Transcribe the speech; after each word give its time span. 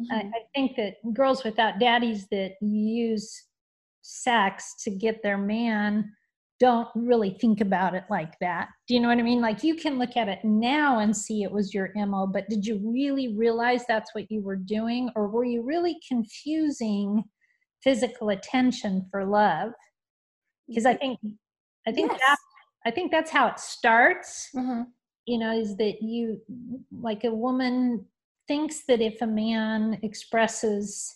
Mm-hmm. 0.00 0.12
I, 0.12 0.18
I 0.20 0.42
think 0.54 0.76
that 0.76 0.94
girls 1.14 1.44
without 1.44 1.78
daddies 1.78 2.26
that 2.30 2.52
use 2.60 3.44
sex 4.02 4.74
to 4.84 4.90
get 4.90 5.22
their 5.22 5.38
man 5.38 6.10
don't 6.60 6.88
really 6.94 7.30
think 7.30 7.62
about 7.62 7.94
it 7.94 8.04
like 8.10 8.38
that. 8.40 8.68
Do 8.86 8.92
you 8.92 9.00
know 9.00 9.08
what 9.08 9.18
I 9.18 9.22
mean? 9.22 9.40
Like 9.40 9.64
you 9.64 9.74
can 9.74 9.98
look 9.98 10.16
at 10.16 10.28
it 10.28 10.40
now 10.44 10.98
and 10.98 11.16
see 11.16 11.42
it 11.42 11.50
was 11.50 11.72
your 11.72 11.90
MO, 11.96 12.26
but 12.26 12.48
did 12.50 12.66
you 12.66 12.78
really 12.84 13.34
realize 13.34 13.84
that's 13.88 14.14
what 14.14 14.30
you 14.30 14.42
were 14.42 14.56
doing? 14.56 15.10
Or 15.16 15.26
were 15.28 15.44
you 15.44 15.62
really 15.62 15.96
confusing 16.06 17.24
physical 17.82 18.28
attention 18.28 19.06
for 19.10 19.24
love? 19.24 19.72
Because 20.68 20.84
I 20.84 20.94
think 20.94 21.18
I 21.88 21.92
think 21.92 22.12
yes. 22.12 22.20
that 22.20 22.36
I 22.84 22.90
think 22.90 23.10
that's 23.10 23.30
how 23.30 23.48
it 23.48 23.58
starts. 23.58 24.50
Mm-hmm. 24.54 24.82
You 25.26 25.38
know, 25.38 25.58
is 25.58 25.76
that 25.78 26.02
you 26.02 26.42
like 26.92 27.24
a 27.24 27.34
woman 27.34 28.04
thinks 28.50 28.82
that 28.88 29.00
if 29.00 29.22
a 29.22 29.26
man 29.28 29.96
expresses 30.02 31.14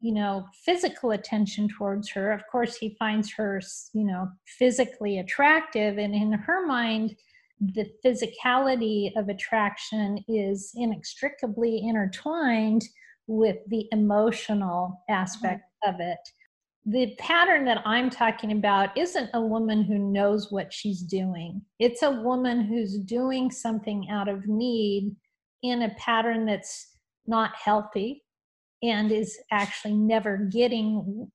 you 0.00 0.14
know 0.14 0.46
physical 0.64 1.10
attention 1.10 1.68
towards 1.68 2.08
her 2.08 2.32
of 2.32 2.40
course 2.50 2.74
he 2.74 2.96
finds 2.98 3.30
her 3.30 3.60
you 3.92 4.04
know 4.04 4.26
physically 4.58 5.18
attractive. 5.18 5.98
And 5.98 6.14
in 6.14 6.32
her 6.32 6.66
mind 6.66 7.14
the 7.60 7.86
physicality 8.02 9.10
of 9.14 9.28
attraction 9.28 10.24
is 10.26 10.72
inextricably 10.74 11.86
intertwined 11.86 12.82
with 13.26 13.58
the 13.68 13.86
emotional 13.92 15.04
aspect 15.10 15.64
mm-hmm. 15.84 15.94
of 15.94 16.00
it. 16.00 16.24
The 16.86 17.14
pattern 17.18 17.66
that 17.66 17.82
i'm 17.84 18.08
talking 18.08 18.52
about 18.52 18.96
isn't 18.96 19.28
a 19.34 19.40
woman 19.54 19.84
who 19.84 19.98
knows 19.98 20.50
what 20.50 20.72
she's 20.72 21.02
doing. 21.02 21.60
It's 21.78 22.02
a 22.02 22.10
woman 22.10 22.62
who's 22.62 22.96
doing 22.96 23.50
something 23.50 24.08
out 24.08 24.30
of 24.30 24.48
need 24.48 25.14
in 25.62 25.82
a 25.82 25.94
pattern 25.98 26.46
that's 26.46 26.88
not 27.26 27.54
healthy 27.54 28.22
and 28.82 29.12
is 29.12 29.38
actually 29.50 29.94
never 29.94 30.36
getting 30.36 31.30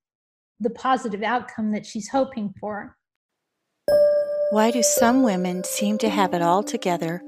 the 0.59 0.69
positive 0.69 1.21
outcome 1.21 1.71
that 1.71 1.85
she's 1.85 2.09
hoping 2.09 2.53
for. 2.59 2.97
Why 4.51 4.71
do 4.71 4.81
some 4.81 5.23
women 5.23 5.63
seem 5.63 5.97
to 5.99 6.09
have 6.09 6.33
it 6.33 6.41
all 6.41 6.63
together, 6.63 7.21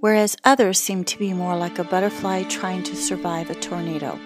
whereas 0.00 0.36
others 0.44 0.78
seem 0.78 1.04
to 1.04 1.18
be 1.18 1.32
more 1.32 1.56
like 1.56 1.78
a 1.78 1.84
butterfly 1.84 2.42
trying 2.44 2.82
to 2.84 2.96
survive 2.96 3.50
a 3.50 3.54
tornado? 3.54 4.18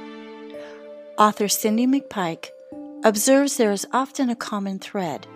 Author 1.19 1.49
Cindy 1.49 1.87
McPike 1.87 2.49
observes 3.05 3.57
there 3.57 3.73
is 3.73 3.87
often 3.93 4.31
a 4.31 4.37
common 4.37 4.79
thread 4.79 5.27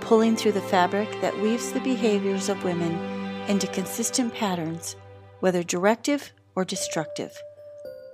pulling 0.00 0.36
through 0.36 0.52
the 0.52 0.60
fabric 0.62 1.08
that 1.20 1.38
weaves 1.40 1.72
the 1.72 1.80
behaviors 1.80 2.48
of 2.48 2.64
women 2.64 2.92
into 3.48 3.66
consistent 3.68 4.34
patterns, 4.34 4.96
whether 5.40 5.62
directive 5.62 6.32
or 6.54 6.64
destructive. 6.64 7.32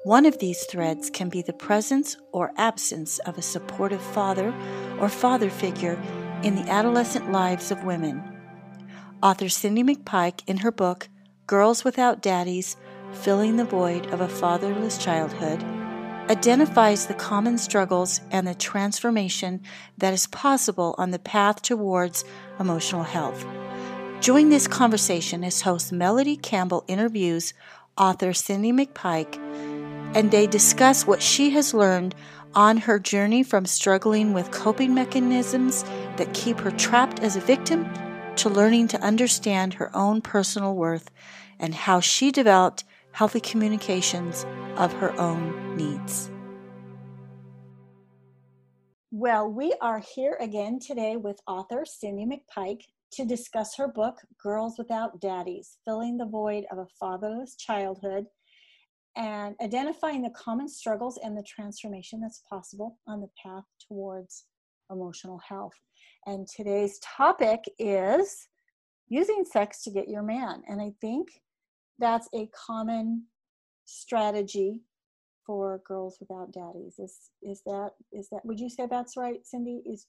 One 0.05 0.25
of 0.25 0.39
these 0.39 0.65
threads 0.65 1.11
can 1.11 1.29
be 1.29 1.43
the 1.43 1.53
presence 1.53 2.17
or 2.33 2.53
absence 2.57 3.19
of 3.21 3.37
a 3.37 3.43
supportive 3.43 4.01
father 4.01 4.55
or 5.01 5.09
father 5.09 5.51
figure 5.51 6.01
in 6.43 6.55
the 6.55 6.71
adolescent 6.71 7.33
lives 7.33 7.71
of 7.71 7.85
women. 7.85 8.23
Author 9.23 9.49
Cindy 9.49 9.83
McPike, 9.83 10.43
in 10.47 10.59
her 10.59 10.71
book 10.71 11.09
Girls 11.47 11.83
Without 11.85 12.23
Daddies 12.23 12.77
Filling 13.13 13.57
the 13.57 13.65
Void 13.65 14.07
of 14.13 14.21
a 14.21 14.29
Fatherless 14.29 14.99
Childhood, 14.99 15.63
identifies 16.31 17.07
the 17.07 17.15
common 17.15 17.57
struggles 17.57 18.21
and 18.31 18.47
the 18.47 18.55
transformation 18.55 19.61
that 19.99 20.13
is 20.13 20.27
possible 20.27 20.95
on 20.99 21.11
the 21.11 21.19
path 21.19 21.63
towards 21.63 22.25
emotional 22.61 23.05
health. 23.05 23.45
Join 24.21 24.49
this 24.49 24.67
conversation 24.67 25.45
as 25.45 25.61
host 25.61 25.93
Melody 25.93 26.37
Campbell 26.37 26.85
interviews 26.89 27.53
author 27.99 28.33
Cindy 28.33 28.73
McPike 28.73 29.37
and 30.17 30.31
they 30.31 30.47
discuss 30.47 31.07
what 31.07 31.23
she 31.23 31.51
has 31.51 31.75
learned 31.75 32.15
on 32.55 32.79
her 32.79 32.99
journey 32.99 33.43
from 33.43 33.67
struggling 33.67 34.33
with 34.33 34.51
coping 34.51 34.95
mechanisms 34.95 35.83
that 36.17 36.33
keep 36.33 36.59
her 36.61 36.71
trapped 36.71 37.21
as 37.21 37.37
a 37.37 37.41
victim 37.41 37.87
to 38.37 38.49
learning 38.49 38.89
to 38.89 39.01
understand 39.01 39.75
her 39.75 39.95
own 39.95 40.23
personal 40.23 40.75
worth 40.75 41.11
and 41.59 41.75
how 41.75 42.01
she 42.01 42.33
developed 42.33 42.85
healthy 43.13 43.41
communications 43.41 44.47
of 44.77 44.93
her 44.95 45.13
own 45.21 45.77
needs. 45.77 46.31
Well, 49.11 49.51
we 49.51 49.75
are 49.81 49.99
here 49.99 50.37
again 50.41 50.79
today 50.79 51.17
with 51.17 51.41
author 51.47 51.85
Cindy 51.85 52.27
McPike 52.27 52.83
to 53.13 53.25
discuss 53.25 53.77
her 53.77 53.89
book, 53.89 54.17
Girls 54.43 54.77
Without 54.79 55.21
Daddies 55.21 55.79
Filling 55.85 56.17
the 56.17 56.27
Void 56.27 56.65
of 56.71 56.79
a 56.79 56.87
Fatherless 56.99 57.57
Childhood 57.57 58.27
and 59.17 59.57
identifying 59.63 60.23
the 60.23 60.31
common 60.31 60.69
struggles 60.69 61.19
and 61.23 61.37
the 61.37 61.43
transformation 61.43 62.21
that's 62.21 62.43
possible 62.49 62.99
on 63.07 63.21
the 63.21 63.31
path 63.43 63.65
towards 63.89 64.45
emotional 64.91 65.41
health. 65.49 65.73
And 66.27 66.47
today's 66.47 66.99
topic 66.99 67.61
is 67.79 68.49
using 69.09 69.45
sex 69.45 69.83
to 69.85 69.91
get 69.91 70.09
your 70.09 70.23
man. 70.23 70.63
And 70.69 70.81
I 70.81 70.93
think 71.01 71.29
that's 71.99 72.29
a 72.35 72.51
common 72.67 73.25
strategy 73.87 74.83
for 75.47 75.81
girls 75.87 76.19
without 76.21 76.53
daddies 76.53 76.99
is 76.99 77.31
is 77.43 77.63
that 77.65 77.91
is 78.13 78.29
that 78.31 78.45
would 78.45 78.59
you 78.59 78.69
say 78.69 78.87
that's 78.91 79.17
right 79.17 79.47
cindy 79.47 79.81
is 79.87 80.07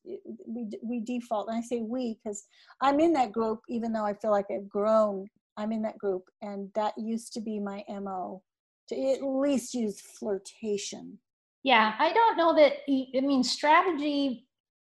we 0.48 0.68
we 0.82 1.00
default 1.00 1.48
and 1.48 1.58
i 1.58 1.62
say 1.62 1.82
we 1.82 2.18
because 2.24 2.46
i'm 2.82 3.00
in 3.00 3.14
that 3.14 3.32
group 3.32 3.60
even 3.70 3.94
though 3.94 4.06
i 4.06 4.14
feel 4.16 4.32
like 4.32 4.48
i've 4.52 4.68
grown 4.68 5.28
i'm 5.58 5.72
in 5.72 5.82
that 5.82 5.98
group 5.98 6.24
and 6.42 6.70
that 6.74 6.94
used 6.98 7.34
to 7.34 7.40
be 7.40 7.60
my 7.60 7.84
mo 8.02 8.42
to 8.90 9.12
at 9.12 9.24
least 9.24 9.74
use 9.74 10.02
flirtation. 10.02 11.20
Yeah, 11.64 11.94
I 12.00 12.14
don't 12.14 12.38
know 12.38 12.56
that. 12.56 12.74
I 12.88 13.22
mean, 13.22 13.44
strategy, 13.44 14.48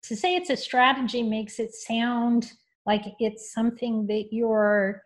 to 0.04 0.16
say 0.16 0.34
it's 0.34 0.50
a 0.50 0.56
strategy 0.56 1.22
makes 1.22 1.58
it 1.58 1.74
sound 1.74 2.52
like 2.86 3.02
it's 3.20 3.52
something 3.52 4.06
that 4.08 4.26
you're 4.30 5.02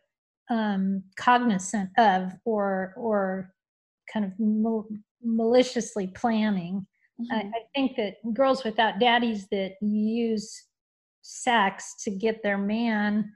um, 0.50 1.02
cognizant 1.16 1.90
of 1.98 2.32
or, 2.44 2.94
or 2.96 3.54
kind 4.12 4.24
of 4.24 4.32
maliciously 5.22 6.08
planning. 6.08 6.86
Mm-hmm. 7.20 7.34
I, 7.34 7.40
I 7.40 7.62
think 7.74 7.96
that 7.96 8.14
girls 8.34 8.64
without 8.64 9.00
daddies 9.00 9.46
that 9.50 9.74
use 9.80 10.64
sex 11.22 11.94
to 12.04 12.10
get 12.10 12.42
their 12.42 12.58
man 12.58 13.30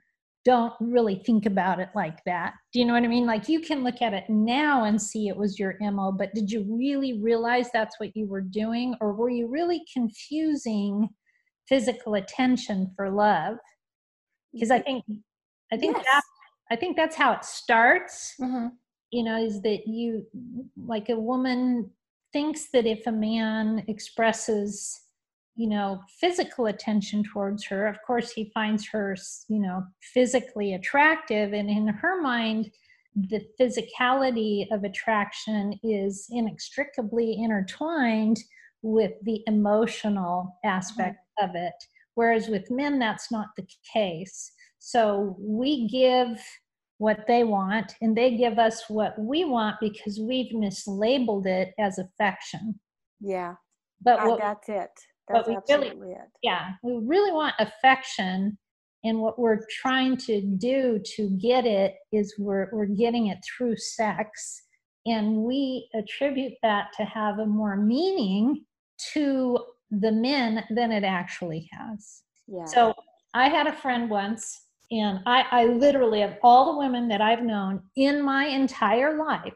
don't 0.47 0.73
really 0.79 1.21
think 1.25 1.45
about 1.45 1.77
it 1.77 1.89
like 1.93 2.23
that. 2.25 2.53
Do 2.71 2.79
you 2.79 2.85
know 2.85 2.93
what 2.93 3.03
I 3.03 3.07
mean? 3.07 3.25
Like 3.25 3.49
you 3.49 3.59
can 3.59 3.83
look 3.83 4.01
at 4.01 4.13
it 4.13 4.23
now 4.29 4.85
and 4.85 5.01
see 5.01 5.27
it 5.27 5.35
was 5.35 5.59
your 5.59 5.75
MO, 5.81 6.13
but 6.13 6.33
did 6.33 6.49
you 6.49 6.65
really 6.69 7.21
realize 7.21 7.69
that's 7.73 7.99
what 7.99 8.15
you 8.15 8.27
were 8.27 8.39
doing? 8.39 8.95
Or 9.01 9.11
were 9.11 9.29
you 9.29 9.49
really 9.49 9.81
confusing 9.91 11.09
physical 11.67 12.13
attention 12.13 12.93
for 12.95 13.09
love? 13.09 13.57
Because 14.53 14.71
I 14.71 14.79
think 14.79 15.03
I 15.73 15.75
think 15.75 15.97
yes. 15.97 16.05
that 16.05 16.21
I 16.71 16.75
think 16.77 16.95
that's 16.95 17.17
how 17.17 17.33
it 17.33 17.43
starts. 17.43 18.33
Mm-hmm. 18.39 18.67
You 19.11 19.23
know, 19.23 19.37
is 19.37 19.61
that 19.61 19.87
you 19.87 20.25
like 20.75 21.09
a 21.09 21.19
woman 21.19 21.89
thinks 22.33 22.69
that 22.73 22.85
if 22.85 23.07
a 23.07 23.11
man 23.11 23.83
expresses 23.87 25.01
you 25.55 25.67
know 25.67 25.99
physical 26.19 26.67
attention 26.67 27.23
towards 27.23 27.65
her 27.65 27.87
of 27.87 27.97
course 28.05 28.31
he 28.31 28.51
finds 28.53 28.87
her 28.87 29.15
you 29.49 29.59
know 29.59 29.83
physically 30.13 30.73
attractive. 30.73 31.53
And 31.53 31.69
in 31.69 31.87
her 31.87 32.21
mind 32.21 32.71
the 33.15 33.41
physicality 33.59 34.67
of 34.71 34.83
attraction 34.83 35.79
is 35.83 36.27
inextricably 36.29 37.41
intertwined 37.41 38.37
with 38.83 39.13
the 39.23 39.41
emotional 39.47 40.55
aspect 40.63 41.17
mm-hmm. 41.39 41.49
of 41.49 41.55
it. 41.55 41.73
Whereas 42.13 42.47
with 42.47 42.69
men 42.69 42.99
that's 42.99 43.31
not 43.31 43.47
the 43.57 43.67
case. 43.91 44.51
So 44.79 45.35
we 45.39 45.87
give 45.87 46.39
what 46.99 47.19
they 47.27 47.43
want 47.43 47.95
and 48.01 48.17
they 48.17 48.35
give 48.35 48.57
us 48.57 48.83
what 48.87 49.17
we 49.19 49.45
want 49.45 49.75
because 49.79 50.19
we've 50.19 50.51
mislabeled 50.53 51.45
it 51.45 51.73
as 51.79 51.99
affection 51.99 52.79
yeah 53.21 53.53
but 54.01 54.19
ah, 54.19 54.27
what, 54.27 54.39
that's 54.39 54.69
it 54.69 54.91
that's 55.27 55.47
but 55.47 55.67
we 55.67 55.75
really, 55.75 56.11
it. 56.11 56.17
Yeah, 56.41 56.71
we 56.83 56.99
really 57.03 57.31
want 57.31 57.55
affection, 57.59 58.57
and 59.03 59.19
what 59.19 59.37
we're 59.37 59.59
trying 59.81 60.17
to 60.17 60.41
do 60.41 61.01
to 61.15 61.29
get 61.41 61.65
it 61.65 61.95
is 62.11 62.35
we're 62.37 62.69
we're 62.71 62.85
getting 62.85 63.27
it 63.27 63.39
through 63.45 63.75
sex, 63.77 64.63
and 65.05 65.37
we 65.37 65.89
attribute 65.95 66.53
that 66.63 66.87
to 66.97 67.03
have 67.03 67.39
a 67.39 67.45
more 67.45 67.75
meaning 67.75 68.63
to 69.13 69.59
the 69.91 70.11
men 70.11 70.63
than 70.69 70.91
it 70.91 71.03
actually 71.03 71.69
has. 71.73 72.23
Yeah. 72.47 72.65
So 72.65 72.93
I 73.33 73.49
had 73.49 73.67
a 73.67 73.73
friend 73.73 74.09
once, 74.09 74.61
and 74.91 75.19
I, 75.25 75.45
I 75.51 75.65
literally 75.65 76.21
of 76.21 76.33
all 76.43 76.71
the 76.73 76.79
women 76.79 77.07
that 77.09 77.21
I've 77.21 77.43
known 77.43 77.81
in 77.95 78.21
my 78.21 78.45
entire 78.45 79.17
life, 79.17 79.53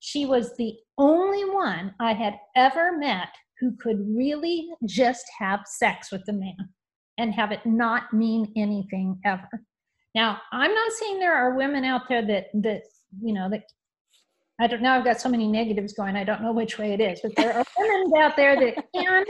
she 0.00 0.26
was 0.26 0.56
the 0.56 0.76
only 0.98 1.44
one 1.44 1.94
I 2.00 2.12
had 2.12 2.38
ever 2.56 2.96
met 2.96 3.28
who 3.60 3.76
could 3.80 3.98
really 4.08 4.68
just 4.86 5.24
have 5.38 5.60
sex 5.66 6.12
with 6.12 6.22
a 6.28 6.32
man 6.32 6.68
and 7.18 7.34
have 7.34 7.50
it 7.50 7.64
not 7.66 8.12
mean 8.12 8.52
anything 8.56 9.18
ever. 9.24 9.48
Now, 10.14 10.40
I'm 10.52 10.72
not 10.72 10.92
saying 10.92 11.18
there 11.18 11.34
are 11.34 11.56
women 11.56 11.84
out 11.84 12.02
there 12.08 12.24
that 12.26 12.46
that 12.54 12.82
you 13.20 13.32
know 13.34 13.50
that 13.50 13.64
I 14.60 14.66
don't 14.66 14.82
know. 14.82 14.92
I've 14.92 15.04
got 15.04 15.20
so 15.20 15.28
many 15.28 15.46
negatives 15.46 15.92
going. 15.92 16.16
I 16.16 16.24
don't 16.24 16.42
know 16.42 16.52
which 16.52 16.78
way 16.78 16.92
it 16.92 17.00
is, 17.00 17.20
but 17.22 17.34
there 17.36 17.54
are 17.56 17.64
women 17.78 18.12
out 18.20 18.36
there 18.36 18.56
that 18.58 18.84
can 18.94 19.24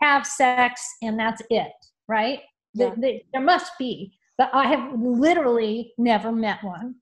have 0.00 0.26
sex 0.26 0.82
and 1.02 1.18
that's 1.18 1.42
it, 1.50 1.72
right? 2.08 2.40
Yeah. 2.74 2.90
The- 2.90 3.00
the- 3.00 3.22
there 3.32 3.42
must 3.42 3.72
be, 3.78 4.12
but 4.38 4.50
I 4.52 4.66
have 4.66 4.92
literally 5.00 5.92
never 5.98 6.32
met 6.32 6.62
one. 6.62 6.96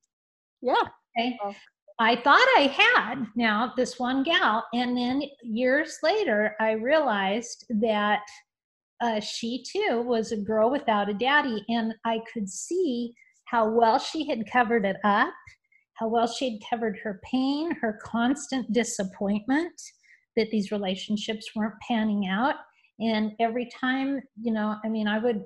Yeah. 0.63 0.75
Okay. 1.19 1.39
Well- 1.43 1.55
I 2.03 2.17
thought 2.17 2.49
I 2.57 2.63
had 2.63 3.27
now 3.37 3.75
this 3.77 3.99
one 3.99 4.23
gal, 4.23 4.65
and 4.73 4.97
then 4.97 5.23
years 5.43 5.99
later, 6.03 6.57
I 6.59 6.71
realized 6.73 7.67
that 7.69 8.23
uh, 9.03 9.21
she 9.21 9.63
too 9.71 10.01
was 10.01 10.33
a 10.33 10.37
girl 10.39 10.71
without 10.71 11.11
a 11.11 11.15
daddy, 11.15 11.63
and 11.69 11.95
I 12.07 12.21
could 12.33 12.49
see 12.49 13.13
how 13.45 13.69
well 13.69 13.99
she 13.99 14.27
had 14.27 14.51
covered 14.51 14.87
it 14.87 14.97
up, 15.05 15.35
how 15.95 16.09
well 16.09 16.27
she 16.27 16.53
had 16.53 16.61
covered 16.71 16.99
her 17.03 17.21
pain, 17.31 17.71
her 17.83 17.99
constant 18.03 18.73
disappointment 18.73 19.79
that 20.37 20.51
these 20.51 20.73
relationships 20.73 21.51
weren't 21.55 21.75
panning 21.87 22.29
out. 22.29 22.55
And 22.99 23.33
every 23.41 23.69
time, 23.79 24.21
you 24.41 24.53
know, 24.53 24.77
I 24.83 24.89
mean, 24.89 25.07
I 25.07 25.19
would 25.19 25.45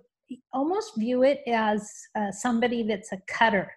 almost 0.53 0.93
view 0.99 1.23
it 1.23 1.41
as 1.47 1.91
uh, 2.17 2.31
somebody 2.33 2.83
that's 2.83 3.13
a 3.13 3.19
cutter. 3.27 3.71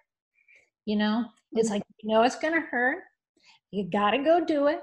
You 0.86 0.96
know, 0.96 1.24
it's 1.52 1.68
Mhm. 1.68 1.72
like, 1.72 1.82
you 2.02 2.14
know, 2.14 2.22
it's 2.22 2.38
going 2.38 2.54
to 2.54 2.60
hurt. 2.60 3.02
You 3.70 3.84
got 3.90 4.12
to 4.12 4.18
go 4.18 4.44
do 4.44 4.68
it. 4.68 4.82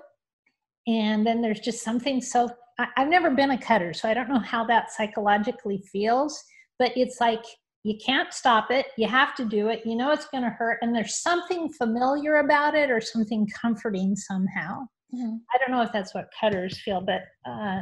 And 0.88 1.26
then 1.26 1.42
there's 1.42 1.60
just 1.60 1.84
something 1.84 2.22
so, 2.22 2.50
I, 2.78 2.88
I've 2.98 3.08
never 3.08 3.32
been 3.32 3.52
a 3.52 3.58
cutter, 3.58 3.94
so 3.94 4.08
I 4.08 4.14
don't 4.14 4.30
know 4.30 4.40
how 4.40 4.64
that 4.66 4.92
psychologically 4.92 5.80
feels, 5.92 6.44
but 6.78 6.92
it's 6.96 7.20
like 7.20 7.44
you 7.84 7.98
can't 8.04 8.32
stop 8.34 8.70
it. 8.72 8.88
You 8.98 9.08
have 9.08 9.36
to 9.36 9.46
do 9.46 9.70
it. 9.70 9.86
You 9.86 9.96
know 9.96 10.12
it's 10.12 10.28
going 10.28 10.44
to 10.44 10.50
hurt. 10.50 10.80
And 10.82 10.96
there's 10.96 11.22
something 11.22 11.70
familiar 11.74 12.38
about 12.38 12.76
it 12.76 12.90
or 12.92 13.02
something 13.02 13.48
comforting 13.60 14.16
somehow. 14.16 14.88
Mhm. 15.14 15.40
I 15.54 15.58
don't 15.60 15.72
know 15.72 15.82
if 15.82 15.92
that's 15.92 16.14
what 16.14 16.30
cutters 16.40 16.80
feel, 16.80 17.02
but 17.02 17.22
uh, 17.46 17.82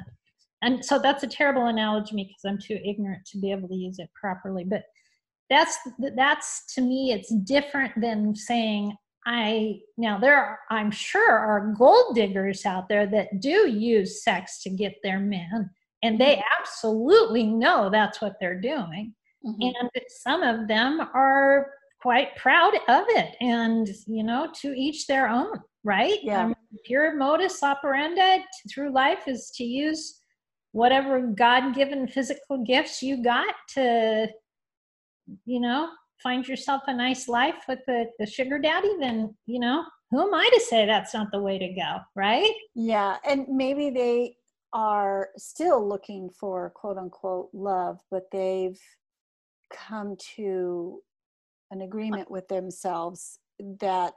and 0.63 0.83
so 0.83 0.97
that's 0.99 1.23
a 1.23 1.27
terrible 1.27 1.65
analogy 1.67 2.15
because 2.15 2.43
I'm 2.45 2.57
too 2.57 2.79
ignorant 2.83 3.25
to 3.27 3.37
be 3.37 3.51
able 3.51 3.67
to 3.67 3.75
use 3.75 3.99
it 3.99 4.09
properly. 4.19 4.63
But 4.63 4.83
that's 5.49 5.77
that's 6.15 6.73
to 6.75 6.81
me, 6.81 7.11
it's 7.11 7.33
different 7.43 7.99
than 7.99 8.35
saying 8.35 8.95
I 9.25 9.79
now 9.97 10.17
there 10.19 10.37
are 10.37 10.59
I'm 10.69 10.91
sure 10.91 11.31
are 11.37 11.73
gold 11.77 12.15
diggers 12.15 12.65
out 12.65 12.89
there 12.89 13.05
that 13.07 13.39
do 13.39 13.69
use 13.69 14.23
sex 14.23 14.61
to 14.63 14.69
get 14.69 14.95
their 15.03 15.19
men, 15.19 15.69
and 16.01 16.19
they 16.19 16.43
absolutely 16.59 17.45
know 17.45 17.89
that's 17.89 18.21
what 18.21 18.35
they're 18.39 18.59
doing 18.59 19.13
Mhm. 19.45 19.73
and 19.77 19.89
some 20.07 20.41
of 20.41 20.67
them 20.69 21.01
are 21.13 21.71
quite 22.01 22.35
proud 22.37 22.73
of 22.87 23.05
it 23.09 23.35
and 23.41 23.89
you 24.07 24.23
know 24.23 24.49
to 24.61 24.73
each 24.73 25.05
their 25.07 25.27
own 25.27 25.51
right 25.83 26.19
Yeah. 26.23 26.45
Um, 26.45 26.55
pure 26.85 27.15
modus 27.15 27.61
operandi 27.61 28.43
through 28.73 28.91
life 28.91 29.27
is 29.27 29.51
to 29.55 29.63
use 29.63 30.22
whatever 30.73 31.21
god-given 31.21 32.07
physical 32.07 32.63
gifts 32.65 33.01
you 33.01 33.23
got 33.23 33.55
to 33.69 34.27
you 35.45 35.59
know 35.59 35.89
find 36.21 36.47
yourself 36.47 36.81
a 36.87 36.93
nice 36.93 37.27
life 37.27 37.63
with 37.67 37.79
the, 37.87 38.05
the 38.19 38.25
sugar 38.25 38.59
daddy 38.59 38.91
then 38.99 39.33
you 39.45 39.59
know 39.59 39.83
who 40.11 40.21
am 40.21 40.33
i 40.33 40.49
to 40.53 40.59
say 40.59 40.85
that's 40.85 41.13
not 41.13 41.27
the 41.31 41.39
way 41.39 41.57
to 41.57 41.69
go 41.69 41.97
right 42.15 42.53
Yeah, 42.75 43.17
and 43.25 43.47
maybe 43.47 43.89
they 43.89 44.35
are 44.73 45.29
still 45.37 45.87
looking 45.87 46.29
for 46.29 46.71
quote 46.71 46.97
unquote 46.97 47.49
love, 47.53 47.99
but 48.09 48.23
they've 48.31 48.79
come 49.71 50.15
to 50.35 50.99
an 51.71 51.81
agreement 51.81 52.29
with 52.29 52.47
themselves 52.47 53.39
that 53.79 54.13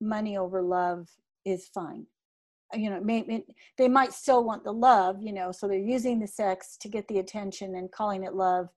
money 0.00 0.36
over 0.36 0.62
love 0.62 1.08
is 1.44 1.68
fine. 1.68 2.06
You 2.76 2.90
know, 2.90 3.00
maybe 3.00 3.44
they 3.78 3.88
might 3.88 4.12
still 4.12 4.44
want 4.44 4.64
the 4.64 4.72
love, 4.72 5.22
you 5.22 5.32
know, 5.32 5.52
so 5.52 5.66
they're 5.68 5.78
using 5.78 6.18
the 6.20 6.26
sex 6.26 6.76
to 6.78 6.88
get 6.88 7.06
the 7.08 7.18
attention 7.18 7.76
and 7.76 7.90
calling 7.90 8.24
it 8.24 8.34
love. 8.34 8.68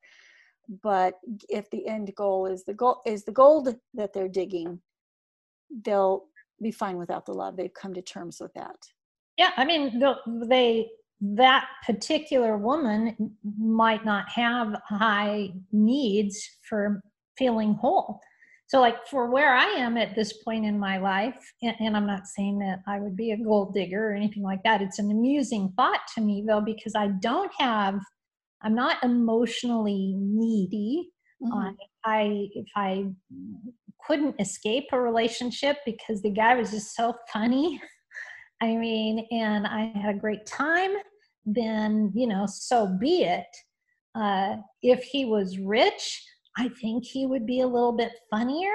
But 0.84 1.16
if 1.50 1.70
the 1.70 1.88
end 1.88 2.14
goal 2.16 2.46
is 2.46 2.64
the 2.66 2.74
goal 2.74 3.02
is 3.06 3.24
the 3.24 3.32
gold 3.32 3.76
that 3.94 4.14
they're 4.14 4.28
digging, 4.28 4.80
they'll 5.84 6.26
be 6.62 6.72
fine 6.72 6.98
without 6.98 7.26
the 7.26 7.34
love. 7.34 7.56
They've 7.56 7.74
come 7.74 7.94
to 7.94 8.02
terms 8.02 8.40
with 8.42 8.54
that. 8.54 8.78
Yeah, 9.38 9.52
I 9.56 9.66
mean, 9.66 10.00
the- 10.00 10.46
they 10.48 10.90
that 11.20 11.68
particular 11.86 12.58
woman 12.58 13.36
might 13.60 14.06
not 14.06 14.30
have 14.30 14.80
high 14.86 15.52
needs 15.72 16.48
for 16.62 17.02
feeling 17.38 17.74
whole. 17.74 18.20
So, 18.68 18.82
like 18.82 19.08
for 19.08 19.32
where 19.32 19.54
I 19.56 19.66
am 19.66 19.96
at 19.98 20.14
this 20.14 20.34
point 20.44 20.66
in 20.66 20.78
my 20.78 20.98
life, 20.98 21.36
and, 21.62 21.76
and 21.80 21.96
I'm 21.96 22.06
not 22.06 22.28
saying 22.28 22.60
that 22.60 22.80
I 22.86 23.00
would 23.00 23.16
be 23.16 23.32
a 23.32 23.38
gold 23.38 23.74
digger 23.74 24.12
or 24.12 24.14
anything 24.14 24.44
like 24.44 24.62
that. 24.64 24.82
It's 24.82 25.00
an 25.00 25.10
amusing 25.10 25.72
thought 25.78 26.02
to 26.16 26.22
me 26.22 26.44
though, 26.46 26.62
because 26.62 26.94
I 26.94 27.08
don't 27.08 27.52
have, 27.58 28.00
I'm 28.62 28.76
not 28.76 29.02
emotionally 29.04 30.14
needy. 30.18 31.10
Mhm. 31.42 31.76
I, 32.04 32.20
I 32.20 32.50
if 32.54 32.66
I 32.76 33.06
couldn't 34.06 34.36
escape 34.40 34.86
a 34.92 35.00
relationship 35.00 35.78
because 35.86 36.22
the 36.22 36.32
guy 36.32 36.56
was 36.56 36.72
just 36.72 36.96
so 36.96 37.14
funny. 37.32 37.82
I 38.62 38.76
mean, 38.76 39.28
and 39.32 39.68
I 39.68 39.92
had 39.96 40.16
a 40.16 40.20
great 40.20 40.46
time, 40.46 40.92
then 41.46 42.12
you 42.16 42.28
know, 42.28 42.46
so 42.48 42.88
be 43.00 43.24
it. 43.24 43.46
Uh, 44.16 44.58
if 44.82 45.04
he 45.04 45.26
was 45.26 45.60
rich, 45.60 46.24
I 46.58 46.70
think 46.82 47.06
he 47.06 47.26
would 47.26 47.46
be 47.46 47.62
a 47.62 47.68
little 47.68 47.92
bit 47.94 48.12
funnier 48.32 48.72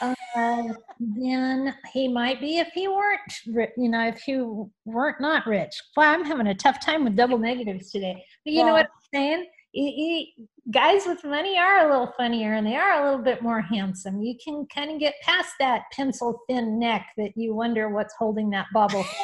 uh, 0.00 0.62
than 1.00 1.74
he 1.92 2.08
might 2.08 2.40
be 2.40 2.58
if 2.58 2.68
he 2.68 2.88
weren't, 2.88 3.20
ri- 3.48 3.72
you 3.76 3.88
know, 3.90 4.06
if 4.08 4.20
he 4.20 4.40
weren't 4.84 5.20
not 5.20 5.46
rich. 5.46 5.74
Well, 5.96 6.08
I'm 6.12 6.24
having 6.24 6.46
a 6.46 6.54
tough 6.54 6.84
time 6.84 7.04
with 7.04 7.16
double 7.16 7.38
negatives 7.38 7.90
today. 7.90 8.24
But 8.44 8.52
you 8.52 8.64
know 8.64 8.72
what 8.72 8.86
I'm 8.86 9.08
saying? 9.12 9.46
He- 9.72 10.32
he- 10.36 10.46
guys 10.70 11.06
with 11.06 11.24
money 11.24 11.58
are 11.58 11.86
a 11.86 11.90
little 11.90 12.12
funnier 12.16 12.54
and 12.54 12.64
they 12.66 12.76
are 12.76 13.02
a 13.02 13.04
little 13.04 13.24
bit 13.24 13.42
more 13.42 13.60
handsome. 13.60 14.22
You 14.22 14.36
can 14.42 14.64
kind 14.72 14.92
of 14.92 15.00
get 15.00 15.14
past 15.22 15.50
that 15.58 15.82
pencil 15.92 16.40
thin 16.48 16.78
neck 16.78 17.04
that 17.16 17.32
you 17.34 17.54
wonder 17.54 17.88
what's 17.88 18.14
holding 18.18 18.48
that 18.50 18.66
bubble. 18.72 19.04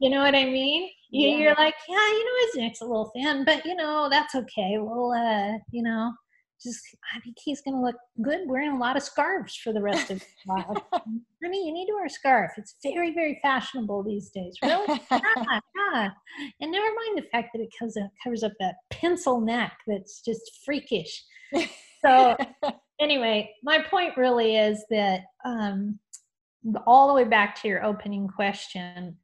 You 0.00 0.10
know 0.10 0.22
what 0.22 0.34
I 0.34 0.44
mean? 0.44 0.90
You, 1.10 1.28
Yeah. 1.28 1.36
You're 1.38 1.54
like, 1.54 1.74
yeah, 1.88 1.94
you 1.96 2.24
know, 2.24 2.46
his 2.46 2.54
neck's 2.56 2.80
a 2.80 2.84
little 2.84 3.10
thin, 3.14 3.44
but 3.44 3.64
you 3.64 3.74
know, 3.76 4.08
that's 4.10 4.34
okay. 4.34 4.76
Well, 4.78 5.12
uh, 5.12 5.56
you 5.70 5.82
know, 5.82 6.12
just 6.64 6.80
I 7.14 7.20
think 7.20 7.36
he's 7.42 7.60
gonna 7.60 7.82
look 7.82 7.96
good 8.22 8.40
wearing 8.46 8.72
a 8.72 8.78
lot 8.78 8.96
of 8.96 9.02
scarves 9.02 9.54
for 9.56 9.72
the 9.72 9.82
rest 9.82 10.10
of 10.10 10.20
his 10.20 10.46
life. 10.46 10.64
Honey, 11.42 11.66
you 11.66 11.72
need 11.72 11.86
to 11.86 11.92
wear 11.92 12.06
a 12.06 12.10
scarf. 12.10 12.52
It's 12.56 12.76
very, 12.82 13.12
very 13.12 13.38
fashionable 13.42 14.02
these 14.02 14.30
days. 14.30 14.56
Really? 14.62 15.00
yeah, 15.10 15.60
yeah. 15.92 16.10
And 16.60 16.72
never 16.72 16.86
mind 16.86 17.18
the 17.18 17.28
fact 17.30 17.50
that 17.54 17.62
it 17.62 17.68
covers 17.78 17.96
up, 17.96 18.10
covers 18.22 18.42
up 18.42 18.52
that 18.60 18.76
pencil 18.90 19.40
neck 19.40 19.72
that's 19.86 20.22
just 20.22 20.60
freakish. 20.64 21.22
So 22.04 22.36
anyway, 23.00 23.50
my 23.62 23.82
point 23.82 24.16
really 24.16 24.56
is 24.56 24.84
that 24.90 25.20
um, 25.44 25.98
all 26.86 27.08
the 27.08 27.14
way 27.14 27.24
back 27.24 27.60
to 27.62 27.68
your 27.68 27.84
opening 27.84 28.28
question, 28.28 29.16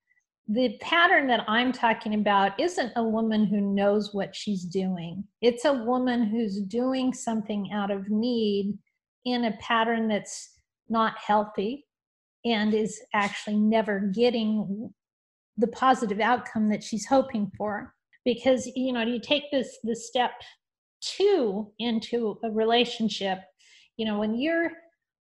the 0.52 0.76
pattern 0.80 1.28
that 1.28 1.44
I'm 1.46 1.70
talking 1.70 2.14
about 2.14 2.58
isn't 2.58 2.92
a 2.96 3.04
woman 3.04 3.46
who 3.46 3.60
knows 3.60 4.12
what 4.12 4.34
she's 4.34 4.64
doing. 4.64 5.22
It's 5.40 5.64
a 5.64 5.72
woman 5.72 6.24
who's 6.24 6.60
doing 6.62 7.12
something 7.12 7.70
out 7.72 7.92
of 7.92 8.10
need 8.10 8.76
in 9.24 9.44
a 9.44 9.56
pattern 9.60 10.08
that's 10.08 10.50
not 10.88 11.16
healthy 11.18 11.86
and 12.44 12.74
is 12.74 13.00
actually 13.14 13.58
never 13.58 14.00
getting 14.00 14.92
the 15.56 15.68
positive 15.68 16.18
outcome 16.18 16.68
that 16.70 16.82
she's 16.82 17.06
hoping 17.06 17.52
for 17.56 17.94
because 18.24 18.66
you 18.74 18.92
know 18.92 19.02
you 19.02 19.20
take 19.20 19.44
this 19.52 19.78
this 19.84 20.08
step 20.08 20.32
two 21.02 21.70
into 21.78 22.38
a 22.44 22.50
relationship 22.50 23.38
you 23.98 24.06
know 24.06 24.18
when 24.18 24.34
you're 24.34 24.70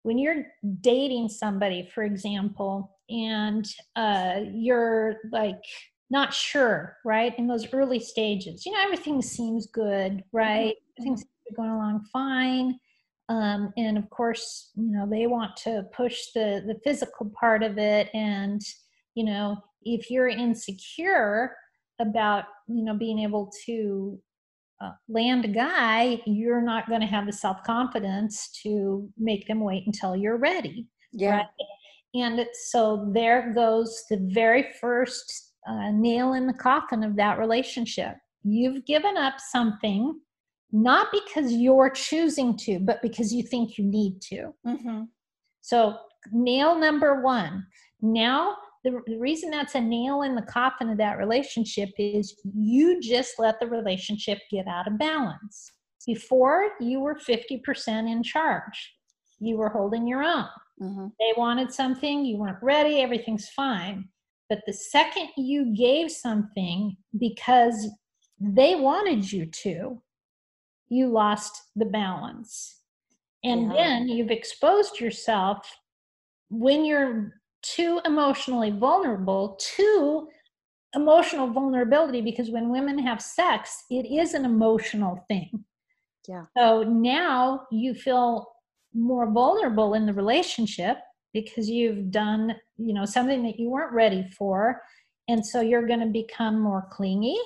when 0.03 0.19
you're 0.19 0.45
dating 0.83 1.29
somebody 1.29 1.89
for 1.95 2.03
example 2.03 2.96
and 3.09 3.67
uh, 3.95 4.41
you're 4.53 5.17
like 5.33 5.63
not 6.11 6.33
sure 6.33 6.97
right 7.05 7.37
in 7.39 7.47
those 7.47 7.73
early 7.73 7.99
stages 7.99 8.65
you 8.65 8.73
know 8.73 8.83
everything 8.83 9.21
seems 9.21 9.67
good 9.67 10.23
right 10.33 10.75
everything's 10.99 11.25
going 11.57 11.71
along 11.71 12.05
fine 12.13 12.79
um, 13.29 13.73
and 13.77 13.99
of 13.99 14.09
course 14.11 14.71
you 14.77 14.91
know 14.93 15.09
they 15.09 15.27
want 15.27 15.57
to 15.57 15.85
push 15.93 16.17
the 16.35 16.63
the 16.67 16.79
physical 16.85 17.31
part 17.39 17.63
of 17.63 17.77
it 17.79 18.09
and 18.15 18.63
you 19.15 19.25
know 19.25 19.57
if 19.83 20.11
you're 20.11 20.29
insecure 20.29 21.57
about 22.01 22.45
you 22.69 22.85
know 22.85 22.95
being 22.95 23.19
able 23.19 23.51
to 23.65 24.19
uh, 24.81 24.91
land 25.09 25.45
a 25.45 25.49
guy 25.49 26.21
you're 26.27 26.63
not 26.63 26.89
going 26.89 27.01
to 27.01 27.07
have 27.07 27.27
the 27.27 27.33
self-confidence 27.33 28.51
to 28.63 29.09
make 29.19 29.47
them 29.49 29.61
wait 29.61 29.85
until 29.87 30.15
you're 30.15 30.37
ready 30.37 30.87
yeah. 31.17 31.37
right? 31.37 31.47
And 32.23 32.45
so 32.69 33.09
there 33.13 33.53
goes 33.55 34.05
the 34.11 34.19
very 34.33 34.67
first 34.81 35.53
uh, 35.69 35.91
nail 35.91 36.35
in 36.35 36.47
the 36.47 36.55
coffin 36.55 37.03
of 37.03 37.17
that 37.17 37.39
relationship 37.39 38.17
you've 38.45 38.85
given 38.87 39.17
up 39.17 39.35
something 39.39 40.19
not 40.73 41.09
because 41.13 41.53
you're 41.53 41.91
choosing 41.91 42.57
to 42.57 42.79
but 42.79 43.01
because 43.03 43.33
you 43.33 43.43
think 43.43 43.79
you 43.79 43.85
need 43.85 44.21
to 44.21 44.53
hmm 44.65 45.03
so 45.61 45.97
nail 46.33 46.79
number 46.79 47.23
one. 47.23 47.67
Now, 48.01 48.57
the, 48.85 49.01
the 49.07 49.19
reason 49.19 49.51
that's 49.51 49.75
a 49.75 49.81
nail 49.81 50.23
in 50.23 50.35
the 50.35 50.43
coffin 50.43 50.89
of 50.91 50.99
that 50.99 51.19
relationship 51.19 51.91
is 51.99 52.37
you 52.55 53.01
just 53.01 53.35
let 53.39 53.59
the 53.59 53.67
relationship 53.67 54.39
get 54.51 54.67
out 54.69 54.87
of 54.87 54.99
balance. 54.99 55.73
Before, 56.07 56.71
you 56.81 57.01
were 57.01 57.17
50% 57.17 58.11
in 58.11 58.23
charge, 58.23 58.95
you 59.41 59.57
were 59.57 59.71
holding 59.71 60.07
your 60.07 60.23
own. 60.23 60.47
Mm-hmm. 60.81 61.09
They 61.19 61.33
wanted 61.37 61.73
something, 61.73 62.25
you 62.25 62.37
weren't 62.37 62.63
ready, 62.63 63.01
everything's 63.01 63.49
fine. 63.49 64.09
But 64.49 64.61
the 64.67 64.73
second 64.73 65.29
you 65.37 65.75
gave 65.75 66.11
something 66.11 66.97
because 67.19 67.89
they 68.39 68.75
wanted 68.77 69.31
you 69.31 69.47
to, 69.47 70.03
you 70.89 71.09
lost 71.09 71.63
the 71.75 71.87
balance. 71.87 72.81
And 73.43 73.73
yeah. 73.73 73.77
then 73.77 74.09
you've 74.09 74.31
exposed 74.31 75.01
yourself 75.01 75.69
when 76.49 76.85
you're 76.85 77.41
too 77.63 78.01
emotionally 78.05 78.71
vulnerable 78.71 79.59
to 79.77 80.29
emotional 80.95 81.49
vulnerability 81.49 82.21
because 82.21 82.51
when 82.51 82.71
women 82.71 82.99
have 82.99 83.21
sex, 83.21 83.85
it 83.91 84.07
is 84.07 84.35
an 84.35 84.45
emotional 84.45 85.25
thing. 85.29 85.65
Yeah. 86.29 86.45
So 86.57 86.83
now 86.83 87.67
you 87.71 87.95
feel 87.95 88.49
more 88.97 89.31
vulnerable 89.31 89.95
in 89.95 90.07
the 90.07 90.13
relationship 90.13 90.99
because 91.33 91.69
you've 91.69 92.11
done, 92.11 92.55
you 92.79 92.95
know, 92.95 93.05
something 93.05 93.43
that 93.43 93.59
you 93.59 93.69
weren't 93.69 93.93
ready 93.93 94.27
for. 94.39 94.81
And 95.29 95.45
so 95.45 95.61
you're 95.61 95.87
going 95.87 96.01
to 96.01 96.07
become 96.07 96.59
more 96.59 96.87
clingy 96.91 97.39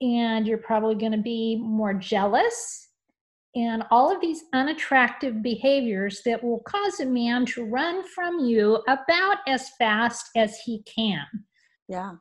and 0.00 0.46
you're 0.46 0.58
probably 0.58 0.94
going 0.94 1.12
to 1.12 1.18
be 1.18 1.56
more 1.56 1.94
jealous 1.94 2.88
and 3.56 3.84
all 3.90 4.12
of 4.12 4.20
these 4.20 4.42
unattractive 4.52 5.42
behaviors 5.42 6.22
that 6.24 6.42
will 6.42 6.60
cause 6.60 7.00
a 7.00 7.06
man 7.06 7.46
to 7.46 7.64
run 7.64 8.02
from 8.08 8.40
you 8.40 8.82
about 8.88 9.38
as 9.46 9.70
fast 9.78 10.30
as 10.36 10.58
he 10.64 10.82
can. 10.82 11.24
Yeah. 11.88 12.12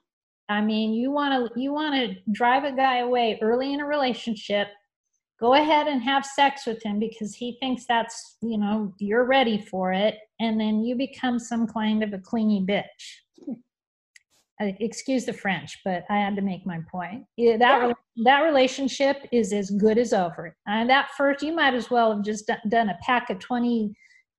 I 0.49 0.61
mean, 0.61 0.93
you 0.93 1.09
want 1.09 1.53
to 1.53 1.59
you 1.59 1.73
want 1.73 1.95
to 1.95 2.15
drive 2.31 2.65
a 2.65 2.75
guy 2.75 2.99
away 2.99 3.39
early 3.41 3.73
in 3.73 3.79
a 3.79 3.85
relationship. 3.85 4.67
Go 5.43 5.55
ahead 5.55 5.87
and 5.87 6.01
have 6.01 6.25
sex 6.25 6.65
with 6.65 6.81
him 6.81 6.99
because 6.99 7.35
he 7.35 7.57
thinks 7.59 7.83
that's, 7.85 8.37
you 8.41 8.57
know, 8.57 8.93
you're 8.97 9.25
ready 9.25 9.59
for 9.59 9.91
it 9.91 10.15
and 10.39 10.57
then 10.57 10.83
you 10.83 10.95
become 10.95 11.37
some 11.37 11.67
kind 11.67 12.01
of 12.01 12.13
a 12.13 12.17
clingy 12.17 12.65
bitch 12.65 12.87
excuse 14.79 15.25
the 15.25 15.33
French, 15.33 15.79
but 15.83 16.03
I 16.09 16.17
had 16.17 16.35
to 16.35 16.41
make 16.41 16.65
my 16.65 16.79
point. 16.91 17.25
Yeah, 17.37 17.57
that 17.57 17.87
yeah. 17.87 17.93
that 18.23 18.41
relationship 18.41 19.17
is 19.31 19.53
as 19.53 19.69
good 19.71 19.97
as 19.97 20.13
over. 20.13 20.55
And 20.67 20.89
that 20.89 21.09
first, 21.17 21.43
you 21.43 21.53
might 21.53 21.73
as 21.73 21.89
well 21.89 22.15
have 22.15 22.23
just 22.23 22.49
done 22.69 22.89
a 22.89 22.97
pack 23.01 23.29
of 23.29 23.39
20, 23.39 23.93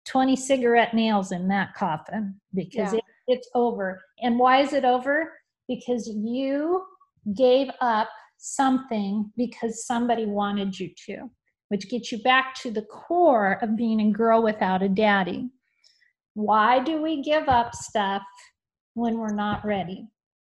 20 0.07 0.37
cigarette 0.37 0.95
nails 0.95 1.33
in 1.33 1.49
that 1.49 1.75
coffin 1.75 2.41
because 2.55 2.93
yeah. 2.93 2.99
it, 2.99 3.05
it's 3.29 3.49
over. 3.55 4.01
And 4.21 4.39
why 4.39 4.61
is 4.61 4.73
it 4.73 4.85
over? 4.85 5.33
Because 5.69 6.09
you 6.09 6.85
gave 7.37 7.69
up 7.81 8.09
something 8.45 9.33
because 9.37 9.87
somebody 9.87 10.27
wanted 10.27 10.79
you 10.79 10.91
to, 11.07 11.31
which 11.69 11.89
gets 11.89 12.13
you 12.13 12.19
back 12.19 12.55
to 12.55 12.71
the 12.71 12.83
core 12.83 13.59
of 13.63 13.77
being 13.77 14.01
a 14.01 14.13
girl 14.13 14.43
without 14.43 14.83
a 14.83 14.89
daddy. 14.89 15.49
Why 16.35 16.81
do 16.81 17.01
we 17.01 17.23
give 17.23 17.49
up 17.49 17.75
stuff 17.75 18.23
when 18.95 19.19
we're 19.19 19.35
not 19.35 19.65
ready? 19.65 20.09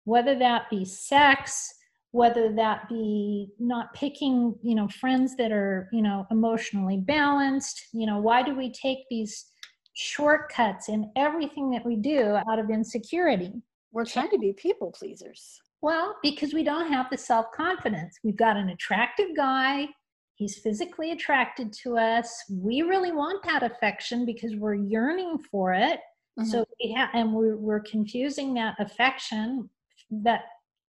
Whether 0.04 0.38
that 0.38 0.68
be 0.68 0.84
sex, 0.84 1.72
whether 2.10 2.52
that 2.54 2.88
be 2.88 3.48
not 3.58 3.94
picking, 3.94 4.54
you 4.62 4.74
know, 4.74 4.88
friends 4.88 5.36
that 5.36 5.52
are, 5.52 5.88
you 5.92 6.02
know, 6.02 6.26
emotionally 6.30 6.98
balanced. 6.98 7.88
You 7.92 8.06
know, 8.06 8.18
why 8.18 8.42
do 8.42 8.54
we 8.54 8.70
take 8.70 8.98
these 9.08 9.46
shortcuts 9.94 10.88
in 10.88 11.10
everything 11.16 11.70
that 11.70 11.84
we 11.86 11.96
do 11.96 12.36
out 12.50 12.58
of 12.58 12.70
insecurity? 12.70 13.52
We're 13.92 14.04
trying 14.04 14.30
to 14.30 14.38
be 14.38 14.52
people 14.52 14.92
pleasers. 14.92 15.60
Well, 15.80 16.16
because 16.22 16.52
we 16.52 16.64
don't 16.64 16.92
have 16.92 17.06
the 17.10 17.18
self 17.18 17.46
confidence. 17.52 18.18
We've 18.24 18.36
got 18.36 18.56
an 18.56 18.70
attractive 18.70 19.36
guy. 19.36 19.88
He's 20.34 20.58
physically 20.58 21.12
attracted 21.12 21.72
to 21.84 21.98
us. 21.98 22.44
We 22.50 22.82
really 22.82 23.12
want 23.12 23.44
that 23.44 23.62
affection 23.62 24.24
because 24.24 24.54
we're 24.56 24.74
yearning 24.74 25.38
for 25.50 25.72
it. 25.72 26.00
Mm-hmm. 26.38 26.44
So 26.44 26.64
we 26.80 26.92
have, 26.92 27.10
and 27.12 27.32
we're, 27.32 27.56
we're 27.56 27.80
confusing 27.80 28.54
that 28.54 28.76
affection, 28.78 29.68
that 30.10 30.42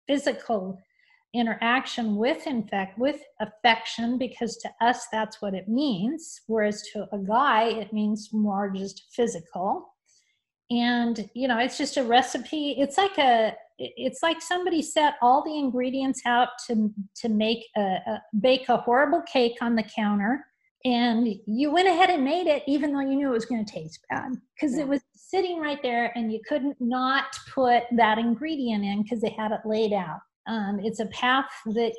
physical 0.06 0.78
interaction 1.34 2.14
with 2.14 2.46
in 2.46 2.66
fact 2.68 2.96
with 2.96 3.20
affection 3.40 4.16
because 4.16 4.56
to 4.56 4.70
us 4.80 5.08
that's 5.10 5.42
what 5.42 5.52
it 5.52 5.68
means 5.68 6.42
whereas 6.46 6.82
to 6.92 7.08
a 7.12 7.18
guy 7.18 7.64
it 7.64 7.92
means 7.92 8.28
more 8.32 8.70
just 8.70 9.06
physical 9.10 9.92
and 10.70 11.28
you 11.34 11.48
know 11.48 11.58
it's 11.58 11.76
just 11.76 11.96
a 11.96 12.04
recipe 12.04 12.76
it's 12.78 12.96
like 12.96 13.18
a 13.18 13.52
it's 13.78 14.22
like 14.22 14.40
somebody 14.40 14.82
set 14.82 15.14
all 15.20 15.42
the 15.44 15.58
ingredients 15.58 16.22
out 16.26 16.48
to 16.66 16.92
to 17.16 17.28
make 17.28 17.66
a, 17.76 17.80
a 17.80 18.22
bake 18.40 18.68
a 18.68 18.76
horrible 18.76 19.22
cake 19.22 19.56
on 19.60 19.74
the 19.74 19.82
counter 19.82 20.44
and 20.84 21.28
you 21.46 21.72
went 21.72 21.88
ahead 21.88 22.10
and 22.10 22.24
made 22.24 22.46
it 22.46 22.62
even 22.66 22.92
though 22.92 23.00
you 23.00 23.16
knew 23.16 23.28
it 23.28 23.32
was 23.32 23.46
going 23.46 23.64
to 23.64 23.72
taste 23.72 24.00
bad 24.10 24.32
because 24.54 24.76
yeah. 24.76 24.82
it 24.82 24.88
was 24.88 25.00
sitting 25.14 25.58
right 25.58 25.82
there 25.82 26.12
and 26.14 26.32
you 26.32 26.40
couldn't 26.48 26.76
not 26.78 27.24
put 27.52 27.82
that 27.96 28.18
ingredient 28.18 28.84
in 28.84 29.02
because 29.02 29.20
they 29.20 29.34
had 29.36 29.50
it 29.50 29.60
laid 29.64 29.92
out 29.92 30.20
um, 30.46 30.78
it's 30.82 31.00
a 31.00 31.06
path 31.06 31.50
that 31.66 31.92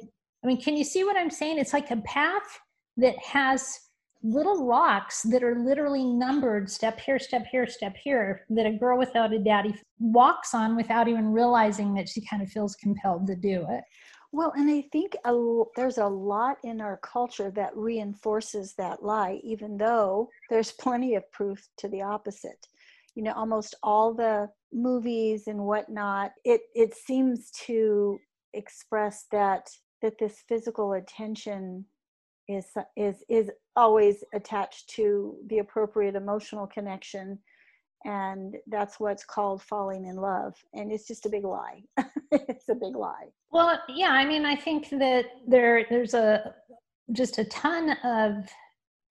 i 0.43 0.47
mean 0.47 0.61
can 0.61 0.77
you 0.77 0.83
see 0.83 1.03
what 1.03 1.17
i'm 1.17 1.31
saying 1.31 1.59
it's 1.59 1.73
like 1.73 1.91
a 1.91 1.97
path 1.97 2.59
that 2.97 3.17
has 3.17 3.79
little 4.25 4.65
rocks 4.65 5.21
that 5.23 5.43
are 5.43 5.63
literally 5.63 6.03
numbered 6.03 6.69
step 6.69 6.99
here 6.99 7.19
step 7.19 7.45
here 7.51 7.67
step 7.67 7.95
here 8.03 8.45
that 8.49 8.65
a 8.65 8.71
girl 8.71 8.97
without 8.97 9.31
a 9.31 9.39
daddy 9.39 9.75
walks 9.99 10.53
on 10.53 10.75
without 10.75 11.07
even 11.07 11.31
realizing 11.31 11.93
that 11.93 12.09
she 12.09 12.25
kind 12.25 12.41
of 12.41 12.49
feels 12.49 12.75
compelled 12.75 13.27
to 13.27 13.35
do 13.35 13.65
it 13.69 13.83
well, 14.35 14.51
and 14.57 14.69
I 14.69 14.81
think 14.91 15.15
a, 15.23 15.63
there's 15.77 15.97
a 15.97 16.05
lot 16.05 16.57
in 16.65 16.81
our 16.81 16.97
culture 16.97 17.51
that 17.51 17.71
reinforces 17.73 18.73
that 18.77 19.01
lie, 19.01 19.39
even 19.45 19.77
though 19.77 20.29
there's 20.49 20.71
plenty 20.81 21.15
of 21.15 21.31
proof 21.31 21.65
to 21.77 21.87
the 21.87 22.01
opposite. 22.01 22.67
You 23.15 23.23
know, 23.23 23.31
almost 23.31 23.75
all 23.81 24.13
the 24.13 24.49
movies 24.73 25.47
and 25.47 25.59
whatnot, 25.63 26.31
it 26.43 26.61
it 26.75 26.93
seems 26.95 27.49
to 27.65 28.19
express 28.53 29.25
that 29.31 29.69
that 30.01 30.17
this 30.19 30.43
physical 30.49 30.93
attention 30.93 31.85
is 32.47 32.65
is 32.95 33.23
is 33.29 33.49
always 33.75 34.23
attached 34.33 34.89
to 34.89 35.35
the 35.47 35.59
appropriate 35.59 36.15
emotional 36.15 36.67
connection 36.67 37.39
and 38.05 38.55
that's 38.67 38.99
what's 38.99 39.25
called 39.25 39.61
falling 39.61 40.05
in 40.05 40.15
love 40.15 40.53
and 40.73 40.91
it's 40.91 41.07
just 41.07 41.25
a 41.25 41.29
big 41.29 41.43
lie. 41.43 41.83
It's 42.31 42.67
a 42.67 42.75
big 42.75 42.95
lie. 42.95 43.27
Well 43.51 43.79
yeah 43.87 44.09
i 44.11 44.25
mean 44.25 44.45
i 44.45 44.55
think 44.55 44.89
that 44.89 45.25
there 45.47 45.85
there's 45.89 46.13
a 46.13 46.53
just 47.13 47.37
a 47.37 47.45
ton 47.45 47.91
of 48.03 48.49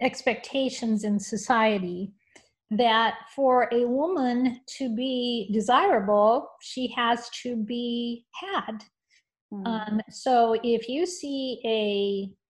expectations 0.02 1.04
in 1.04 1.18
society 1.18 2.12
that 2.70 3.14
for 3.34 3.68
a 3.72 3.86
woman 3.86 4.60
to 4.78 4.94
be 4.94 5.48
desirable 5.52 6.48
she 6.60 6.92
has 6.96 7.28
to 7.42 7.56
be 7.56 8.24
had. 8.34 8.84
Mm. 9.52 9.66
um, 9.66 10.00
so 10.10 10.56
if 10.62 10.88
you 10.88 11.06
see 11.06 11.60
a 11.64 12.43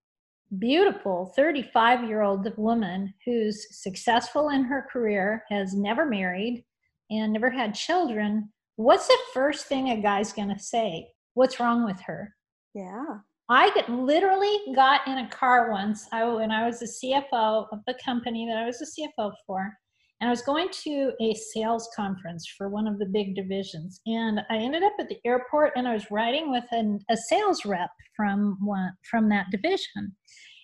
beautiful 0.58 1.32
35 1.36 2.08
year 2.08 2.22
old 2.22 2.46
woman 2.56 3.12
who's 3.24 3.66
successful 3.82 4.50
in 4.50 4.64
her 4.64 4.86
career, 4.90 5.44
has 5.50 5.74
never 5.74 6.06
married, 6.06 6.64
and 7.10 7.32
never 7.32 7.50
had 7.50 7.74
children, 7.74 8.50
what's 8.76 9.06
the 9.06 9.18
first 9.32 9.66
thing 9.66 9.90
a 9.90 10.00
guy's 10.00 10.32
going 10.32 10.48
to 10.48 10.58
say? 10.58 11.08
What's 11.34 11.60
wrong 11.60 11.84
with 11.84 12.00
her? 12.00 12.34
Yeah. 12.74 13.04
I 13.48 13.70
get, 13.74 13.90
literally 13.90 14.58
got 14.74 15.06
in 15.06 15.18
a 15.18 15.28
car 15.28 15.70
once 15.70 16.08
I, 16.12 16.24
when 16.24 16.50
I 16.50 16.66
was 16.66 16.80
the 16.80 16.86
CFO 16.86 17.66
of 17.70 17.80
the 17.86 17.94
company 18.02 18.46
that 18.48 18.56
I 18.56 18.66
was 18.66 18.78
the 18.78 19.08
CFO 19.18 19.32
for. 19.46 19.72
And 20.20 20.28
I 20.28 20.30
was 20.30 20.42
going 20.42 20.68
to 20.84 21.12
a 21.20 21.34
sales 21.34 21.88
conference 21.94 22.46
for 22.56 22.68
one 22.68 22.86
of 22.86 22.98
the 22.98 23.06
big 23.06 23.34
divisions. 23.34 24.00
And 24.06 24.40
I 24.50 24.56
ended 24.56 24.82
up 24.82 24.92
at 24.98 25.08
the 25.08 25.18
airport 25.24 25.72
and 25.76 25.86
I 25.86 25.94
was 25.94 26.10
riding 26.10 26.50
with 26.50 26.64
an, 26.70 27.00
a 27.10 27.16
sales 27.28 27.64
rep 27.64 27.90
from, 28.16 28.56
one, 28.62 28.92
from 29.10 29.28
that 29.30 29.46
division. 29.50 30.14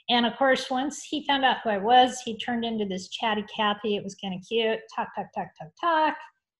And 0.09 0.27
of 0.27 0.37
course, 0.37 0.71
once 0.71 1.05
he 1.09 1.27
found 1.27 1.45
out 1.45 1.59
who 1.63 1.71
I 1.71 1.79
was, 1.79 2.21
he 2.25 2.37
turned 2.39 2.65
into 2.65 2.85
this 2.85 3.09
chatty 3.09 3.45
Cathy. 3.55 3.97
It 3.97 4.03
was 4.03 4.17
kind 4.17 4.35
of 4.35 4.41
cute. 4.47 4.81
Talk, 4.95 5.09
talk, 5.15 5.27
talk, 5.35 5.49
talk, 5.59 5.71
talk. 5.81 6.17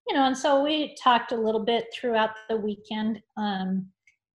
You 0.09 0.15
know, 0.15 0.27
and 0.27 0.37
so 0.37 0.63
we 0.63 0.97
talked 1.03 1.33
a 1.33 1.41
little 1.41 1.65
bit 1.65 1.87
throughout 1.93 2.31
the 2.49 2.57
weekend. 2.57 3.21
Um, 3.37 3.87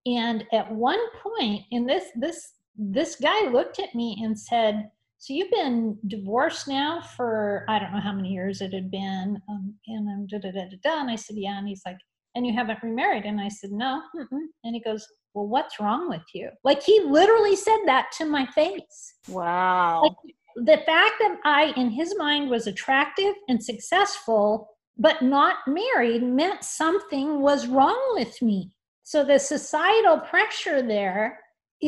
and 0.05 0.43
at 0.53 0.71
one 0.71 0.99
point, 1.21 1.63
in 1.71 1.85
this 1.85 2.05
this 2.15 2.51
this 2.77 3.15
guy 3.15 3.49
looked 3.49 3.79
at 3.79 3.95
me 3.95 4.19
and 4.21 4.37
said, 4.37 4.89
"So 5.25 5.33
you've 5.33 5.51
been 5.51 5.97
divorced 6.07 6.67
now 6.67 7.01
for 7.01 7.65
I 7.67 7.79
don't 7.79 7.91
know 7.91 7.99
how 7.99 8.13
many 8.13 8.29
years 8.29 8.61
it 8.61 8.73
had 8.73 8.91
been." 8.91 9.41
Um, 9.49 9.73
and 9.87 10.09
I'm 10.09 10.27
da 10.27 10.37
da 10.37 10.51
da 10.51 10.69
da 10.69 10.77
da. 10.83 11.01
And 11.01 11.09
I 11.09 11.15
said, 11.15 11.35
"Yeah." 11.37 11.57
And 11.57 11.67
he's 11.67 11.81
like, 11.85 11.97
"And 12.35 12.45
you 12.45 12.53
haven't 12.53 12.83
remarried?" 12.83 13.25
And 13.25 13.41
I 13.41 13.49
said, 13.49 13.71
"No." 13.71 14.01
Mm-mm. 14.15 14.47
And 14.63 14.75
he 14.75 14.81
goes, 14.81 15.07
well, 15.35 15.47
what's 15.47 15.79
wrong 15.79 16.09
with 16.09 16.23
you? 16.33 16.49
Like 16.63 16.81
he 16.81 17.01
literally 17.01 17.55
said 17.57 17.79
that 17.85 18.07
to 18.17 18.25
my 18.25 18.45
face. 18.47 19.15
Wow. 19.27 20.03
Like, 20.03 20.35
the 20.55 20.81
fact 20.85 21.15
that 21.19 21.37
I, 21.43 21.73
in 21.75 21.89
his 21.89 22.15
mind, 22.17 22.49
was 22.49 22.65
attractive 22.65 23.33
and 23.49 23.61
successful, 23.61 24.69
but 24.97 25.21
not 25.21 25.57
married, 25.67 26.23
meant 26.23 26.63
something 26.63 27.41
was 27.41 27.67
wrong 27.67 28.01
with 28.15 28.41
me. 28.41 28.71
So 29.03 29.25
the 29.25 29.37
societal 29.37 30.19
pressure 30.19 30.81
there 30.81 31.39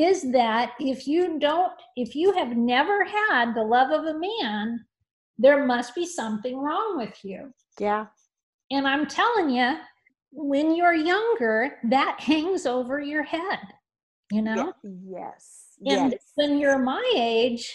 is 0.04 0.32
that 0.32 0.74
if 0.80 1.08
you 1.08 1.40
don't, 1.40 1.72
if 1.96 2.16
you 2.16 2.34
have 2.34 2.56
never 2.56 3.04
had 3.04 3.54
the 3.54 3.64
love 3.64 3.92
of 3.92 4.06
a 4.06 4.20
man, 4.20 4.86
there 5.38 5.66
must 5.66 5.96
be 5.96 6.06
something 6.06 6.58
wrong 6.58 6.98
with 6.98 7.24
you. 7.24 7.54
Yeah. 7.80 8.08
And 8.72 8.88
I'm 8.88 9.08
telling 9.08 9.50
you, 9.50 9.78
when 10.32 10.76
you're 10.76 10.94
younger, 10.94 11.78
that 11.90 12.20
hangs 12.20 12.66
over 12.66 13.00
your 13.00 13.24
head, 13.24 13.60
you 14.32 14.42
know? 14.42 14.74
Yeah. 14.84 14.92
Yes. 15.10 15.68
And 15.86 16.12
yes. 16.12 16.22
when 16.36 16.60
you're 16.60 16.80
my 16.80 17.14
age, 17.16 17.74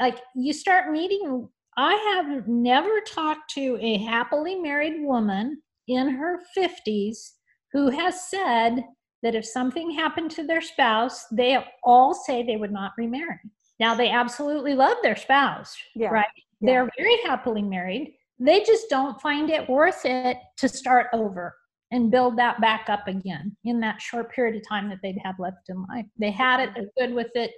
like 0.00 0.18
you 0.34 0.52
start 0.52 0.90
meeting, 0.90 1.48
I 1.76 1.94
have 2.14 2.48
never 2.48 3.00
talked 3.00 3.50
to 3.54 3.78
a 3.80 3.98
happily 3.98 4.56
married 4.56 5.02
woman 5.02 5.62
in 5.86 6.08
her 6.10 6.40
50s 6.56 7.32
who 7.72 7.90
has 7.90 8.28
said 8.28 8.84
that 9.22 9.34
if 9.34 9.44
something 9.44 9.90
happened 9.90 10.30
to 10.32 10.46
their 10.46 10.60
spouse, 10.60 11.26
they 11.30 11.58
all 11.82 12.14
say 12.14 12.42
they 12.42 12.56
would 12.56 12.72
not 12.72 12.92
remarry. 12.96 13.38
Now, 13.78 13.94
they 13.94 14.10
absolutely 14.10 14.74
love 14.74 14.96
their 15.02 15.16
spouse, 15.16 15.76
Yeah. 15.94 16.08
right? 16.08 16.26
Yeah. 16.60 16.66
They're 16.72 16.90
very 16.98 17.18
happily 17.24 17.62
married. 17.62 18.14
They 18.38 18.62
just 18.62 18.88
don't 18.88 19.20
find 19.20 19.50
it 19.50 19.68
worth 19.68 20.04
it 20.04 20.38
to 20.58 20.68
start 20.68 21.08
over 21.12 21.54
and 21.90 22.10
build 22.10 22.38
that 22.38 22.60
back 22.60 22.88
up 22.88 23.08
again 23.08 23.56
in 23.64 23.80
that 23.80 24.00
short 24.00 24.32
period 24.32 24.56
of 24.56 24.66
time 24.68 24.88
that 24.88 24.98
they'd 25.02 25.18
have 25.22 25.38
left 25.38 25.68
in 25.68 25.84
life. 25.88 26.06
They 26.18 26.30
had 26.30 26.60
it, 26.60 26.70
they're 26.74 27.06
good 27.06 27.14
with 27.14 27.30
it. 27.34 27.52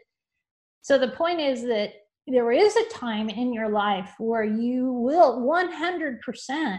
So 0.81 0.99
the 0.99 1.09
point 1.09 1.41
is 1.41 1.63
that 1.65 1.93
there 2.27 2.53
is 2.53 2.75
a 2.77 2.89
time 2.89 3.29
in 3.29 3.53
your 3.53 3.69
life 3.69 4.15
where 4.19 4.45
you 4.45 4.93
will 4.93 5.41
100% 5.41 6.79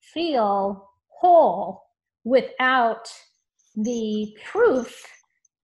feel 0.00 0.90
whole 1.20 1.82
without 2.24 3.08
the 3.76 4.36
proof 4.44 5.04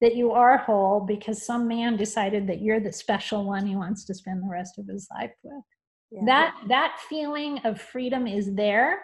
that 0.01 0.17
you 0.17 0.33
are 0.33 0.57
whole 0.59 1.01
because 1.01 1.45
some 1.45 1.69
man 1.69 1.97
decided 1.97 2.47
that 2.47 2.63
you're 2.63 2.81
the 2.81 2.93
special 2.93 3.45
one 3.45 3.67
he 3.67 3.77
wants 3.77 4.05
to 4.07 4.15
spend 4.15 4.43
the 4.43 4.49
rest 4.51 4.79
of 4.79 4.87
his 4.87 5.07
life 5.15 5.33
with. 5.43 5.63
Yeah. 6.11 6.23
that 6.27 6.57
that 6.69 6.99
feeling 7.09 7.59
of 7.65 7.81
freedom 7.81 8.27
is 8.27 8.55
there 8.55 9.03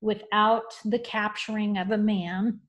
without 0.00 0.64
the 0.84 0.98
capturing 0.98 1.78
of 1.78 1.92
a 1.92 1.96
man 1.98 2.60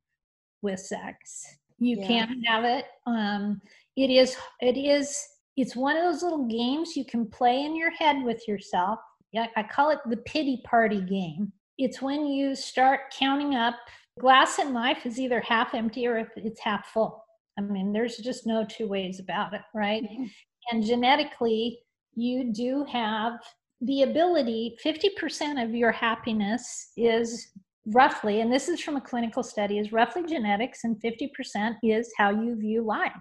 with 0.61 0.79
sex. 0.79 1.45
You 1.79 1.97
Yeah. 1.99 2.07
can't 2.07 2.47
have 2.47 2.63
it. 2.63 2.85
Um 3.05 3.61
it 3.97 4.09
is 4.09 4.37
it 4.61 4.77
is 4.77 5.27
it's 5.57 5.75
one 5.75 5.97
of 5.97 6.03
those 6.03 6.23
little 6.23 6.47
games 6.47 6.95
you 6.95 7.05
can 7.05 7.27
play 7.29 7.63
in 7.65 7.75
your 7.75 7.91
head 7.91 8.23
with 8.23 8.47
yourself. 8.47 8.99
Yeah 9.31 9.47
i 9.55 9.63
call 9.63 9.89
it 9.89 9.99
the 10.07 10.17
pity 10.17 10.61
party 10.63 11.01
game. 11.01 11.51
It's 11.77 12.01
when 12.01 12.27
you 12.27 12.55
start 12.55 13.11
counting 13.17 13.55
up 13.55 13.75
glass 14.19 14.59
in 14.59 14.73
life 14.73 15.05
is 15.05 15.19
either 15.19 15.41
half 15.41 15.73
empty 15.73 16.07
or 16.07 16.29
it's 16.35 16.59
half 16.61 16.87
full. 16.87 17.23
I 17.57 17.61
mean 17.61 17.93
there's 17.93 18.17
just 18.17 18.47
no 18.47 18.65
two 18.65 18.87
ways 18.87 19.19
about 19.19 19.53
it 19.53 19.61
right? 19.73 20.03
Mhm. 20.03 20.29
and 20.71 20.83
genetically 20.83 21.79
you 22.15 22.51
do 22.53 22.83
have 22.85 23.33
the 23.81 24.03
ability 24.03 24.77
50% 24.83 25.61
of 25.61 25.75
your 25.75 25.91
happiness 25.91 26.91
is 26.95 27.51
roughly 27.87 28.41
and 28.41 28.51
this 28.51 28.69
is 28.69 28.79
from 28.79 28.95
a 28.95 29.01
clinical 29.01 29.43
study 29.43 29.77
is 29.77 29.91
roughly 29.91 30.23
genetics 30.23 30.83
and 30.85 31.01
50% 31.01 31.75
is 31.83 32.11
how 32.17 32.29
you 32.29 32.55
view 32.55 32.81
life. 32.81 33.11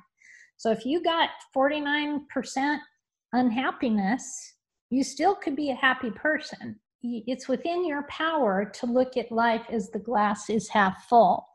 So 0.57 0.71
if 0.71 0.87
you 0.87 1.03
got 1.03 1.31
49% 1.55 2.81
unhappiness 3.33 4.55
you 4.91 5.03
still 5.03 5.35
could 5.35 5.57
be 5.57 5.71
a 5.71 5.75
happy 5.75 6.11
person 6.11 6.79
it's 7.03 7.49
within 7.49 7.87
your 7.87 8.05
power 8.05 8.65
to 8.65 8.87
look 8.87 9.17
at 9.17 9.31
life 9.33 9.67
as 9.71 9.91
the 9.91 9.99
glass 9.99 10.49
is 10.49 10.69
half 10.69 11.05
full 11.09 11.47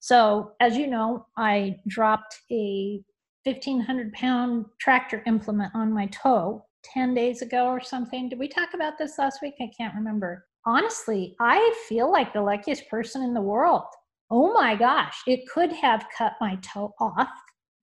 so 0.00 0.52
as 0.60 0.76
you 0.76 0.86
know 0.86 1.26
i 1.36 1.76
dropped 1.88 2.40
a 2.50 3.00
1500 3.44 4.12
pound 4.12 4.64
tractor 4.80 5.22
implement 5.26 5.72
on 5.74 5.92
my 5.92 6.06
toe 6.06 6.64
10 6.92 7.14
days 7.14 7.42
ago 7.42 7.66
or 7.66 7.80
something. 7.80 8.28
Did 8.28 8.38
we 8.38 8.48
talk 8.48 8.74
about 8.74 8.98
this 8.98 9.18
last 9.18 9.40
week? 9.42 9.54
I 9.60 9.70
can't 9.76 9.94
remember. 9.94 10.46
Honestly, 10.64 11.36
I 11.40 11.74
feel 11.88 12.10
like 12.10 12.32
the 12.32 12.42
luckiest 12.42 12.88
person 12.88 13.22
in 13.22 13.34
the 13.34 13.40
world. 13.40 13.84
Oh 14.30 14.52
my 14.52 14.74
gosh, 14.74 15.22
it 15.26 15.48
could 15.48 15.72
have 15.72 16.06
cut 16.16 16.32
my 16.40 16.56
toe 16.56 16.92
off. 17.00 17.28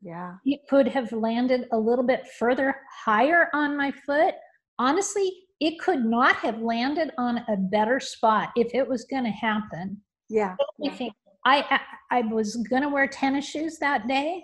Yeah. 0.02 0.36
It 0.46 0.60
could 0.70 0.88
have 0.90 1.14
landed 1.14 1.68
a 1.72 1.78
little 1.78 2.06
bit 2.06 2.28
further 2.38 2.76
higher 3.06 3.48
on 3.54 3.78
my 3.78 3.92
foot. 4.06 4.36
Honestly, 4.78 5.32
it 5.64 5.80
could 5.80 6.04
not 6.04 6.36
have 6.36 6.60
landed 6.60 7.12
on 7.18 7.38
a 7.48 7.56
better 7.56 7.98
spot 8.00 8.50
if 8.58 8.76
it 8.76 8.86
was 8.86 9.06
going 9.06 9.24
to 9.24 9.30
happen. 9.30 10.02
Yeah. 10.30 10.56
I 10.84 11.10
I, 11.46 11.64
I 11.70 11.80
I 12.12 12.22
was 12.22 12.56
gonna 12.70 12.90
wear 12.90 13.08
tennis 13.08 13.46
shoes 13.46 13.78
that 13.80 14.08
day, 14.08 14.44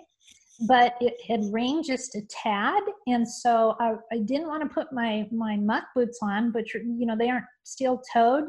but 0.66 0.94
it 1.00 1.14
had 1.28 1.40
rained 1.50 1.84
just 1.84 2.14
a 2.14 2.22
tad, 2.28 2.82
and 3.06 3.26
so 3.26 3.76
I, 3.80 3.94
I 4.12 4.18
didn't 4.18 4.48
want 4.48 4.62
to 4.62 4.68
put 4.68 4.92
my 4.92 5.26
my 5.30 5.56
muck 5.56 5.84
boots 5.94 6.18
on, 6.22 6.52
but 6.52 6.72
you 6.74 7.06
know 7.06 7.16
they 7.16 7.28
aren't 7.28 7.46
steel 7.64 8.02
toed. 8.12 8.44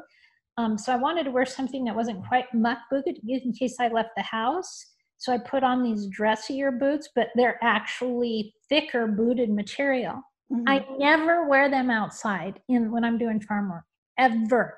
Um, 0.57 0.77
so 0.77 0.93
I 0.93 0.97
wanted 0.97 1.23
to 1.23 1.31
wear 1.31 1.45
something 1.45 1.83
that 1.85 1.95
wasn't 1.95 2.25
quite 2.27 2.53
muck 2.53 2.79
booted 2.89 3.19
in 3.27 3.53
case 3.53 3.75
I 3.79 3.87
left 3.87 4.09
the 4.15 4.23
house. 4.23 4.85
So 5.17 5.31
I 5.31 5.37
put 5.37 5.63
on 5.63 5.83
these 5.83 6.07
dressier 6.07 6.71
boots, 6.71 7.09
but 7.15 7.29
they're 7.35 7.59
actually 7.63 8.53
thicker 8.69 9.07
booted 9.07 9.49
material. 9.49 10.21
Mhm. 10.51 10.63
I 10.67 10.85
never 10.97 11.47
wear 11.47 11.69
them 11.69 11.89
outside 11.89 12.61
in 12.67 12.91
when 12.91 13.03
I'm 13.03 13.17
doing 13.17 13.39
farm 13.41 13.69
work 13.69 13.85
ever. 14.17 14.77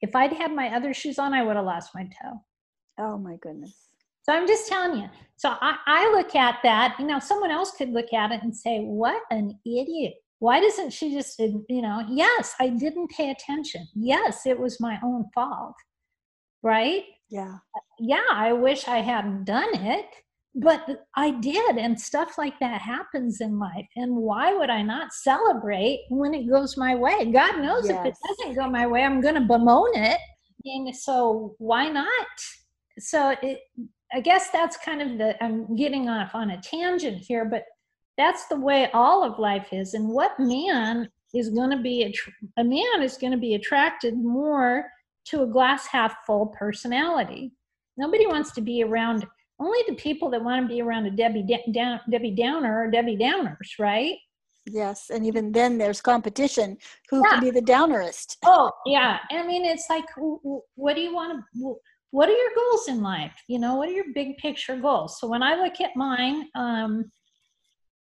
If 0.00 0.16
I'd 0.16 0.32
had 0.32 0.52
my 0.52 0.74
other 0.74 0.92
shoes 0.92 1.18
on, 1.18 1.32
I 1.32 1.42
would 1.44 1.56
have 1.56 1.64
lost 1.64 1.94
my 1.94 2.04
toe. 2.20 2.40
oh 2.98 3.16
my 3.18 3.36
goodness. 3.36 3.88
So 4.22 4.32
I'm 4.32 4.46
just 4.46 4.68
telling 4.68 5.00
you. 5.00 5.08
So 5.36 5.56
I, 5.60 5.76
I 5.86 6.10
look 6.12 6.34
at 6.36 6.58
that, 6.62 6.94
you 6.98 7.06
know, 7.06 7.18
someone 7.18 7.50
else 7.50 7.72
could 7.72 7.90
look 7.90 8.12
at 8.12 8.30
it 8.30 8.42
and 8.42 8.54
say, 8.54 8.80
what 8.80 9.22
an 9.30 9.58
idiot. 9.66 10.14
Why 10.38 10.60
doesn't 10.60 10.90
she 10.92 11.12
just, 11.12 11.38
you 11.40 11.82
know, 11.82 12.04
yes, 12.08 12.54
I 12.60 12.68
didn't 12.68 13.10
pay 13.10 13.30
attention. 13.30 13.88
Yes, 13.94 14.46
it 14.46 14.58
was 14.58 14.80
my 14.80 14.98
own 15.02 15.24
fault. 15.34 15.74
Right? 16.62 17.04
Yeah. 17.30 17.56
Yeah, 17.98 18.22
I 18.30 18.52
wish 18.52 18.86
I 18.86 18.98
hadn't 18.98 19.44
done 19.44 19.74
it, 19.74 20.06
but 20.54 21.06
I 21.16 21.30
did. 21.30 21.76
And 21.76 21.98
stuff 21.98 22.36
like 22.38 22.58
that 22.60 22.80
happens 22.80 23.40
in 23.40 23.58
life. 23.58 23.86
And 23.96 24.16
why 24.16 24.54
would 24.54 24.70
I 24.70 24.82
not 24.82 25.12
celebrate 25.12 26.00
when 26.10 26.34
it 26.34 26.48
goes 26.48 26.76
my 26.76 26.94
way? 26.94 27.30
God 27.32 27.60
knows 27.60 27.88
if 27.88 28.04
it 28.04 28.14
doesn't 28.28 28.54
go 28.54 28.68
my 28.68 28.86
way, 28.86 29.02
I'm 29.02 29.20
going 29.20 29.34
to 29.34 29.40
bemoan 29.40 29.94
it. 29.94 30.18
And 30.64 30.94
so 30.94 31.54
why 31.58 31.88
not? 31.88 32.08
So 32.98 33.34
it, 33.42 33.60
I 34.12 34.20
guess 34.20 34.50
that's 34.50 34.76
kind 34.76 35.00
of 35.00 35.18
the, 35.18 35.42
I'm 35.42 35.74
getting 35.74 36.08
off 36.08 36.34
on 36.34 36.50
a 36.50 36.60
tangent 36.60 37.18
here, 37.18 37.46
but 37.46 37.64
that's 38.18 38.46
the 38.48 38.60
way 38.60 38.90
all 38.92 39.24
of 39.24 39.38
life 39.38 39.68
is. 39.72 39.94
And 39.94 40.08
what 40.08 40.38
man 40.38 41.08
is 41.34 41.48
going 41.48 41.70
to 41.70 41.78
be, 41.78 42.14
a 42.58 42.64
man 42.64 43.02
is 43.02 43.16
going 43.16 43.32
to 43.32 43.38
be 43.38 43.54
attracted 43.54 44.14
more 44.16 44.84
to 45.24 45.42
a 45.42 45.46
glass 45.46 45.86
half 45.86 46.14
full 46.26 46.46
personality. 46.48 47.52
Nobody 47.96 48.26
wants 48.26 48.52
to 48.52 48.60
be 48.60 48.82
around, 48.82 49.26
only 49.62 49.78
the 49.88 49.94
people 49.94 50.30
that 50.30 50.42
want 50.42 50.62
to 50.62 50.68
be 50.68 50.82
around 50.82 51.06
a 51.06 51.10
Debbie, 51.10 51.46
down, 51.72 52.00
Debbie 52.10 52.34
Downer 52.34 52.82
or 52.82 52.90
Debbie 52.90 53.16
Downers, 53.16 53.78
right? 53.78 54.16
Yes. 54.66 55.10
And 55.10 55.26
even 55.26 55.52
then 55.52 55.78
there's 55.78 56.00
competition. 56.00 56.78
Who 57.10 57.22
Yeah. 57.24 57.30
can 57.30 57.40
be 57.40 57.50
the 57.50 57.62
downerist? 57.62 58.36
Oh, 58.44 58.70
yeah. 58.86 59.18
I 59.30 59.44
mean, 59.46 59.64
it's 59.64 59.86
like, 59.90 60.04
what 60.74 60.94
do 60.96 61.02
you 61.02 61.14
want 61.14 61.42
to, 61.56 61.76
what 62.10 62.28
are 62.28 62.36
your 62.36 62.50
goals 62.54 62.88
in 62.88 63.02
life? 63.02 63.34
You 63.48 63.58
know, 63.58 63.76
what 63.76 63.88
are 63.88 63.92
your 63.92 64.12
big 64.14 64.36
picture 64.36 64.76
goals? 64.76 65.18
So 65.18 65.26
when 65.26 65.42
I 65.42 65.54
look 65.56 65.80
at 65.80 65.96
mine, 65.96 66.48
um, 66.54 67.10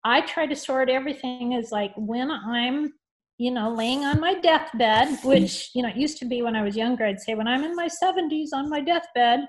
I 0.05 0.23
try 0.23 0.47
to 0.47 0.57
sort 0.57 0.91
everything 0.91 1.55
as 1.55 1.71
like 1.73 1.93
when 1.97 2.31
I'm, 2.31 2.93
you 3.39 3.51
know, 3.51 3.73
laying 3.73 4.05
on 4.05 4.21
my 4.21 4.35
deathbed, 4.41 5.19
which, 5.25 5.71
you 5.75 5.83
know, 5.83 5.89
it 5.89 5.97
used 5.97 6.19
to 6.19 6.27
be 6.27 6.43
when 6.43 6.57
I 6.57 6.63
was 6.63 6.77
younger, 6.77 7.07
I'd 7.07 7.21
say 7.21 7.35
when 7.35 7.49
I'm 7.49 7.65
in 7.65 7.75
my 7.75 7.89
70s 7.89 8.49
on 8.53 8.69
my 8.69 8.81
deathbed. 8.81 9.41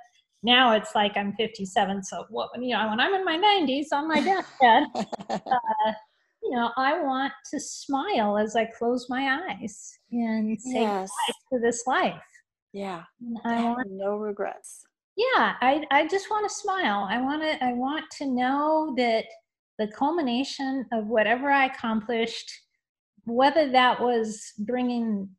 Now 0.44 0.76
it's 0.76 0.96
like 0.96 1.18
I'm 1.18 1.34
57. 1.34 2.04
So, 2.04 2.26
what, 2.30 2.50
you 2.60 2.76
know, 2.76 2.90
when 2.90 3.00
I'm 3.00 3.14
in 3.14 3.24
my 3.26 3.38
90s 3.38 3.88
on 3.94 4.08
my 4.08 4.22
deathbed, 4.22 4.84
uh, 5.30 5.92
you 6.42 6.52
know, 6.52 6.72
I 6.78 7.02
want 7.02 7.34
to 7.52 7.60
smile 7.60 8.38
as 8.38 8.56
I 8.56 8.66
close 8.66 9.08
my 9.10 9.40
eyes 9.48 10.00
and 10.12 10.60
say 10.60 10.82
yes. 10.82 11.12
to 11.54 11.60
this 11.60 11.84
life. 11.86 12.16
Yeah. 12.74 13.04
And 13.20 13.40
I 13.46 13.64
want, 13.64 13.88
no 13.92 14.16
regrets. 14.16 14.84
yeah, 15.16 15.54
I, 15.62 15.84
I 15.92 16.08
just 16.08 16.30
want 16.32 16.50
to 16.50 16.56
smile. 16.56 17.08
I 17.10 17.22
want 17.22 17.44
to, 17.44 17.64
I 17.64 17.74
want 17.74 18.06
to 18.18 18.26
know 18.26 18.94
that 18.98 19.26
the 19.78 19.88
culmination 19.88 20.86
of 20.92 21.08
whatever 21.08 21.52
I 21.52 21.66
accomplished, 21.66 22.52
whether 23.26 23.70
that 23.72 24.00
was 24.00 24.42
bringing 24.60 25.30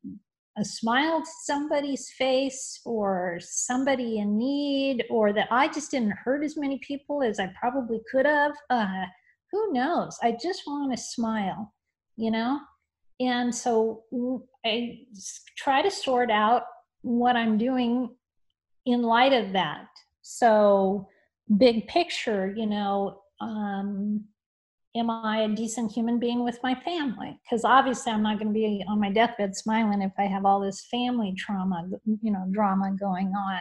a 0.59 0.65
smile 0.65 1.21
to 1.21 1.31
somebody's 1.45 2.11
face 2.11 2.81
or 2.85 3.39
somebody 3.41 4.19
in 4.19 4.37
need, 4.37 5.05
or 5.11 5.33
that 5.33 5.49
I 5.51 5.69
just 5.69 5.91
didn't 5.91 6.15
hurt 6.25 6.45
as 6.45 6.57
many 6.57 6.79
people 6.87 7.23
as 7.23 7.41
I 7.41 7.53
probably 7.59 8.01
could 8.11 8.27
have. 8.27 8.53
Uh, 8.69 9.05
who 9.51 9.73
knows? 9.73 10.19
I 10.23 10.37
just 10.43 10.63
want 10.67 10.93
to 10.93 11.03
smile, 11.03 11.73
you 12.17 12.31
know? 12.31 12.61
and 13.23 13.55
so 13.55 14.03
I 14.65 15.01
try 15.57 15.83
to 15.83 15.91
sort 15.91 16.31
out 16.31 16.65
what 17.03 17.37
I'm 17.37 17.57
doing 17.57 18.11
in 18.87 19.03
light 19.03 19.33
of 19.33 19.53
that. 19.53 19.87
So, 20.23 21.09
big 21.57 21.87
picture, 21.87 22.53
you 22.57 22.67
know, 22.67 23.23
um, 23.41 24.25
am 24.97 25.11
I 25.11 25.43
a 25.43 25.49
decent 25.49 25.93
human 25.93 26.19
being 26.19 26.45
with 26.45 26.59
my 26.63 26.75
family? 26.75 27.39
Because 27.43 27.65
obviously, 27.65 28.13
I'm 28.13 28.23
not 28.23 28.39
going 28.39 28.49
to 28.49 28.55
be 28.55 28.85
on 28.89 29.01
my 29.01 29.11
deathbed 29.11 29.57
smiling 29.57 30.03
if 30.03 30.13
I 30.19 30.25
have 30.25 30.45
all 30.45 30.61
this 30.61 30.87
family 30.91 31.35
trauma, 31.37 31.89
you 32.21 32.33
know, 32.33 32.45
drama 32.51 32.95
going 32.99 33.29
on. 33.29 33.61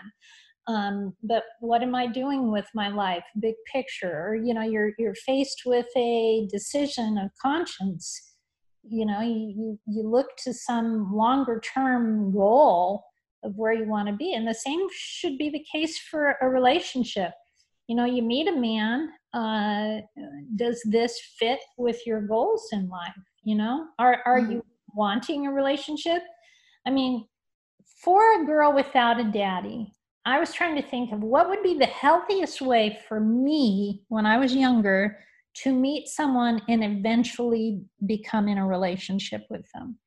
Um, 0.67 1.13
but 1.23 1.43
what 1.59 1.81
am 1.81 1.95
I 1.95 2.07
doing 2.07 2.51
with 2.51 2.67
my 2.75 2.89
life? 2.89 3.23
Big 3.39 3.55
picture. 3.71 4.39
You 4.43 4.53
know, 4.53 4.61
you're 4.61 4.91
you're 4.97 5.15
faced 5.15 5.63
with 5.65 5.87
a 5.95 6.47
decision 6.51 7.17
of 7.17 7.31
conscience. 7.41 8.35
You 8.83 9.05
know, 9.05 9.21
you 9.21 9.53
you, 9.55 9.79
you 9.87 10.09
look 10.09 10.27
to 10.43 10.53
some 10.53 11.13
longer 11.13 11.61
term 11.73 12.31
goal 12.31 13.03
of 13.43 13.55
where 13.55 13.73
you 13.73 13.87
want 13.87 14.07
to 14.07 14.13
be, 14.13 14.33
and 14.33 14.47
the 14.47 14.53
same 14.53 14.85
should 14.91 15.37
be 15.37 15.49
the 15.49 15.65
case 15.71 15.97
for 15.97 16.35
a 16.41 16.47
relationship 16.47 17.31
you 17.91 17.95
know 17.97 18.05
you 18.05 18.21
meet 18.21 18.47
a 18.47 18.55
man 18.55 19.09
uh, 19.33 19.97
does 20.55 20.81
this 20.85 21.19
fit 21.37 21.59
with 21.77 22.05
your 22.05 22.21
goals 22.21 22.67
in 22.71 22.89
life 22.89 23.13
you 23.43 23.55
know 23.55 23.87
are 23.99 24.21
are 24.25 24.41
mm-hmm. 24.41 24.53
you 24.53 24.65
wanting 24.93 25.47
a 25.47 25.51
relationship 25.51 26.21
i 26.85 26.89
mean 26.89 27.25
for 28.03 28.41
a 28.41 28.45
girl 28.45 28.73
without 28.73 29.19
a 29.19 29.31
daddy 29.31 29.91
i 30.25 30.39
was 30.39 30.53
trying 30.53 30.75
to 30.75 30.81
think 30.81 31.11
of 31.13 31.21
what 31.21 31.49
would 31.49 31.63
be 31.63 31.77
the 31.77 31.85
healthiest 31.85 32.61
way 32.61 32.99
for 33.07 33.19
me 33.19 34.01
when 34.09 34.25
i 34.25 34.37
was 34.37 34.53
younger 34.53 35.17
to 35.53 35.73
meet 35.73 36.07
someone 36.07 36.61
and 36.69 36.83
eventually 36.83 37.81
become 38.05 38.47
in 38.47 38.57
a 38.57 38.67
relationship 38.67 39.45
with 39.49 39.65
them 39.73 39.97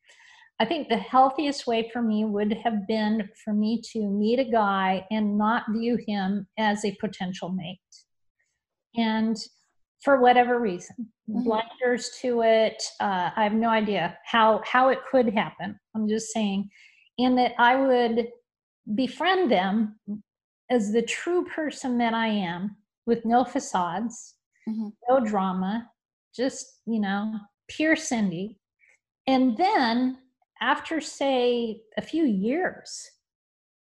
I 0.61 0.65
think 0.65 0.89
the 0.89 0.97
healthiest 0.97 1.67
way 1.67 1.91
for 1.93 2.01
me 2.01 2.25
would 2.25 2.53
have 2.63 2.87
been 2.87 3.29
for 3.45 3.53
me 3.53 3.83
to 3.93 4.09
meet 4.09 4.39
a 4.39 4.45
guy 4.45 5.05
and 5.11 5.37
not 5.37 5.65
view 5.71 5.99
him 6.07 6.47
as 6.59 6.85
a 6.85 6.97
potential 7.01 7.49
mate. 7.49 7.81
And 8.97 9.37
for 10.03 10.21
whatever 10.21 10.61
reason, 10.61 10.97
mm-hmm. 11.29 11.45
blinders 11.45 12.11
to 12.21 12.43
it. 12.43 12.83
Uh, 13.01 13.31
I 13.35 13.43
have 13.43 13.55
no 13.55 13.69
idea 13.69 14.19
how 14.25 14.63
how 14.65 14.89
it 14.89 14.99
could 15.11 15.33
happen. 15.33 15.79
I'm 15.95 16.09
just 16.09 16.33
saying, 16.33 16.69
and 17.19 17.37
that 17.39 17.53
I 17.59 17.77
would 17.77 18.29
befriend 18.95 19.51
them 19.51 19.99
as 20.71 20.93
the 20.93 21.03
true 21.03 21.45
person 21.45 21.99
that 21.99 22.15
I 22.15 22.27
am, 22.27 22.77
with 23.07 23.25
no 23.25 23.45
facades, 23.45 24.35
mm-hmm. 24.69 24.89
no 25.09 25.25
drama, 25.25 25.89
just 26.35 26.81
you 26.87 27.01
know, 27.01 27.35
pure 27.69 27.97
Cindy. 27.97 28.59
And 29.27 29.57
then 29.57 30.19
after, 30.61 31.01
say, 31.01 31.81
a 31.97 32.03
few 32.03 32.25
years, 32.25 33.11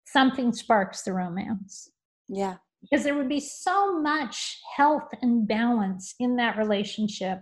something 0.05 0.53
sparks 0.53 1.01
the 1.01 1.13
romance. 1.13 1.89
Yeah. 2.29 2.57
Because 2.83 3.03
there 3.03 3.15
would 3.15 3.29
be 3.29 3.39
so 3.39 3.99
much 3.99 4.59
health 4.75 5.09
and 5.21 5.47
balance 5.47 6.13
in 6.19 6.35
that 6.35 6.57
relationship 6.57 7.41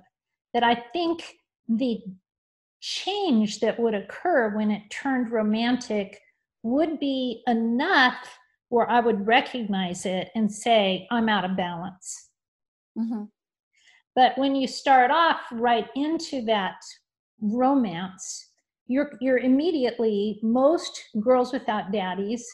that 0.54 0.63
I 0.63 0.75
think 0.93 1.34
the 1.67 1.99
change 2.80 3.60
that 3.60 3.80
would 3.80 3.93
occur 3.93 4.56
when 4.56 4.71
it 4.71 4.89
turned 4.89 5.32
romantic 5.32 6.19
would 6.63 6.99
be 6.99 7.43
enough 7.47 8.38
where 8.69 8.89
I 8.89 8.99
would 8.99 9.27
recognize 9.27 10.06
it 10.06 10.30
and 10.36 10.51
say, 10.51 11.08
I'm 11.12 11.27
out 11.27 11.43
of 11.43 11.58
balance. 11.58 12.30
Mm-hmm. 12.97 13.23
But 14.15 14.38
when 14.38 14.56
you 14.56 14.67
start 14.67 15.12
off 15.12 15.41
right 15.51 15.88
into 15.95 16.43
that 16.45 16.75
romance, 17.41 18.49
you're 18.88 19.13
you're 19.21 19.38
immediately 19.38 20.39
most 20.43 21.01
girls 21.21 21.54
without 21.54 21.91
daddies 21.91 22.45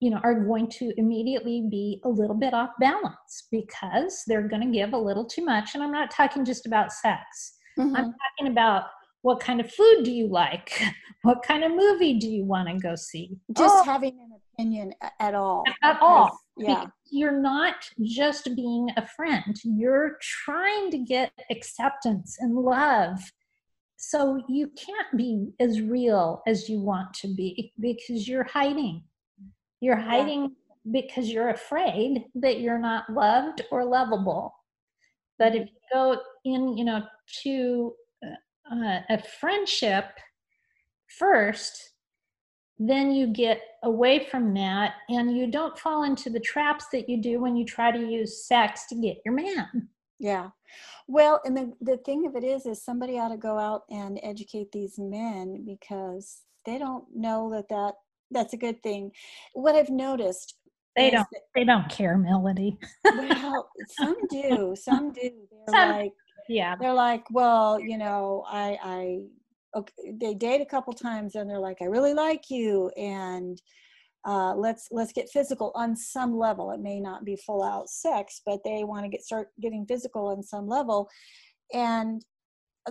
you 0.00 0.10
know 0.10 0.20
are 0.22 0.44
going 0.44 0.68
to 0.68 0.92
immediately 0.96 1.66
be 1.70 2.00
a 2.04 2.08
little 2.08 2.36
bit 2.36 2.54
off 2.54 2.70
balance 2.78 3.48
because 3.50 4.22
they're 4.26 4.46
going 4.46 4.62
to 4.62 4.70
give 4.70 4.92
a 4.92 4.98
little 4.98 5.24
too 5.24 5.44
much 5.44 5.74
and 5.74 5.82
i'm 5.82 5.92
not 5.92 6.10
talking 6.10 6.44
just 6.44 6.66
about 6.66 6.92
sex. 6.92 7.54
Mm-hmm. 7.78 7.96
i'm 7.96 8.14
talking 8.14 8.52
about 8.52 8.84
what 9.22 9.40
kind 9.40 9.60
of 9.60 9.70
food 9.72 10.04
do 10.04 10.10
you 10.10 10.28
like? 10.28 10.80
What 11.22 11.42
kind 11.42 11.64
of 11.64 11.72
movie 11.72 12.14
do 12.14 12.28
you 12.28 12.44
want 12.44 12.68
to 12.68 12.78
go 12.78 12.94
see? 12.94 13.36
Just 13.56 13.74
oh, 13.76 13.82
having 13.82 14.12
an 14.12 14.38
opinion 14.54 14.92
at 15.18 15.34
all 15.34 15.64
at 15.82 15.94
because, 15.94 15.98
all 16.00 16.38
yeah 16.56 16.86
you're 17.10 17.40
not 17.40 17.74
just 18.02 18.54
being 18.54 18.88
a 18.96 19.06
friend 19.06 19.56
you're 19.64 20.16
trying 20.20 20.92
to 20.92 20.98
get 20.98 21.32
acceptance 21.50 22.36
and 22.38 22.54
love. 22.54 23.18
So 23.96 24.40
you 24.48 24.70
can't 24.76 25.16
be 25.16 25.48
as 25.58 25.80
real 25.80 26.40
as 26.46 26.68
you 26.68 26.80
want 26.80 27.12
to 27.14 27.34
be 27.34 27.72
because 27.80 28.28
you're 28.28 28.44
hiding. 28.44 29.02
You're 29.80 29.96
hiding 29.96 30.42
yeah. 30.42 31.00
because 31.00 31.30
you're 31.30 31.50
afraid 31.50 32.24
that 32.34 32.60
you're 32.60 32.78
not 32.78 33.10
loved 33.12 33.62
or 33.70 33.84
lovable. 33.84 34.54
But 35.38 35.54
if 35.54 35.68
you 35.68 35.76
go 35.92 36.20
in, 36.44 36.76
you 36.76 36.84
know, 36.84 37.02
to 37.42 37.94
uh, 38.24 39.00
a 39.08 39.22
friendship 39.40 40.06
first, 41.18 41.92
then 42.78 43.12
you 43.12 43.26
get 43.26 43.60
away 43.82 44.26
from 44.30 44.54
that 44.54 44.94
and 45.08 45.36
you 45.36 45.50
don't 45.50 45.78
fall 45.78 46.04
into 46.04 46.30
the 46.30 46.40
traps 46.40 46.86
that 46.92 47.08
you 47.08 47.20
do 47.20 47.40
when 47.40 47.56
you 47.56 47.64
try 47.64 47.90
to 47.90 47.98
use 47.98 48.46
sex 48.46 48.86
to 48.88 48.94
get 48.94 49.18
your 49.24 49.34
man. 49.34 49.88
Yeah. 50.20 50.50
Well, 51.06 51.40
and 51.44 51.56
the, 51.56 51.72
the 51.80 51.96
thing 51.98 52.26
of 52.26 52.36
it 52.36 52.44
is, 52.44 52.66
is 52.66 52.84
somebody 52.84 53.18
ought 53.18 53.28
to 53.28 53.36
go 53.36 53.58
out 53.58 53.82
and 53.88 54.18
educate 54.22 54.72
these 54.72 54.98
men 54.98 55.64
because 55.64 56.42
they 56.66 56.76
don't 56.76 57.04
know 57.14 57.50
that, 57.52 57.68
that 57.68 57.94
that's 58.30 58.52
a 58.52 58.58
good 58.58 58.82
thing. 58.82 59.12
What 59.54 59.74
I've 59.74 59.90
noticed. 59.90 60.54
They 60.96 61.10
don't, 61.10 61.26
that, 61.32 61.42
they 61.54 61.64
don't 61.64 61.88
care, 61.88 62.18
Melody. 62.18 62.76
well, 63.04 63.68
some 63.90 64.16
do, 64.30 64.74
some 64.76 65.12
do. 65.12 65.20
They're 65.22 65.80
some, 65.80 65.90
like, 65.90 66.12
yeah, 66.48 66.74
they're 66.80 66.94
like, 66.94 67.24
well, 67.30 67.78
you 67.78 67.98
know, 67.98 68.44
I, 68.48 68.78
I, 68.82 69.18
okay, 69.76 70.12
they 70.20 70.34
date 70.34 70.60
a 70.60 70.66
couple 70.66 70.92
times 70.92 71.36
and 71.36 71.48
they're 71.48 71.60
like, 71.60 71.78
I 71.80 71.84
really 71.84 72.14
like 72.14 72.50
you. 72.50 72.90
And, 72.96 73.60
uh, 74.24 74.52
let's 74.54 74.88
let's 74.90 75.12
get 75.12 75.30
physical 75.30 75.72
on 75.76 75.94
some 75.94 76.36
level 76.36 76.72
it 76.72 76.80
may 76.80 76.98
not 76.98 77.24
be 77.24 77.36
full 77.36 77.62
out 77.62 77.88
sex 77.88 78.42
but 78.44 78.58
they 78.64 78.82
want 78.82 79.04
to 79.04 79.08
get 79.08 79.22
start 79.22 79.48
getting 79.60 79.86
physical 79.86 80.26
on 80.26 80.42
some 80.42 80.66
level 80.66 81.08
and 81.72 82.24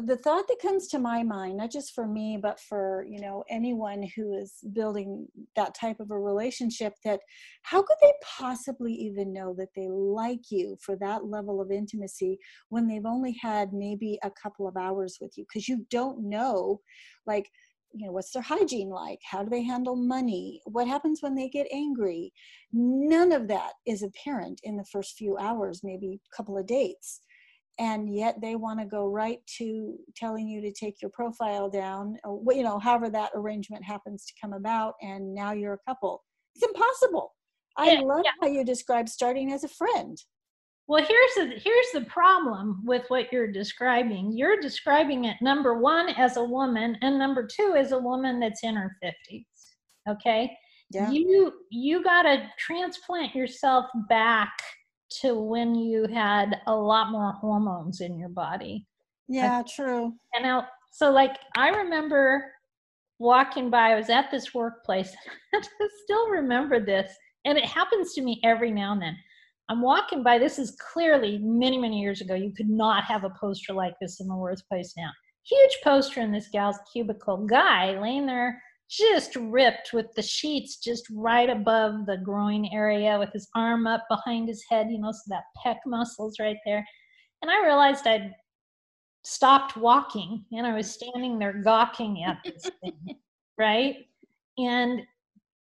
the 0.05 0.17
thought 0.17 0.47
that 0.47 0.61
comes 0.61 0.87
to 0.87 0.99
my 0.99 1.23
mind 1.23 1.57
not 1.57 1.71
just 1.71 1.93
for 1.93 2.07
me 2.07 2.37
but 2.41 2.59
for 2.59 3.05
you 3.09 3.19
know 3.19 3.43
anyone 3.49 4.07
who 4.15 4.37
is 4.37 4.55
building 4.73 5.27
that 5.55 5.75
type 5.75 5.99
of 5.99 6.11
a 6.11 6.19
relationship 6.19 6.93
that 7.03 7.19
how 7.63 7.81
could 7.81 7.97
they 8.01 8.13
possibly 8.23 8.93
even 8.93 9.33
know 9.33 9.53
that 9.57 9.69
they 9.75 9.87
like 9.89 10.51
you 10.51 10.77
for 10.81 10.95
that 10.95 11.25
level 11.25 11.61
of 11.61 11.71
intimacy 11.71 12.39
when 12.69 12.87
they've 12.87 13.05
only 13.05 13.35
had 13.41 13.73
maybe 13.73 14.19
a 14.23 14.31
couple 14.31 14.67
of 14.67 14.77
hours 14.77 15.17
with 15.19 15.37
you? 15.37 15.45
Because 15.47 15.67
you 15.67 15.85
don't 15.89 16.29
know 16.29 16.79
like 17.25 17.49
you 17.93 18.05
know 18.05 18.11
what's 18.11 18.31
their 18.31 18.43
hygiene 18.43 18.89
like? 18.89 19.19
How 19.29 19.43
do 19.43 19.49
they 19.49 19.63
handle 19.63 19.95
money? 19.95 20.61
What 20.65 20.87
happens 20.87 21.21
when 21.21 21.35
they 21.35 21.49
get 21.49 21.67
angry? 21.71 22.33
None 22.71 23.31
of 23.31 23.47
that 23.47 23.73
is 23.85 24.03
apparent 24.03 24.59
in 24.63 24.77
the 24.77 24.85
first 24.91 25.17
few 25.17 25.37
hours 25.37 25.81
maybe 25.83 26.19
a 26.31 26.35
couple 26.35 26.57
of 26.57 26.67
dates 26.67 27.21
and 27.79 28.13
yet 28.13 28.39
they 28.41 28.55
want 28.55 28.79
to 28.79 28.85
go 28.85 29.07
right 29.07 29.39
to 29.57 29.95
telling 30.15 30.47
you 30.47 30.61
to 30.61 30.71
take 30.71 31.01
your 31.01 31.11
profile 31.11 31.69
down 31.69 32.17
or 32.23 32.41
you 32.53 32.63
know 32.63 32.79
however 32.79 33.09
that 33.09 33.31
arrangement 33.35 33.83
happens 33.83 34.25
to 34.25 34.33
come 34.41 34.53
about 34.53 34.93
and 35.01 35.33
now 35.33 35.51
you're 35.51 35.73
a 35.73 35.89
couple 35.89 36.23
it's 36.55 36.65
impossible 36.65 37.33
i 37.77 37.91
yeah, 37.91 37.99
love 38.01 38.21
yeah. 38.23 38.31
how 38.41 38.47
you 38.47 38.63
describe 38.63 39.07
starting 39.07 39.51
as 39.51 39.63
a 39.63 39.69
friend 39.69 40.17
well, 40.89 41.03
here's 41.03 41.33
the 41.35 41.59
here's 41.61 41.91
the 41.93 42.09
problem 42.09 42.81
with 42.85 43.03
what 43.09 43.31
you're 43.33 43.51
describing. 43.51 44.31
You're 44.31 44.61
describing 44.61 45.25
it 45.25 45.35
number 45.41 45.77
one 45.77 46.09
as 46.11 46.37
a 46.37 46.43
woman, 46.43 46.97
and 47.01 47.19
number 47.19 47.45
two 47.45 47.75
as 47.77 47.91
a 47.91 47.99
woman 47.99 48.39
that's 48.39 48.63
in 48.63 48.75
her 48.75 48.95
fifties. 49.01 49.45
Okay, 50.09 50.49
yeah. 50.91 51.09
you 51.11 51.51
you 51.69 52.01
got 52.03 52.21
to 52.23 52.49
transplant 52.57 53.35
yourself 53.35 53.85
back 54.07 54.53
to 55.21 55.39
when 55.39 55.75
you 55.75 56.07
had 56.07 56.61
a 56.67 56.75
lot 56.75 57.11
more 57.11 57.33
hormones 57.33 58.01
in 58.01 58.17
your 58.17 58.29
body. 58.29 58.85
Yeah, 59.27 59.63
true. 59.67 60.13
And 60.33 60.43
now, 60.43 60.67
so 60.91 61.11
like 61.11 61.37
I 61.55 61.69
remember 61.69 62.51
walking 63.19 63.69
by. 63.69 63.91
I 63.91 63.95
was 63.95 64.09
at 64.09 64.31
this 64.31 64.53
workplace. 64.53 65.15
I 65.53 65.61
still 66.03 66.29
remember 66.29 66.79
this, 66.79 67.11
and 67.45 67.57
it 67.57 67.65
happens 67.65 68.13
to 68.13 68.21
me 68.21 68.39
every 68.43 68.71
now 68.71 68.93
and 68.93 69.01
then 69.01 69.17
I'm 69.69 69.81
walking 69.81 70.23
by. 70.23 70.37
This 70.37 70.59
is 70.59 70.77
clearly 70.93 71.39
many, 71.39 71.77
many 71.77 71.99
years 71.99 72.21
ago. 72.21 72.35
You 72.35 72.53
could 72.55 72.69
not 72.69 73.03
have 73.03 73.23
a 73.23 73.33
poster 73.39 73.73
like 73.73 73.95
this 74.01 74.19
in 74.21 74.27
the 74.27 74.35
workplace 74.35 74.93
now. 74.95 75.09
Huge 75.43 75.77
poster 75.83 76.21
in 76.21 76.31
this 76.31 76.49
gal's 76.51 76.77
cubicle. 76.91 77.45
Guy 77.45 77.99
laying 77.99 78.25
there, 78.25 78.61
just 78.89 79.35
ripped 79.35 79.91
with 79.93 80.13
the 80.15 80.21
sheets 80.21 80.77
just 80.77 81.05
right 81.11 81.49
above 81.49 82.05
the 82.05 82.17
groin 82.17 82.65
area 82.71 83.19
with 83.19 83.31
his 83.33 83.47
arm 83.55 83.85
up 83.85 84.05
behind 84.09 84.47
his 84.47 84.63
head, 84.69 84.87
you 84.89 84.99
know, 84.99 85.11
so 85.11 85.21
that 85.27 85.43
pec 85.65 85.77
muscle's 85.85 86.39
right 86.39 86.57
there. 86.65 86.85
And 87.41 87.51
I 87.51 87.65
realized 87.65 88.07
I'd 88.07 88.33
stopped 89.23 89.75
walking 89.75 90.45
and 90.53 90.65
I 90.65 90.73
was 90.73 90.89
standing 90.89 91.37
there 91.37 91.61
gawking 91.61 92.23
at 92.23 92.37
this 92.45 92.71
thing, 92.81 93.15
right? 93.57 93.95
And 94.57 95.01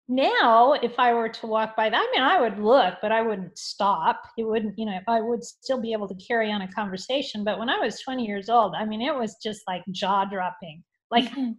now, 0.07 0.73
if 0.73 0.99
I 0.99 1.13
were 1.13 1.29
to 1.29 1.47
walk 1.47 1.77
by 1.77 1.89
that, 1.89 1.95
I 1.97 2.11
mean, 2.11 2.21
I 2.21 2.41
would 2.41 2.59
look, 2.59 2.95
but 3.01 3.13
I 3.13 3.21
wouldn't 3.21 3.57
stop. 3.57 4.21
It 4.37 4.43
wouldn't, 4.43 4.77
you 4.77 4.85
know, 4.85 4.99
I 5.07 5.21
would 5.21 5.43
still 5.43 5.79
be 5.79 5.93
able 5.93 6.07
to 6.09 6.15
carry 6.15 6.51
on 6.51 6.63
a 6.63 6.71
conversation. 6.71 7.45
But 7.45 7.59
when 7.59 7.69
I 7.69 7.77
was 7.77 8.01
20 8.01 8.25
years 8.25 8.49
old, 8.49 8.73
I 8.75 8.83
mean, 8.83 9.01
it 9.01 9.15
was 9.15 9.37
just 9.41 9.61
like 9.67 9.83
jaw 9.91 10.25
dropping, 10.25 10.83
like 11.11 11.25
mm-hmm. 11.25 11.51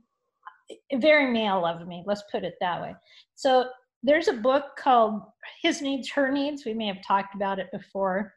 Very 0.94 1.32
male 1.32 1.64
of 1.64 1.87
me, 1.87 2.02
let's 2.06 2.24
put 2.30 2.44
it 2.44 2.54
that 2.61 2.80
way. 2.80 2.94
So 3.35 3.66
there's 4.02 4.28
a 4.28 4.35
book 4.35 4.64
called 4.78 5.22
His 5.62 5.80
Needs, 5.80 6.11
Her 6.11 6.30
Needs. 6.30 6.64
We 6.64 6.74
may 6.74 6.87
have 6.87 7.02
talked 7.06 7.35
about 7.35 7.58
it 7.58 7.68
before. 7.72 8.35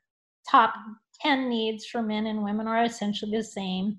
Top 0.50 0.74
10 1.21 1.50
needs 1.50 1.86
for 1.86 2.02
men 2.02 2.28
and 2.28 2.43
women 2.43 2.67
are 2.67 2.84
essentially 2.84 3.36
the 3.36 3.43
same. 3.43 3.98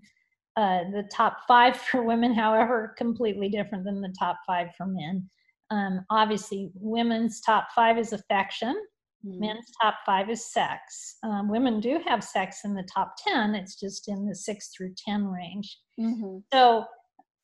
Uh, 0.56 0.84
the 0.92 1.08
top 1.12 1.38
five 1.46 1.76
for 1.90 2.02
women, 2.02 2.34
however, 2.34 2.94
completely 2.96 3.48
different 3.48 3.84
than 3.84 4.00
the 4.00 4.14
top 4.18 4.38
five 4.46 4.68
for 4.76 4.86
men. 4.86 5.28
Um, 5.70 6.04
obviously, 6.10 6.70
women's 6.74 7.40
top 7.40 7.68
five 7.74 7.98
is 7.98 8.12
affection, 8.12 8.80
mm-hmm. 9.26 9.40
men's 9.40 9.66
top 9.82 9.96
five 10.06 10.30
is 10.30 10.52
sex. 10.52 11.16
Um, 11.24 11.48
women 11.48 11.80
do 11.80 11.98
have 12.06 12.22
sex 12.22 12.60
in 12.64 12.74
the 12.74 12.86
top 12.94 13.14
10, 13.26 13.56
it's 13.56 13.78
just 13.78 14.08
in 14.08 14.26
the 14.26 14.34
six 14.34 14.68
through 14.68 14.94
10 15.06 15.26
range. 15.26 15.76
Mm-hmm. 16.00 16.38
So, 16.52 16.84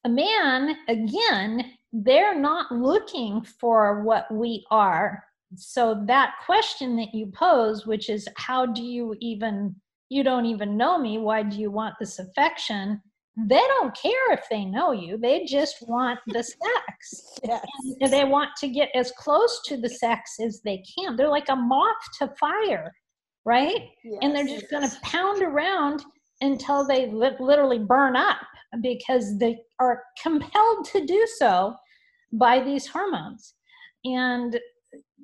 a 0.05 0.09
man, 0.09 0.77
again, 0.89 1.73
they're 1.93 2.39
not 2.39 2.73
looking 2.73 3.43
for 3.43 4.03
what 4.03 4.33
we 4.33 4.65
are. 4.71 5.23
So, 5.55 6.03
that 6.07 6.35
question 6.47 6.97
that 6.97 7.15
you 7.15 7.27
pose, 7.27 7.87
which 7.87 8.09
is, 8.09 8.27
how 8.37 8.65
do 8.65 8.83
you 8.83 9.15
even, 9.21 9.75
you 10.09 10.25
don't 10.25 10.47
even 10.47 10.77
know 10.77 10.99
me, 10.99 11.19
why 11.19 11.43
do 11.43 11.59
you 11.59 11.71
want 11.71 11.95
this 12.01 12.19
affection? 12.19 13.01
they 13.37 13.61
don't 13.61 13.97
care 13.97 14.33
if 14.33 14.41
they 14.51 14.65
know 14.65 14.93
you 14.93 15.17
they 15.17 15.45
just 15.45 15.77
want 15.89 16.19
the 16.27 16.43
sex 16.43 17.39
yes. 17.45 17.65
and 18.01 18.13
they 18.13 18.25
want 18.25 18.51
to 18.59 18.69
get 18.69 18.91
as 18.95 19.11
close 19.13 19.63
to 19.65 19.77
the 19.77 19.89
sex 19.89 20.37
as 20.45 20.61
they 20.65 20.83
can 20.99 21.17
they're 21.17 21.29
like 21.29 21.49
a 21.49 21.57
moth 21.57 21.97
to 22.19 22.29
fire 22.39 22.93
right 23.45 23.89
yes, 24.05 24.19
and 24.23 24.35
they're 24.35 24.47
just 24.47 24.67
yes. 24.71 24.71
going 24.71 24.89
to 24.89 25.01
pound 25.03 25.43
around 25.43 26.05
until 26.43 26.87
they 26.87 27.11
li- 27.11 27.37
literally 27.41 27.79
burn 27.79 28.17
up 28.17 28.39
because 28.83 29.39
they 29.39 29.59
are 29.79 30.03
compelled 30.23 30.85
to 30.87 31.07
do 31.07 31.27
so 31.39 31.75
by 32.33 32.63
these 32.63 32.87
hormones 32.87 33.55
and 34.05 34.59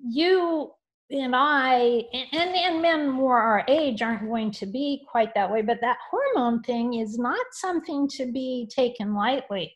you 0.08 0.70
and 1.10 1.34
I 1.34 2.02
and 2.32 2.54
and 2.54 2.82
men 2.82 3.08
more 3.08 3.38
our 3.38 3.64
age 3.66 4.02
aren't 4.02 4.28
going 4.28 4.50
to 4.52 4.66
be 4.66 5.06
quite 5.10 5.34
that 5.34 5.50
way, 5.50 5.62
but 5.62 5.78
that 5.80 5.96
hormone 6.10 6.62
thing 6.62 6.94
is 6.94 7.18
not 7.18 7.44
something 7.52 8.08
to 8.10 8.30
be 8.30 8.68
taken 8.74 9.14
lightly. 9.14 9.74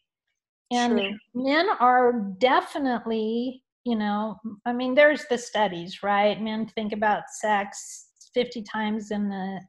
And 0.70 0.98
True. 0.98 1.18
men 1.34 1.68
are 1.80 2.34
definitely, 2.38 3.62
you 3.84 3.96
know, 3.96 4.36
I 4.66 4.72
mean, 4.72 4.94
there's 4.94 5.24
the 5.30 5.38
studies, 5.38 6.02
right? 6.02 6.40
Men 6.40 6.66
think 6.66 6.92
about 6.92 7.24
sex 7.40 8.08
50 8.34 8.62
times 8.62 9.10
in 9.10 9.28
the 9.28 9.60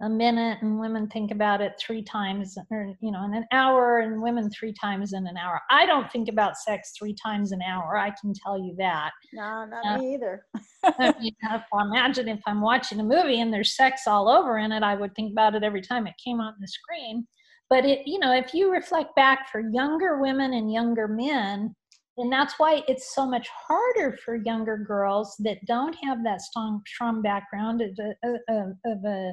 a 0.00 0.08
minute 0.08 0.58
and 0.60 0.78
women 0.78 1.08
think 1.08 1.30
about 1.30 1.60
it 1.60 1.72
three 1.80 2.02
times 2.02 2.56
or 2.70 2.94
you 3.00 3.10
know 3.10 3.24
in 3.24 3.34
an 3.34 3.46
hour 3.52 3.98
and 3.98 4.20
women 4.20 4.50
three 4.50 4.72
times 4.72 5.12
in 5.12 5.26
an 5.26 5.36
hour. 5.36 5.60
I 5.70 5.86
don't 5.86 6.10
think 6.12 6.28
about 6.28 6.56
sex 6.56 6.92
three 6.98 7.14
times 7.14 7.52
an 7.52 7.60
hour 7.62 7.96
i 7.96 8.10
can 8.20 8.32
tell 8.34 8.58
you 8.58 8.74
that. 8.78 9.10
No 9.32 9.64
not 9.64 9.86
uh, 9.86 9.98
me 9.98 10.14
either. 10.14 10.44
I 10.84 11.14
mean, 11.18 11.32
imagine 11.80 12.28
if 12.28 12.40
i'm 12.46 12.60
watching 12.60 13.00
a 13.00 13.04
movie 13.04 13.40
and 13.40 13.52
there's 13.52 13.76
sex 13.76 14.02
all 14.06 14.28
over 14.28 14.58
in 14.58 14.72
it 14.72 14.82
i 14.82 14.94
would 14.94 15.14
think 15.14 15.32
about 15.32 15.54
it 15.54 15.62
every 15.62 15.82
time 15.82 16.06
it 16.06 16.14
came 16.22 16.40
on 16.40 16.54
the 16.60 16.68
screen. 16.68 17.26
But 17.70 17.84
it 17.84 18.06
you 18.06 18.18
know 18.18 18.34
if 18.34 18.52
you 18.52 18.70
reflect 18.70 19.16
back 19.16 19.50
for 19.50 19.60
younger 19.60 20.20
women 20.20 20.52
and 20.52 20.72
younger 20.72 21.08
men 21.08 21.74
and 22.18 22.32
that's 22.32 22.54
why 22.58 22.82
it's 22.88 23.14
so 23.14 23.26
much 23.26 23.48
harder 23.48 24.16
for 24.24 24.36
younger 24.36 24.78
girls 24.78 25.36
that 25.40 25.58
don't 25.66 25.94
have 26.02 26.24
that 26.24 26.40
strong 26.40 26.82
strong 26.86 27.22
background 27.22 27.82
of 27.82 27.90
a, 27.98 28.60
of 28.86 29.04
a 29.04 29.32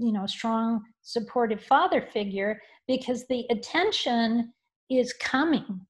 you 0.00 0.12
know 0.12 0.26
strong 0.26 0.82
supportive 1.02 1.62
father 1.62 2.00
figure 2.00 2.60
because 2.86 3.26
the 3.28 3.46
attention 3.50 4.52
is 4.90 5.12
coming. 5.14 5.80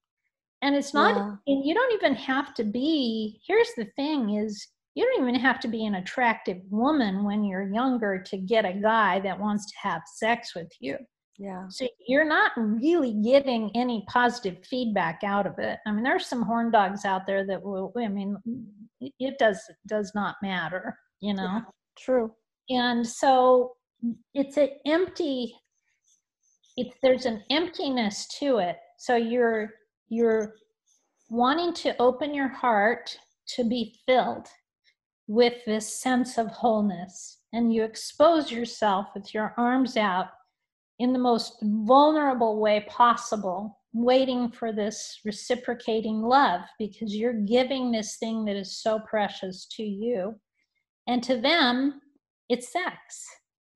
And 0.63 0.75
it's 0.75 0.93
not 0.93 1.15
yeah. 1.15 1.35
and 1.47 1.65
you 1.65 1.73
don't 1.73 1.93
even 1.93 2.13
have 2.15 2.53
to 2.55 2.63
be 2.63 3.41
here's 3.47 3.71
the 3.75 3.87
thing 3.95 4.35
is 4.35 4.67
you 4.93 5.03
don't 5.03 5.23
even 5.23 5.39
have 5.39 5.59
to 5.61 5.67
be 5.67 5.85
an 5.85 5.95
attractive 5.95 6.57
woman 6.69 7.23
when 7.23 7.43
you're 7.43 7.71
younger 7.71 8.21
to 8.21 8.37
get 8.37 8.65
a 8.65 8.73
guy 8.73 9.19
that 9.21 9.39
wants 9.39 9.65
to 9.71 9.73
have 9.81 10.01
sex 10.05 10.53
with 10.53 10.71
you. 10.79 10.97
Yeah. 11.39 11.63
So 11.69 11.87
you're 12.07 12.27
not 12.27 12.51
really 12.57 13.13
getting 13.23 13.71
any 13.73 14.05
positive 14.07 14.63
feedback 14.65 15.21
out 15.23 15.47
of 15.47 15.57
it. 15.57 15.79
I 15.87 15.91
mean 15.91 16.03
there's 16.03 16.27
some 16.27 16.43
horn 16.43 16.69
dogs 16.69 17.05
out 17.05 17.25
there 17.25 17.45
that 17.47 17.63
will 17.63 17.91
i 17.97 18.07
mean 18.07 18.37
it 18.99 19.39
does 19.39 19.59
does 19.87 20.11
not 20.13 20.35
matter 20.43 20.95
you 21.21 21.33
know? 21.33 21.43
Yeah, 21.43 21.61
true. 21.97 22.31
And 22.69 23.07
so 23.07 23.73
it's 24.33 24.57
an 24.57 24.69
empty 24.85 25.55
it's 26.77 26.95
there's 27.01 27.25
an 27.25 27.43
emptiness 27.49 28.27
to 28.39 28.57
it. 28.57 28.77
So 28.97 29.15
you're 29.15 29.71
you're 30.09 30.55
wanting 31.29 31.73
to 31.73 31.95
open 32.01 32.33
your 32.33 32.49
heart 32.49 33.15
to 33.55 33.63
be 33.63 33.95
filled 34.05 34.47
with 35.27 35.53
this 35.65 36.01
sense 36.01 36.37
of 36.37 36.47
wholeness. 36.47 37.39
And 37.53 37.73
you 37.73 37.83
expose 37.83 38.51
yourself 38.51 39.07
with 39.15 39.33
your 39.33 39.53
arms 39.57 39.97
out 39.97 40.27
in 40.99 41.13
the 41.13 41.19
most 41.19 41.57
vulnerable 41.61 42.59
way 42.59 42.85
possible 42.87 43.77
waiting 43.93 44.49
for 44.49 44.71
this 44.71 45.19
reciprocating 45.25 46.21
love 46.21 46.61
because 46.79 47.13
you're 47.13 47.41
giving 47.45 47.91
this 47.91 48.15
thing 48.17 48.45
that 48.45 48.55
is 48.55 48.81
so 48.81 48.99
precious 48.99 49.65
to 49.75 49.83
you. 49.83 50.35
And 51.07 51.21
to 51.23 51.39
them 51.39 52.01
it's 52.49 52.71
sex 52.71 53.25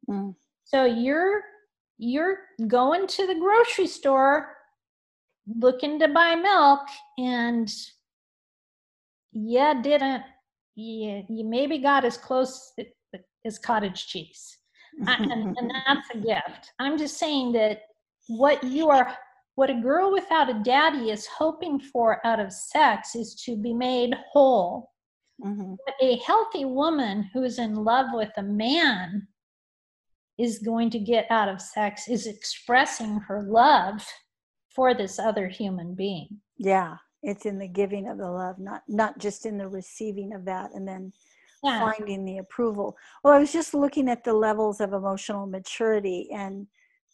Mm. 0.10 0.36
So 0.64 0.86
you're 0.86 1.42
you're 1.98 2.38
going 2.68 3.08
to 3.08 3.28
the 3.28 3.36
grocery 3.36 3.88
store 3.88 4.56
looking 5.48 6.00
to 6.00 6.08
buy 6.08 6.36
milk 6.36 6.82
and 7.18 7.72
yeah 9.32 9.74
didn't 9.82 10.24
you, 10.76 11.24
you 11.30 11.46
maybe 11.46 11.78
got 11.78 12.04
as 12.04 12.18
close 12.18 12.74
as 13.46 13.60
cottage 13.60 14.08
cheese 14.08 14.58
and, 15.08 15.56
and 15.58 15.72
that's 15.86 16.10
a 16.14 16.18
gift 16.18 16.72
i'm 16.80 16.98
just 16.98 17.18
saying 17.18 17.52
that 17.52 17.82
what 18.28 18.64
you 18.64 18.90
are 18.90 19.16
what 19.56 19.70
a 19.70 19.82
girl 19.82 20.12
without 20.12 20.50
a 20.50 20.62
daddy 20.64 21.12
is 21.12 21.28
hoping 21.28 21.80
for 21.80 22.26
out 22.26 22.40
of 22.40 22.52
sex 22.52 23.16
is 23.16 23.36
to 23.36 23.56
be 23.56 23.74
made 23.74 24.14
whole 24.32 24.92
mm-hmm. 25.44 25.76
a 26.02 26.18
healthy 26.18 26.66
woman 26.66 27.30
who's 27.34 27.60
in 27.60 27.76
love 27.76 28.08
with 28.14 28.32
a 28.38 28.44
man 28.44 29.28
is 30.38 30.60
going 30.60 30.90
to 30.90 31.00
get 31.00 31.26
out 31.30 31.50
of 31.50 31.62
sex 31.62 32.08
is 32.08 32.28
expressing 32.28 33.20
her 33.20 33.44
love 33.44 34.06
for 34.76 34.94
this 34.94 35.20
other 35.20 35.48
human 35.48 35.96
being. 35.96 36.28
Yeah 36.58 36.98
it's 37.26 37.48
in 37.48 37.58
the 37.58 37.68
giving 37.68 38.08
of 38.08 38.18
the 38.18 38.30
love 38.30 38.58
not 38.60 38.84
not 38.88 39.18
just 39.18 39.46
in 39.46 39.58
the 39.58 39.68
receiving 39.68 40.34
of 40.34 40.46
that 40.46 40.70
and 40.74 40.88
then 40.88 41.12
yeah. 41.64 41.80
finding 41.80 42.24
the 42.24 42.38
approval. 42.38 42.96
Well 43.24 43.34
i 43.34 43.40
was 43.40 43.52
just 43.52 43.74
looking 43.74 44.08
at 44.08 44.24
the 44.24 44.34
levels 44.34 44.80
of 44.80 44.94
emotional 44.94 45.48
maturity 45.48 46.30
and 46.32 46.68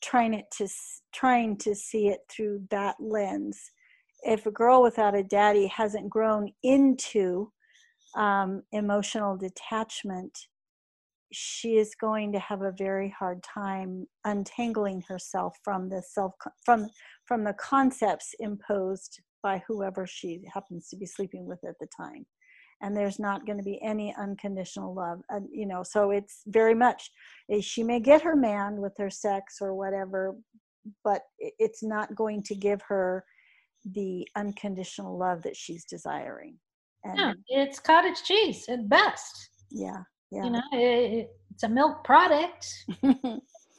trying 0.03 0.33
it 0.33 0.45
to 0.57 0.67
trying 1.13 1.57
to 1.57 1.73
see 1.73 2.09
it 2.09 2.19
through 2.29 2.63
that 2.69 2.95
lens. 2.99 3.71
If 4.23 4.45
a 4.45 4.51
girl 4.51 4.83
without 4.83 5.15
a 5.15 5.23
daddy 5.23 5.67
hasn't 5.67 6.09
grown 6.09 6.51
into 6.61 7.51
um, 8.15 8.61
emotional 8.73 9.37
detachment 9.37 10.37
she 11.31 11.77
is 11.77 11.95
going 11.95 12.31
to 12.33 12.39
have 12.39 12.61
a 12.61 12.73
very 12.77 13.13
hard 13.17 13.41
time 13.43 14.05
untangling 14.25 15.03
herself 15.07 15.55
from 15.63 15.89
the 15.89 16.01
self 16.01 16.33
from 16.65 16.87
from 17.25 17.43
the 17.43 17.53
concepts 17.53 18.33
imposed 18.39 19.21
by 19.41 19.61
whoever 19.67 20.05
she 20.05 20.41
happens 20.53 20.87
to 20.89 20.97
be 20.97 21.05
sleeping 21.05 21.45
with 21.45 21.59
at 21.63 21.75
the 21.79 21.87
time. 21.95 22.25
And 22.83 22.95
there's 22.95 23.19
not 23.19 23.45
going 23.45 23.57
to 23.57 23.63
be 23.63 23.81
any 23.81 24.13
unconditional 24.19 24.93
love 24.93 25.21
and 25.29 25.47
you 25.51 25.65
know 25.65 25.83
so 25.83 26.11
it's 26.11 26.41
very 26.47 26.75
much 26.75 27.09
eh, 27.51 27.61
she 27.61 27.83
may 27.83 27.99
get 27.99 28.21
her 28.21 28.35
man 28.35 28.81
with 28.81 28.93
her 28.97 29.09
sex 29.09 29.57
or 29.61 29.75
whatever 29.75 30.35
but 31.03 31.21
it's 31.37 31.83
not 31.83 32.15
going 32.15 32.41
to 32.41 32.55
give 32.55 32.81
her 32.81 33.23
the 33.93 34.27
unconditional 34.35 35.17
love 35.17 35.43
that 35.43 35.55
she's 35.55 35.85
desiring. 35.85 36.57
And 37.03 37.19
yeah, 37.19 37.33
it's 37.47 37.79
cottage 37.79 38.23
cheese 38.23 38.65
at 38.67 38.89
best. 38.89 39.49
Yeah 39.69 40.03
yeah. 40.31 40.45
You 40.45 40.49
know, 40.51 40.61
it, 40.71 41.29
it's 41.53 41.63
a 41.63 41.69
milk 41.69 42.03
product. 42.03 42.67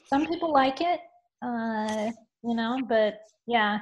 Some 0.07 0.27
people 0.27 0.53
like 0.53 0.81
it, 0.81 1.01
uh, 1.43 2.11
you 2.45 2.55
know, 2.55 2.79
but 2.89 3.21
yeah. 3.47 3.79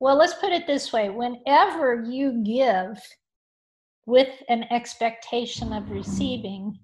Well, 0.00 0.16
let's 0.16 0.34
put 0.34 0.52
it 0.52 0.66
this 0.66 0.92
way 0.92 1.10
whenever 1.10 2.02
you 2.02 2.42
give 2.44 2.98
with 4.06 4.30
an 4.48 4.64
expectation 4.70 5.72
of 5.72 5.90
receiving, 5.90 6.78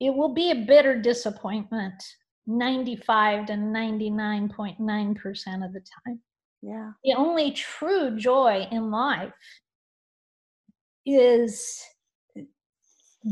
it 0.00 0.14
will 0.14 0.34
be 0.34 0.50
a 0.50 0.64
bitter 0.66 1.00
disappointment 1.00 2.02
95 2.46 3.46
to 3.46 3.52
99.9% 3.52 5.64
of 5.64 5.72
the 5.72 5.82
time. 6.06 6.20
Yeah. 6.60 6.90
The 7.04 7.14
only 7.14 7.52
true 7.52 8.16
joy 8.16 8.66
in 8.70 8.90
life 8.90 9.32
is 11.04 11.82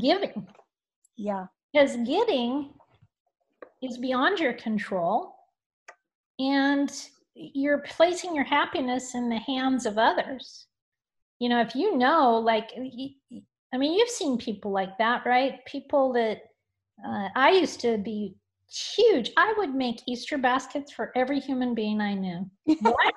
giving. 0.01 0.47
Yeah. 1.21 1.47
Because 1.73 1.97
getting 1.99 2.71
is 3.83 3.99
beyond 3.99 4.41
your 4.41 4.55
control 4.55 5.35
and 6.39 6.91
you're 7.35 7.85
placing 7.87 8.35
your 8.35 8.45
happiness 8.45 9.15
in 9.15 9.29
the 9.29 9.37
hands 9.37 9.85
of 9.85 9.99
others. 9.99 10.67
You 11.39 11.51
know, 11.51 11.61
if 11.61 11.75
you 11.75 11.97
know, 11.97 12.39
like, 12.39 12.71
I 12.75 13.77
mean, 13.77 13.93
you've 13.93 14.09
seen 14.09 14.39
people 14.39 14.73
like 14.73 14.97
that, 14.97 15.27
right? 15.27 15.65
People 15.67 16.15
that 16.15 16.39
uh, 17.07 17.29
I 17.37 17.51
used 17.51 17.81
to 17.81 17.99
be 17.99 18.35
huge. 18.97 19.31
I 19.37 19.55
would 19.59 19.75
make 19.75 20.01
Easter 20.09 20.39
baskets 20.39 20.91
for 20.91 21.13
every 21.15 21.39
human 21.39 21.75
being 21.75 22.01
I 22.01 22.15
knew. 22.15 22.51
What? 22.81 23.15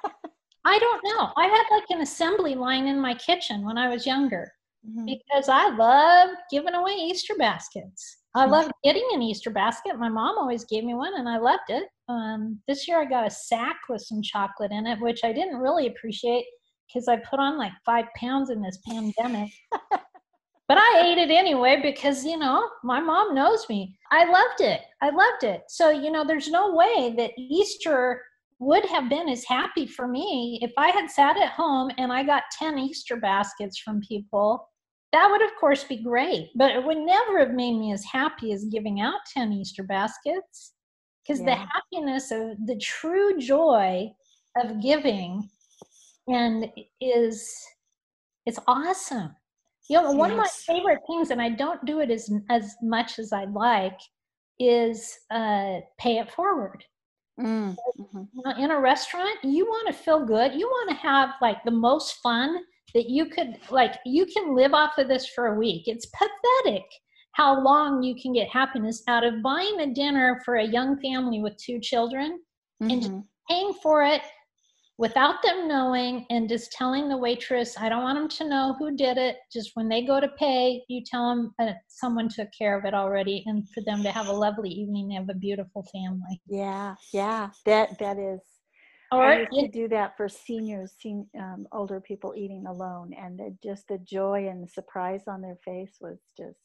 I 0.66 0.80
don't 0.80 1.04
know. 1.04 1.30
I 1.38 1.46
had 1.46 1.64
like 1.72 1.90
an 1.90 2.02
assembly 2.02 2.56
line 2.56 2.88
in 2.88 3.00
my 3.00 3.14
kitchen 3.14 3.66
when 3.66 3.78
I 3.78 3.90
was 3.90 4.06
younger 4.06 4.54
mm-hmm. 4.88 5.06
because 5.06 5.50
I 5.50 5.70
loved 5.70 6.38
giving 6.52 6.74
away 6.74 6.94
Easter 6.94 7.34
baskets. 7.38 8.18
I 8.36 8.46
loved 8.46 8.72
getting 8.84 9.08
an 9.14 9.22
Easter 9.22 9.52
basket. 9.52 10.00
My 10.00 10.10
mom 10.10 10.38
always 10.40 10.66
gave 10.66 10.84
me 10.84 10.96
one 10.96 11.14
and 11.18 11.30
I 11.30 11.38
loved 11.38 11.70
it. 11.70 11.84
Um, 12.10 12.60
this 12.68 12.88
year 12.88 13.00
I 13.00 13.06
got 13.06 13.28
a 13.28 13.30
sack 13.30 13.78
with 13.90 14.02
some 14.02 14.24
chocolate 14.24 14.72
in 14.72 14.88
it, 14.88 15.00
which 15.00 15.24
I 15.24 15.32
didn't 15.32 15.60
really 15.60 15.88
appreciate 15.88 16.46
because 16.88 17.08
I 17.08 17.18
put 17.18 17.40
on 17.40 17.60
like 17.60 17.74
five 17.86 18.06
pounds 18.18 18.50
in 18.50 18.62
this 18.62 18.80
pandemic. 18.88 19.52
but 19.92 20.78
I 20.78 21.04
ate 21.06 21.20
it 21.20 21.30
anyway 21.30 21.80
because, 21.82 22.26
you 22.26 22.38
know, 22.38 22.68
my 22.84 23.00
mom 23.00 23.36
knows 23.36 23.68
me. 23.70 23.96
I 24.12 24.26
loved 24.26 24.62
it. 24.62 24.82
I 25.02 25.12
loved 25.12 25.44
it. 25.44 25.64
So, 25.68 25.92
you 25.92 26.12
know, 26.12 26.26
there's 26.26 26.50
no 26.50 26.74
way 26.74 27.14
that 27.18 27.32
Easter 27.38 28.20
would 28.60 28.86
have 28.86 29.10
been 29.10 29.30
as 29.30 29.44
happy 29.44 29.86
for 29.86 30.08
me 30.08 30.60
if 30.62 30.72
I 30.78 30.90
had 30.90 31.10
sat 31.10 31.38
at 31.38 31.50
home 31.50 31.92
and 31.98 32.12
I 32.12 32.24
got 32.24 32.44
10 32.58 32.80
Easter 32.80 33.18
baskets 33.18 33.78
from 33.78 34.02
people. 34.02 34.68
That 35.14 35.30
would, 35.32 35.42
of 35.44 35.52
course, 35.60 35.84
be 35.84 36.04
great, 36.04 36.50
but 36.56 36.72
it 36.72 36.84
would 36.84 36.98
never 36.98 37.40
have 37.40 37.54
made 37.54 37.78
me 37.78 37.94
as 37.94 38.04
happy 38.04 38.52
as 38.52 38.66
giving 38.66 39.00
out 39.00 39.20
10 39.34 39.54
Easter 39.54 39.84
baskets 39.84 40.74
because 41.24 41.40
yeah. 41.40 41.46
the 41.46 41.56
happiness 41.56 42.32
of 42.32 42.58
the 42.66 42.78
true 42.78 43.38
joy 43.38 44.12
of 44.58 44.82
giving 44.82 45.50
and 46.28 46.70
is 47.02 47.50
it's 48.46 48.60
awesome 48.68 49.36
you 49.90 50.02
know 50.02 50.12
one 50.12 50.32
of 50.32 50.38
my 50.38 50.48
favorite 50.66 51.00
things 51.08 51.32
and 51.32 51.42
i 51.42 51.50
don't 51.50 51.84
do 51.86 52.00
it 52.00 52.10
as 52.10 52.32
as 52.50 52.76
much 52.82 53.20
as 53.20 53.34
i'd 53.34 53.52
like 53.52 54.00
is 54.60 55.18
uh, 55.32 55.80
pay 55.98 56.20
it 56.20 56.32
forward 56.32 56.84
Mm, 57.40 57.76
mm-hmm. 58.00 58.62
In 58.62 58.70
a 58.70 58.80
restaurant, 58.80 59.40
you 59.44 59.66
want 59.66 59.88
to 59.88 59.94
feel 59.94 60.24
good. 60.24 60.54
You 60.54 60.68
want 60.68 60.90
to 60.92 60.96
have 60.96 61.32
like 61.42 61.64
the 61.64 61.72
most 61.72 62.18
fun 62.22 62.60
that 62.94 63.10
you 63.10 63.26
could, 63.26 63.58
like, 63.70 63.96
you 64.06 64.26
can 64.26 64.56
live 64.56 64.74
off 64.74 64.98
of 64.98 65.08
this 65.08 65.28
for 65.28 65.48
a 65.48 65.58
week. 65.58 65.84
It's 65.88 66.08
pathetic 66.08 66.84
how 67.34 67.64
long 67.64 68.04
you 68.04 68.16
can 68.20 68.34
get 68.34 68.48
happiness 68.48 69.04
out 69.08 69.24
of 69.24 69.42
buying 69.42 69.80
a 69.82 69.94
dinner 69.94 70.42
for 70.46 70.56
a 70.56 70.66
young 70.66 71.00
family 71.02 71.42
with 71.42 71.58
two 71.58 71.80
children 71.80 72.40
mm-hmm. 72.82 72.92
and 72.92 73.24
paying 73.50 73.74
for 73.82 74.04
it 74.04 74.22
without 75.00 75.42
them 75.42 75.68
knowing 75.68 76.26
and 76.30 76.48
just 76.48 76.72
telling 76.72 77.10
the 77.10 77.18
waitress 77.18 77.76
i 77.80 77.90
don't 77.90 78.04
want 78.04 78.18
them 78.18 78.30
to 78.30 78.48
know 78.48 78.76
who 78.78 78.96
did 78.96 79.18
it 79.18 79.38
just 79.52 79.72
when 79.74 79.90
they 79.90 80.06
go 80.06 80.20
to 80.20 80.30
pay 80.40 80.82
you 80.88 81.02
tell 81.04 81.30
them 81.30 81.52
uh, 81.60 81.74
someone 81.88 82.30
took 82.30 82.48
care 82.58 82.78
of 82.78 82.86
it 82.86 82.94
already 82.94 83.44
and 83.48 83.68
for 83.70 83.82
them 83.88 84.04
to 84.04 84.12
have 84.12 84.28
a 84.28 84.32
lovely 84.32 84.70
evening 84.70 85.08
they 85.08 85.16
have 85.16 85.30
a 85.30 85.34
beautiful 85.34 85.84
family 85.92 86.40
yeah 86.48 86.94
yeah 87.12 87.50
that 87.66 87.98
that 87.98 88.18
is 88.20 88.40
or 89.18 89.26
I 89.26 89.40
used 89.40 89.52
to 89.52 89.68
do 89.68 89.88
that 89.90 90.16
for 90.18 90.28
seniors, 90.30 90.94
um, 91.40 91.68
older 91.72 92.00
people 92.00 92.34
eating 92.36 92.66
alone, 92.68 93.14
and 93.14 93.38
the, 93.38 93.56
just 93.64 93.88
the 93.88 93.98
joy 94.00 94.48
and 94.48 94.64
the 94.64 94.68
surprise 94.68 95.24
on 95.28 95.42
their 95.42 95.58
face 95.64 95.98
was 96.00 96.20
just 96.38 96.60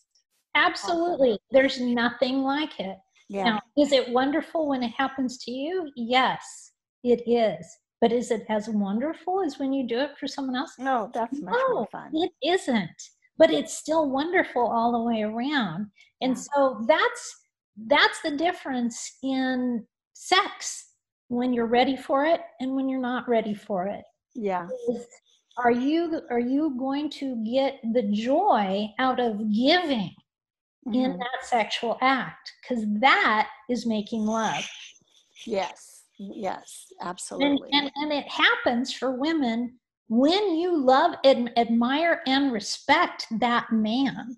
absolutely. 0.55 1.31
Awesome. 1.31 1.43
There's 1.51 1.81
nothing 1.81 2.43
like 2.43 2.79
it. 2.79 2.99
Yeah. 3.29 3.45
Now, 3.45 3.61
is 3.77 3.93
it 3.93 4.11
wonderful 4.11 4.69
when 4.69 4.83
it 4.83 4.93
happens 4.97 5.39
to 5.45 5.51
you? 5.51 5.91
Yes, 5.97 6.73
it 7.05 7.23
is. 7.29 7.67
But 8.01 8.13
is 8.13 8.31
it 8.31 8.47
as 8.49 8.69
wonderful 8.69 9.43
as 9.45 9.59
when 9.59 9.73
you 9.73 9.87
do 9.87 9.99
it 9.99 10.17
for 10.19 10.29
someone 10.29 10.57
else? 10.57 10.75
No, 10.79 11.11
that's 11.13 11.41
much 11.41 11.55
no, 11.55 11.75
more 11.75 11.89
fun. 11.91 12.11
It 12.15 12.31
isn't. 12.43 13.03
But 13.39 13.51
it's 13.51 13.77
still 13.77 14.09
wonderful 14.09 14.67
all 14.67 14.93
the 14.93 15.01
way 15.01 15.23
around. 15.23 15.89
And 16.21 16.37
yeah. 16.37 16.43
so 16.55 16.85
that's 16.87 17.37
that's 17.87 18.21
the 18.23 18.33
difference 18.33 19.19
in 19.23 19.85
sex 20.13 20.88
when 21.29 21.53
you're 21.53 21.67
ready 21.67 21.97
for 21.97 22.25
it 22.25 22.41
and 22.61 22.75
when 22.75 22.89
you're 22.89 23.01
not 23.01 23.29
ready 23.29 23.55
for 23.55 23.87
it. 23.87 24.03
Yeah. 24.35 24.69
Is, 24.89 25.07
are 25.57 25.73
you 25.73 26.23
are 26.31 26.41
you 26.41 26.77
going 26.79 27.11
to 27.11 27.43
get 27.45 27.81
the 27.93 28.03
joy 28.13 28.87
out 28.99 29.21
of 29.21 29.39
giving 29.53 30.15
mm-hmm. 30.87 30.95
in 30.95 31.19
that 31.19 31.45
sexual 31.45 31.99
act? 32.01 32.53
Because 32.63 32.85
that 33.01 33.49
is 33.69 33.87
making 33.87 34.25
love. 34.25 34.69
Yes 35.47 35.99
Yes, 36.19 36.93
absolutely. 37.01 37.69
And, 37.73 37.91
and, 37.97 38.11
and 38.11 38.13
it 38.13 38.29
happens 38.29 38.93
for 38.93 39.13
women 39.13 39.79
when 40.09 40.57
you 40.57 40.77
love 40.77 41.15
and 41.25 41.51
admire 41.57 42.23
and 42.27 42.53
respect 42.53 43.27
that 43.39 43.71
man. 43.71 44.37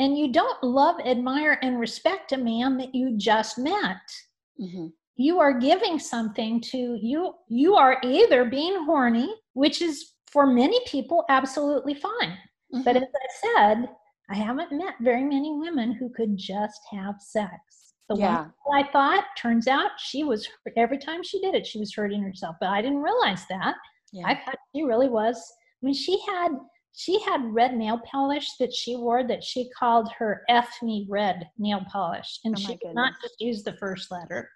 And 0.00 0.16
you 0.16 0.32
don't 0.32 0.62
love, 0.62 0.96
admire, 1.04 1.58
and 1.62 1.78
respect 1.78 2.32
a 2.32 2.36
man 2.36 2.76
that 2.78 2.94
you 2.94 3.16
just 3.16 3.58
met. 3.58 3.96
Mm-hmm. 4.60 4.86
You 5.18 5.40
are 5.40 5.58
giving 5.58 5.98
something 5.98 6.60
to 6.62 6.98
you. 7.02 7.34
You 7.48 7.74
are 7.74 7.98
either 8.02 8.44
being 8.44 8.84
horny, 8.84 9.34
which 9.52 9.82
is 9.82 10.14
for 10.30 10.46
many 10.46 10.80
people 10.86 11.24
absolutely 11.28 11.94
fine. 11.94 12.38
Mm-hmm. 12.72 12.82
But 12.84 12.96
as 12.96 13.02
I 13.02 13.56
said, 13.56 13.88
I 14.30 14.36
haven't 14.36 14.72
met 14.72 14.94
very 15.00 15.24
many 15.24 15.52
women 15.52 15.92
who 15.92 16.08
could 16.10 16.36
just 16.36 16.80
have 16.92 17.16
sex. 17.20 17.52
The 18.08 18.16
yeah. 18.16 18.46
one 18.64 18.84
I 18.84 18.90
thought 18.90 19.24
turns 19.36 19.66
out 19.66 19.90
she 19.98 20.22
was 20.22 20.48
every 20.76 20.98
time 20.98 21.22
she 21.22 21.40
did 21.40 21.54
it, 21.54 21.66
she 21.66 21.78
was 21.78 21.94
hurting 21.94 22.22
herself. 22.22 22.56
But 22.60 22.70
I 22.70 22.80
didn't 22.80 23.02
realize 23.02 23.44
that. 23.50 23.74
Yeah. 24.12 24.26
I 24.26 24.34
thought 24.34 24.56
she 24.74 24.82
really 24.82 25.08
was. 25.08 25.36
I 25.36 25.86
mean, 25.86 25.94
she 25.94 26.18
had 26.28 26.52
she 26.94 27.20
had 27.20 27.42
red 27.54 27.76
nail 27.76 28.00
polish 28.10 28.48
that 28.58 28.72
she 28.72 28.96
wore 28.96 29.24
that 29.24 29.44
she 29.44 29.70
called 29.78 30.10
her 30.18 30.42
F 30.48 30.68
me 30.82 31.06
red 31.08 31.48
nail 31.58 31.84
polish, 31.90 32.40
and 32.44 32.54
oh 32.56 32.60
she 32.60 32.76
did 32.76 32.94
not 32.94 33.14
just 33.22 33.40
use 33.40 33.62
the 33.62 33.74
first 33.74 34.10
letter, 34.10 34.50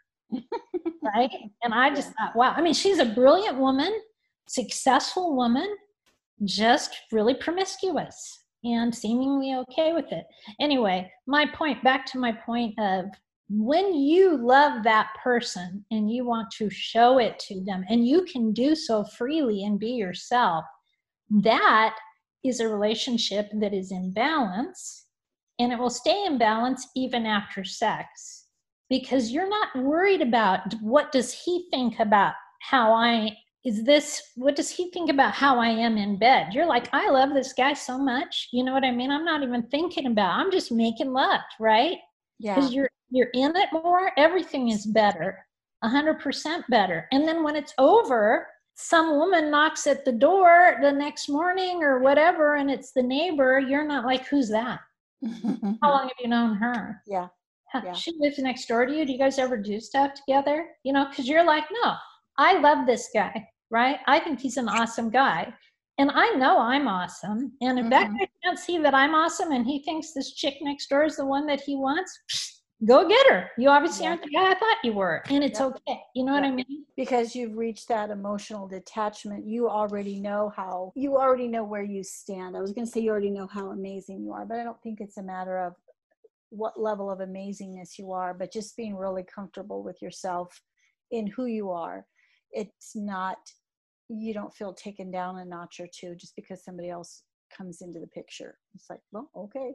right? 1.03 1.31
And 1.63 1.75
I 1.75 1.95
just 1.95 2.13
thought, 2.19 2.35
wow. 2.35 2.55
I 2.57 2.63
mean, 2.63 2.75
she's 2.75 2.99
a 2.99 3.05
brilliant 3.05 3.59
woman, 3.59 3.93
successful 4.49 5.37
woman, 5.37 5.69
just 6.45 6.95
really 7.11 7.35
promiscuous 7.35 8.41
and 8.65 8.95
seemingly 8.95 9.55
okay 9.55 9.93
with 9.93 10.11
it. 10.13 10.25
Anyway, 10.61 11.11
my 11.27 11.47
point 11.47 11.83
back 11.83 12.07
to 12.07 12.19
my 12.19 12.33
point 12.33 12.75
of 12.79 13.07
when 13.49 13.95
you 13.95 14.37
love 14.37 14.83
that 14.83 15.11
person 15.23 15.85
and 15.91 16.11
you 16.11 16.25
want 16.25 16.51
to 16.51 16.71
show 16.71 17.19
it 17.19 17.39
to 17.39 17.63
them 17.65 17.85
and 17.91 18.07
you 18.07 18.25
can 18.25 18.53
do 18.53 18.75
so 18.75 19.05
freely 19.05 19.65
and 19.65 19.79
be 19.79 19.91
yourself 19.91 20.65
that 21.29 21.95
is 22.45 22.61
a 22.61 22.69
relationship 22.69 23.49
that 23.61 23.75
is 23.75 23.93
in 23.93 24.11
balance 24.13 25.07
and 25.59 25.71
it 25.71 25.79
will 25.79 25.91
stay 25.91 26.25
in 26.25 26.39
balance 26.39 26.89
even 26.97 27.27
after 27.27 27.63
sex 27.63 28.42
because 28.93 29.31
you're 29.31 29.49
not 29.49 29.75
worried 29.77 30.23
about 30.23 30.75
what 30.81 31.11
does 31.11 31.33
he 31.33 31.67
think 31.71 31.99
about 31.99 32.35
how 32.61 32.93
i 32.93 33.31
is 33.65 33.85
this 33.85 34.21
what 34.37 34.57
does 34.57 34.71
he 34.71 34.91
think 34.91 35.11
about 35.11 35.33
how 35.33 35.59
i 35.59 35.69
am 35.69 35.97
in 35.97 36.19
bed 36.19 36.53
you're 36.53 36.67
like 36.67 36.89
i 36.93 37.09
love 37.09 37.33
this 37.35 37.53
guy 37.53 37.73
so 37.73 37.99
much 37.99 38.49
you 38.53 38.63
know 38.63 38.73
what 38.73 38.85
i 38.85 38.91
mean 38.91 39.11
i'm 39.11 39.25
not 39.25 39.43
even 39.43 39.63
thinking 39.69 40.07
about 40.07 40.39
i'm 40.39 40.51
just 40.51 40.71
making 40.71 41.13
love 41.13 41.41
right 41.59 41.99
yeah 42.39 42.55
because 42.55 42.73
you're 42.75 42.89
you're 43.13 43.31
in 43.35 43.55
it 43.57 43.69
more, 43.73 44.11
everything 44.17 44.71
is 44.71 44.87
better, 44.87 45.45
100% 45.85 46.63
better. 46.71 47.07
And 47.13 47.29
then 47.29 47.45
when 47.45 47.57
it's 47.57 47.75
over, 47.79 48.47
some 48.75 49.17
woman 49.19 49.51
knocks 49.51 49.87
at 49.87 50.05
the 50.05 50.13
door 50.13 50.79
the 50.81 50.91
next 50.91 51.29
morning 51.29 51.83
or 51.83 51.99
whatever, 51.99 52.55
and 52.55 52.71
it's 52.71 52.93
the 52.93 53.03
neighbor, 53.03 53.61
you're 53.61 53.87
not 53.87 54.07
like, 54.07 54.27
who's 54.27 54.49
that? 54.49 54.81
How 55.83 55.91
long 55.91 56.09
have 56.09 56.17
you 56.19 56.29
known 56.29 56.57
her? 56.57 57.03
Yeah. 57.07 57.29
Yeah. 57.75 57.93
She 57.93 58.13
lives 58.19 58.39
next 58.39 58.67
door 58.67 58.87
to 58.87 58.93
you. 58.93 59.05
Do 59.05 59.13
you 59.13 59.19
guys 59.19 59.39
ever 59.39 59.57
do 59.57 59.81
stuff 59.81 60.13
together? 60.15 60.67
You 60.85 60.93
know, 60.93 61.07
because 61.09 61.29
you're 61.29 61.45
like, 61.45 61.65
no, 61.83 61.95
I 62.39 62.59
love 62.59 62.87
this 62.87 63.09
guy, 63.15 63.47
right? 63.71 63.99
I 64.07 64.19
think 64.21 64.41
he's 64.41 64.57
an 64.57 64.69
awesome 64.69 65.11
guy. 65.11 65.53
And 65.99 66.11
I 66.13 66.31
know 66.31 66.59
I'm 66.59 66.89
awesome. 66.89 67.53
And 67.61 67.79
if 67.79 67.85
mm-hmm. 67.85 67.91
that 67.91 68.11
guy 68.11 68.29
can't 68.43 68.59
see 68.59 68.79
that 68.79 68.95
I'm 68.95 69.15
awesome 69.15 69.53
and 69.53 69.67
he 69.67 69.83
thinks 69.83 70.13
this 70.13 70.33
chick 70.33 70.57
next 70.63 70.89
door 70.89 71.05
is 71.05 71.17
the 71.17 71.27
one 71.27 71.47
that 71.47 71.61
he 71.61 71.77
wants, 71.77 72.19
go 72.85 73.07
get 73.07 73.27
her. 73.29 73.51
You 73.59 73.69
obviously 73.69 74.05
yeah. 74.05 74.11
aren't 74.11 74.23
the 74.23 74.31
guy 74.31 74.51
I 74.51 74.55
thought 74.55 74.79
you 74.83 74.95
were, 74.95 75.23
and 75.29 75.45
it's 75.45 75.61
okay. 75.61 76.01
You 76.15 76.25
know 76.25 76.33
what 76.33 76.43
I 76.43 76.51
mean? 76.51 76.85
Because 76.97 77.37
you've 77.37 77.57
reached 77.57 77.89
that 77.89 78.11
emotional 78.11 78.67
detachment. 78.67 79.47
You 79.47 79.69
already 79.69 80.19
know 80.19 80.53
how, 80.57 80.93
you 80.97 81.17
already 81.17 81.47
know 81.47 81.63
where 81.63 81.85
you 81.85 82.03
stand. 82.03 82.57
I 82.57 82.61
was 82.61 82.73
going 82.73 82.87
to 82.87 82.91
say 82.91 83.01
you 83.01 83.11
already 83.11 83.31
know 83.31 83.47
how 83.47 83.71
amazing 83.71 84.23
you 84.23 84.33
are, 84.33 84.45
but 84.45 84.59
I 84.59 84.65
don't 84.65 84.83
think 84.83 85.01
it's 85.01 85.19
a 85.19 85.23
matter 85.23 85.59
of 85.59 85.75
what 86.53 86.79
level 86.79 87.11
of 87.11 87.21
amazingness 87.21 87.99
you 87.99 88.13
are, 88.13 88.35
but 88.35 88.53
just 88.53 88.77
being 88.77 88.95
really 88.95 89.25
comfortable 89.25 89.83
with 89.83 90.01
yourself 90.03 90.61
in 91.11 91.27
who 91.27 91.47
you 91.47 91.71
are. 91.71 92.07
It's 92.53 92.93
not, 92.95 93.39
you 94.09 94.35
don't 94.35 94.53
feel 94.53 94.75
taken 94.75 95.11
down 95.11 95.39
a 95.39 95.45
notch 95.45 95.81
or 95.81 95.89
two 95.99 96.15
just 96.15 96.37
because 96.37 96.63
somebody 96.63 96.91
else 96.91 97.23
comes 97.57 97.81
into 97.81 98.01
the 98.01 98.07
picture. 98.09 98.59
It's 98.75 98.91
like, 98.91 99.01
well, 99.13 99.31
okay, 99.35 99.73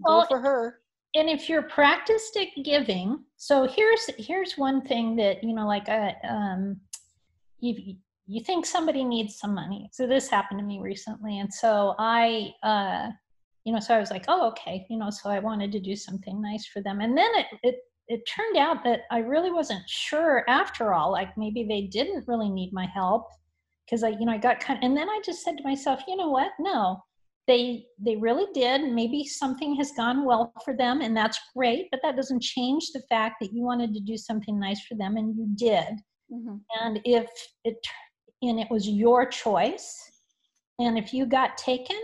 well, 0.00 0.22
go 0.22 0.26
for 0.26 0.40
her. 0.40 0.80
And 1.14 1.28
if 1.28 1.48
you're 1.48 1.62
practiced 1.62 2.36
at 2.36 2.64
giving, 2.64 3.24
so 3.36 3.66
here's 3.66 4.10
here's 4.18 4.58
one 4.58 4.82
thing 4.82 5.16
that 5.16 5.42
you 5.42 5.54
know, 5.54 5.66
like 5.66 5.88
a 5.88 6.14
uh, 6.22 6.26
um, 6.28 6.80
you 7.60 7.96
you 8.26 8.44
think 8.44 8.66
somebody 8.66 9.04
needs 9.04 9.38
some 9.38 9.54
money. 9.54 9.88
So 9.92 10.06
this 10.06 10.28
happened 10.28 10.60
to 10.60 10.66
me 10.66 10.80
recently, 10.80 11.38
and 11.38 11.52
so 11.52 11.94
I 11.98 12.52
uh, 12.62 13.10
you 13.68 13.74
know, 13.74 13.80
so 13.80 13.94
I 13.94 14.00
was 14.00 14.10
like, 14.10 14.24
oh, 14.28 14.48
okay, 14.48 14.86
you 14.88 14.96
know, 14.96 15.10
so 15.10 15.28
I 15.28 15.40
wanted 15.40 15.70
to 15.72 15.78
do 15.78 15.94
something 15.94 16.40
nice 16.40 16.64
for 16.64 16.80
them. 16.80 17.02
And 17.02 17.16
then 17.16 17.28
it, 17.34 17.46
it, 17.62 17.74
it 18.08 18.22
turned 18.26 18.56
out 18.56 18.82
that 18.84 19.02
I 19.10 19.18
really 19.18 19.52
wasn't 19.52 19.86
sure 19.86 20.42
after 20.48 20.94
all, 20.94 21.12
like 21.12 21.36
maybe 21.36 21.64
they 21.64 21.82
didn't 21.82 22.26
really 22.26 22.48
need 22.48 22.72
my 22.72 22.86
help 22.86 23.26
because 23.84 24.02
I, 24.02 24.08
you 24.08 24.24
know, 24.24 24.32
I 24.32 24.38
got 24.38 24.58
kind 24.58 24.78
of, 24.78 24.84
and 24.84 24.96
then 24.96 25.10
I 25.10 25.20
just 25.22 25.42
said 25.44 25.58
to 25.58 25.62
myself, 25.64 26.00
you 26.08 26.16
know 26.16 26.30
what? 26.30 26.52
No, 26.58 26.98
they, 27.46 27.84
they 27.98 28.16
really 28.16 28.46
did. 28.54 28.90
Maybe 28.90 29.22
something 29.26 29.76
has 29.76 29.92
gone 29.92 30.24
well 30.24 30.50
for 30.64 30.74
them 30.74 31.02
and 31.02 31.14
that's 31.14 31.38
great, 31.54 31.88
but 31.90 32.00
that 32.02 32.16
doesn't 32.16 32.40
change 32.40 32.92
the 32.94 33.02
fact 33.10 33.36
that 33.42 33.52
you 33.52 33.64
wanted 33.64 33.92
to 33.92 34.00
do 34.00 34.16
something 34.16 34.58
nice 34.58 34.80
for 34.86 34.94
them 34.94 35.18
and 35.18 35.36
you 35.36 35.46
did. 35.56 35.92
Mm-hmm. 36.32 36.56
And 36.80 37.00
if 37.04 37.28
it, 37.64 37.76
and 38.40 38.58
it 38.58 38.70
was 38.70 38.88
your 38.88 39.26
choice, 39.26 39.94
and 40.78 40.96
if 40.96 41.12
you 41.12 41.26
got 41.26 41.58
taken, 41.58 41.98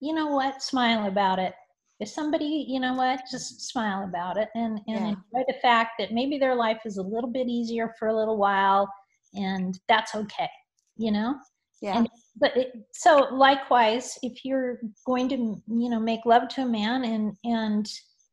you 0.00 0.14
know 0.14 0.28
what, 0.28 0.62
smile 0.62 1.06
about 1.06 1.38
it. 1.38 1.54
If 2.00 2.08
somebody, 2.08 2.64
you 2.66 2.80
know 2.80 2.94
what, 2.94 3.20
just 3.30 3.68
smile 3.68 4.04
about 4.04 4.38
it 4.38 4.48
and, 4.54 4.80
and 4.88 5.00
yeah. 5.00 5.08
enjoy 5.08 5.44
the 5.46 5.58
fact 5.60 5.92
that 5.98 6.12
maybe 6.12 6.38
their 6.38 6.54
life 6.54 6.78
is 6.86 6.96
a 6.96 7.02
little 7.02 7.28
bit 7.30 7.46
easier 7.46 7.94
for 7.98 8.08
a 8.08 8.16
little 8.16 8.38
while 8.38 8.90
and 9.34 9.78
that's 9.86 10.14
okay, 10.14 10.48
you 10.96 11.12
know? 11.12 11.34
Yeah. 11.82 11.98
And, 11.98 12.08
but 12.38 12.56
it, 12.56 12.72
so 12.92 13.28
likewise, 13.32 14.18
if 14.22 14.46
you're 14.46 14.80
going 15.06 15.28
to, 15.28 15.36
you 15.36 15.90
know, 15.90 16.00
make 16.00 16.24
love 16.24 16.48
to 16.48 16.62
a 16.62 16.66
man 16.66 17.04
and, 17.04 17.36
and 17.44 17.86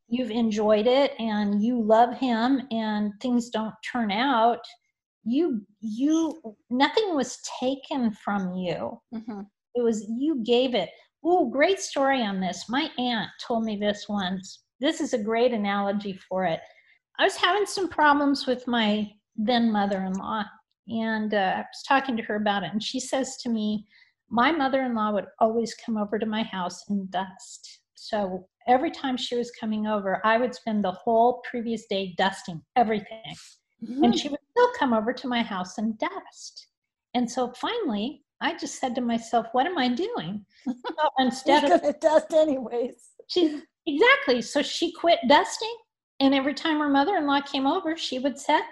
you've 0.07 0.31
enjoyed 0.31 0.87
it 0.87 1.11
and 1.19 1.61
you 1.61 1.81
love 1.81 2.17
him 2.17 2.61
and 2.71 3.11
things 3.21 3.49
don't 3.49 3.75
turn 3.91 4.11
out, 4.11 4.59
you, 5.25 5.61
you, 5.81 6.41
nothing 6.69 7.15
was 7.15 7.37
taken 7.59 8.11
from 8.11 8.53
you. 8.53 8.97
Mm-hmm. 9.13 9.41
It 9.75 9.83
was, 9.83 10.05
you 10.09 10.41
gave 10.45 10.73
it 10.73 10.89
Oh, 11.29 11.49
great 11.49 11.81
story 11.81 12.21
on 12.21 12.39
this. 12.39 12.69
My 12.69 12.89
aunt 12.97 13.29
told 13.45 13.65
me 13.65 13.75
this 13.75 14.07
once. 14.07 14.63
This 14.79 15.01
is 15.01 15.13
a 15.13 15.21
great 15.21 15.51
analogy 15.51 16.13
for 16.13 16.45
it. 16.45 16.61
I 17.19 17.25
was 17.25 17.35
having 17.35 17.65
some 17.65 17.89
problems 17.89 18.47
with 18.47 18.65
my 18.65 19.11
then 19.35 19.69
mother 19.69 20.03
in 20.03 20.13
law, 20.13 20.45
and 20.87 21.33
uh, 21.33 21.53
I 21.57 21.57
was 21.57 21.83
talking 21.85 22.15
to 22.15 22.23
her 22.23 22.37
about 22.37 22.63
it. 22.63 22.71
And 22.71 22.81
she 22.81 23.01
says 23.01 23.35
to 23.41 23.49
me, 23.49 23.85
My 24.29 24.53
mother 24.53 24.83
in 24.83 24.95
law 24.95 25.11
would 25.11 25.25
always 25.39 25.73
come 25.73 25.97
over 25.97 26.17
to 26.17 26.25
my 26.25 26.43
house 26.43 26.85
and 26.87 27.11
dust. 27.11 27.79
So 27.95 28.47
every 28.65 28.89
time 28.89 29.17
she 29.17 29.35
was 29.35 29.51
coming 29.51 29.85
over, 29.85 30.21
I 30.23 30.37
would 30.37 30.55
spend 30.55 30.85
the 30.85 30.93
whole 30.93 31.41
previous 31.49 31.87
day 31.87 32.15
dusting 32.17 32.61
everything. 32.77 33.35
Mm-hmm. 33.83 34.01
And 34.01 34.17
she 34.17 34.29
would 34.29 34.39
still 34.51 34.69
come 34.79 34.93
over 34.93 35.11
to 35.11 35.27
my 35.27 35.41
house 35.41 35.77
and 35.77 35.99
dust. 35.99 36.67
And 37.13 37.29
so 37.29 37.51
finally, 37.51 38.23
I 38.41 38.55
just 38.55 38.79
said 38.79 38.95
to 38.95 39.01
myself, 39.01 39.47
what 39.51 39.65
am 39.65 39.77
I 39.77 39.89
doing? 39.89 40.45
Instead 41.19 41.63
of 41.65 41.81
gonna 41.81 41.93
dust 41.99 42.33
anyways. 42.33 43.09
She 43.27 43.61
exactly. 43.85 44.41
So 44.41 44.61
she 44.61 44.91
quit 44.91 45.19
dusting. 45.27 45.75
And 46.19 46.33
every 46.33 46.53
time 46.53 46.79
her 46.79 46.89
mother-in-law 46.89 47.41
came 47.41 47.67
over, 47.67 47.95
she 47.95 48.19
would 48.19 48.39
set 48.39 48.63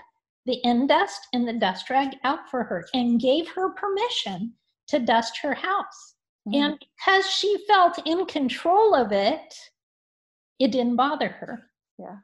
the 0.45 0.63
end 0.65 0.89
dust 0.89 1.27
and 1.33 1.47
the 1.47 1.53
dust 1.53 1.89
rag 1.89 2.15
out 2.23 2.49
for 2.49 2.63
her 2.63 2.85
and 2.93 3.19
gave 3.19 3.47
her 3.49 3.71
permission 3.71 4.53
to 4.87 4.99
dust 4.99 5.37
her 5.41 5.53
house. 5.53 6.15
Mm-hmm. 6.47 6.61
And 6.61 6.79
because 6.79 7.27
she 7.27 7.57
felt 7.67 7.99
in 8.05 8.25
control 8.25 8.95
of 8.95 9.11
it, 9.11 9.53
it 10.59 10.71
didn't 10.71 10.95
bother 10.95 11.29
her. 11.29 11.69
Yeah. 11.97 12.17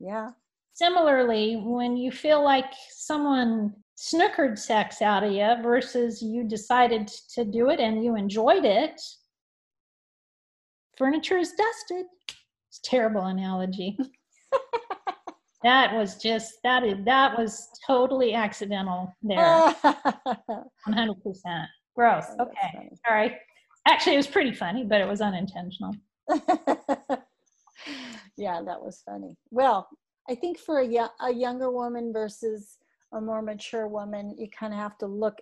Yeah. 0.00 0.30
Similarly, 0.74 1.62
when 1.64 1.96
you 1.96 2.10
feel 2.10 2.42
like 2.42 2.72
someone 2.90 3.72
snookered 3.96 4.58
sex 4.58 5.00
out 5.02 5.22
of 5.22 5.30
you 5.30 5.54
versus 5.62 6.20
you 6.20 6.42
decided 6.42 7.06
to 7.32 7.44
do 7.44 7.70
it 7.70 7.78
and 7.78 8.04
you 8.04 8.16
enjoyed 8.16 8.64
it, 8.64 9.00
furniture 10.98 11.38
is 11.38 11.52
dusted. 11.52 12.06
It's 12.68 12.80
terrible 12.82 13.22
analogy. 13.26 13.96
that 15.62 15.94
was 15.94 16.16
just 16.16 16.54
that 16.64 16.82
is 16.82 16.96
that 17.04 17.38
was 17.38 17.68
totally 17.86 18.34
accidental 18.34 19.14
there. 19.22 19.38
100%. 20.88 21.66
Gross. 21.94 22.24
Okay. 22.40 22.90
Sorry. 23.06 23.36
Actually, 23.86 24.14
it 24.14 24.16
was 24.18 24.26
pretty 24.26 24.52
funny, 24.52 24.82
but 24.84 25.00
it 25.00 25.06
was 25.06 25.20
unintentional. 25.20 25.94
yeah, 28.36 28.60
that 28.60 28.82
was 28.82 29.02
funny. 29.06 29.36
Well, 29.52 29.86
I 30.28 30.34
think 30.34 30.58
for 30.58 30.80
a, 30.80 31.10
a 31.20 31.32
younger 31.32 31.70
woman 31.70 32.12
versus 32.12 32.78
a 33.12 33.20
more 33.20 33.42
mature 33.42 33.88
woman, 33.88 34.34
you 34.38 34.48
kind 34.48 34.72
of 34.72 34.78
have 34.78 34.98
to 34.98 35.06
look 35.06 35.38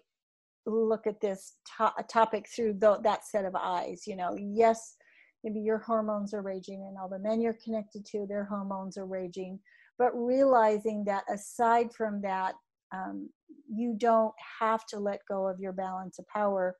look 0.64 1.08
at 1.08 1.20
this 1.20 1.54
to- 1.76 2.04
topic 2.08 2.46
through 2.48 2.74
the, 2.74 2.96
that 3.02 3.26
set 3.26 3.44
of 3.44 3.56
eyes. 3.56 4.04
You 4.06 4.14
know, 4.16 4.36
yes, 4.38 4.96
maybe 5.42 5.60
your 5.60 5.78
hormones 5.78 6.32
are 6.34 6.42
raging, 6.42 6.86
and 6.88 6.96
all 6.96 7.08
the 7.08 7.18
men 7.18 7.40
you're 7.40 7.58
connected 7.64 8.04
to, 8.06 8.26
their 8.26 8.44
hormones 8.44 8.96
are 8.96 9.06
raging, 9.06 9.58
but 9.98 10.12
realizing 10.14 11.04
that 11.06 11.24
aside 11.32 11.92
from 11.92 12.22
that, 12.22 12.54
um, 12.94 13.28
you 13.68 13.96
don't 13.98 14.34
have 14.60 14.86
to 14.86 15.00
let 15.00 15.20
go 15.28 15.48
of 15.48 15.58
your 15.58 15.72
balance 15.72 16.18
of 16.18 16.28
power 16.28 16.76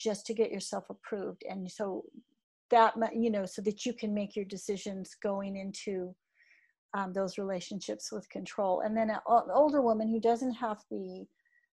just 0.00 0.26
to 0.26 0.34
get 0.34 0.50
yourself 0.50 0.84
approved, 0.90 1.44
and 1.48 1.70
so 1.70 2.04
that 2.70 2.94
you 3.14 3.30
know, 3.30 3.46
so 3.46 3.62
that 3.62 3.86
you 3.86 3.92
can 3.92 4.12
make 4.12 4.34
your 4.34 4.46
decisions 4.46 5.14
going 5.22 5.56
into 5.56 6.14
um, 6.94 7.12
those 7.12 7.38
relationships 7.38 8.10
with 8.12 8.28
control. 8.28 8.80
And 8.80 8.96
then 8.96 9.10
an 9.10 9.20
older 9.26 9.80
woman 9.80 10.08
who 10.08 10.20
doesn't 10.20 10.54
have 10.54 10.78
the 10.90 11.26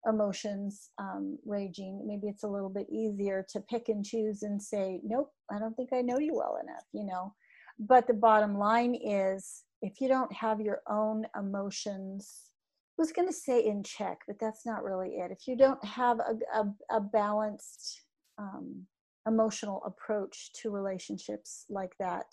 emotions 0.06 0.90
um, 1.00 1.38
raging, 1.46 2.04
maybe 2.06 2.28
it's 2.28 2.44
a 2.44 2.48
little 2.48 2.70
bit 2.70 2.88
easier 2.90 3.46
to 3.50 3.62
pick 3.62 3.90
and 3.90 4.04
choose 4.04 4.44
and 4.44 4.62
say, 4.62 5.00
nope, 5.04 5.32
I 5.52 5.60
don't 5.60 5.76
think 5.76 5.92
I 5.94 6.02
know 6.02 6.20
you 6.20 6.34
well 6.36 6.58
enough, 6.62 6.84
you 6.92 7.06
know. 7.06 7.34
But 7.80 8.08
the 8.08 8.14
bottom 8.14 8.58
line 8.58 8.96
is 8.96 9.64
if 9.82 10.00
you 10.00 10.08
don't 10.08 10.32
have 10.34 10.62
your 10.62 10.82
own 10.90 11.26
emotions, 11.38 12.50
I 12.98 13.02
was 13.02 13.12
going 13.12 13.28
to 13.28 13.34
say 13.34 13.66
in 13.66 13.84
check, 13.84 14.20
but 14.28 14.40
that's 14.40 14.66
not 14.66 14.84
really 14.84 15.16
it. 15.16 15.32
If 15.32 15.48
you 15.48 15.58
don't 15.58 15.84
have 15.84 16.20
a, 16.20 16.60
a, 16.60 16.98
a 16.98 17.02
balanced 17.02 18.04
um, 18.38 18.86
emotional 19.28 19.82
approach 19.86 20.52
to 20.62 20.70
relationships 20.70 21.66
like 21.70 21.94
that, 22.00 22.26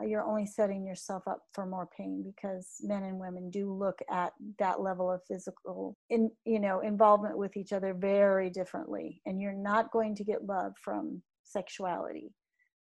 Uh, 0.00 0.06
you're 0.06 0.24
only 0.24 0.46
setting 0.46 0.86
yourself 0.86 1.22
up 1.26 1.42
for 1.52 1.66
more 1.66 1.88
pain 1.96 2.22
because 2.24 2.76
men 2.82 3.04
and 3.04 3.18
women 3.18 3.50
do 3.50 3.72
look 3.72 3.98
at 4.10 4.32
that 4.58 4.80
level 4.80 5.10
of 5.10 5.20
physical 5.26 5.96
in 6.10 6.30
you 6.44 6.60
know 6.60 6.80
involvement 6.80 7.36
with 7.36 7.56
each 7.56 7.72
other 7.72 7.94
very 7.94 8.50
differently 8.50 9.20
and 9.26 9.40
you're 9.40 9.52
not 9.52 9.90
going 9.90 10.14
to 10.14 10.24
get 10.24 10.46
love 10.46 10.72
from 10.82 11.22
sexuality. 11.44 12.32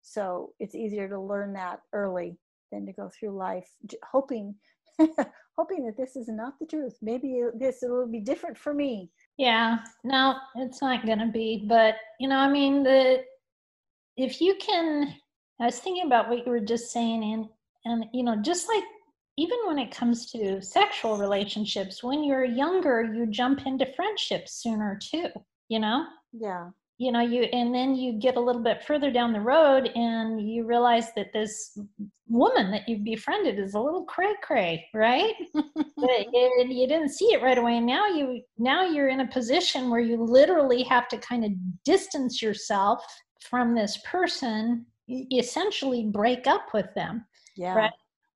So 0.02 0.54
it's 0.60 0.76
easier 0.76 1.08
to 1.10 1.20
learn 1.20 1.54
that 1.54 1.80
early 1.94 2.38
than 2.72 2.86
to 2.86 2.94
go 2.94 3.10
through 3.10 3.38
life 3.38 3.68
hoping 4.04 4.56
hoping 5.58 5.86
that 5.86 5.98
this 5.98 6.16
is 6.16 6.28
not 6.28 6.54
the 6.60 6.66
truth. 6.66 6.98
Maybe 7.02 7.42
this 7.58 7.80
will 7.82 8.08
be 8.08 8.22
different 8.22 8.58
for 8.58 8.74
me. 8.74 9.10
Yeah 9.38 9.80
no 10.04 10.36
it's 10.56 10.82
not 10.82 11.06
going 11.06 11.20
to 11.20 11.28
be 11.28 11.66
but 11.68 11.96
you 12.20 12.30
know 12.30 12.38
i 12.38 12.50
mean 12.50 12.84
the 12.84 13.24
if 14.18 14.40
you 14.40 14.56
can 14.56 15.14
I 15.60 15.66
was 15.66 15.80
thinking 15.80 16.06
about 16.06 16.30
what 16.30 16.46
you 16.46 16.52
were 16.52 16.60
just 16.60 16.92
saying, 16.92 17.24
and 17.24 17.48
and 17.86 18.06
you 18.14 18.24
know, 18.24 18.36
just 18.38 18.68
like 18.68 18.84
even 19.38 19.58
when 19.66 19.80
it 19.80 19.92
comes 19.92 20.32
to 20.32 20.62
sexual 20.62 21.18
relationships, 21.18 22.04
when 22.04 22.24
you're 22.24 22.46
younger, 22.46 23.04
you 23.04 23.26
jump 23.28 23.66
into 23.66 23.86
friendships 23.96 24.62
sooner 24.62 25.00
too. 25.02 25.28
You 25.70 25.80
know. 25.80 26.06
Yeah. 26.34 26.70
You 26.98 27.12
know, 27.12 27.20
you 27.20 27.44
and 27.44 27.76
then 27.76 27.96
you 27.96 28.14
get 28.14 28.38
a 28.38 28.40
little 28.40 28.62
bit 28.62 28.84
further 28.84 29.12
down 29.12 29.34
the 29.34 29.42
road, 29.42 29.92
and 29.96 30.50
you 30.50 30.66
realize 30.66 31.08
that 31.16 31.34
this 31.34 31.78
woman 32.28 32.72
that 32.72 32.88
you've 32.88 33.04
befriended 33.04 33.60
is 33.60 33.74
a 33.74 33.80
little 33.80 34.06
cray 34.06 34.34
cray, 34.42 34.88
right? 34.94 35.34
but 35.54 36.10
it, 36.10 36.72
you 36.72 36.88
didn't 36.88 37.10
see 37.10 37.34
it 37.34 37.44
right 37.44 37.58
away. 37.58 37.78
And 37.78 37.86
now 37.86 38.08
you 38.08 38.42
now 38.58 38.86
you're 38.86 39.10
in 39.10 39.22
a 39.22 39.28
position 39.28 39.90
where 39.90 40.00
you 40.00 40.24
literally 40.24 40.84
have 40.84 41.08
to 41.10 41.18
kind 41.18 41.44
of 41.44 41.52
distance 41.84 42.42
yourself 42.42 43.04
from 43.42 43.76
this 43.76 44.00
person 44.06 44.86
essentially 45.08 46.06
break 46.06 46.48
up 46.48 46.68
with 46.74 46.88
them 46.96 47.26
yeah 47.56 47.74
right 47.74 47.92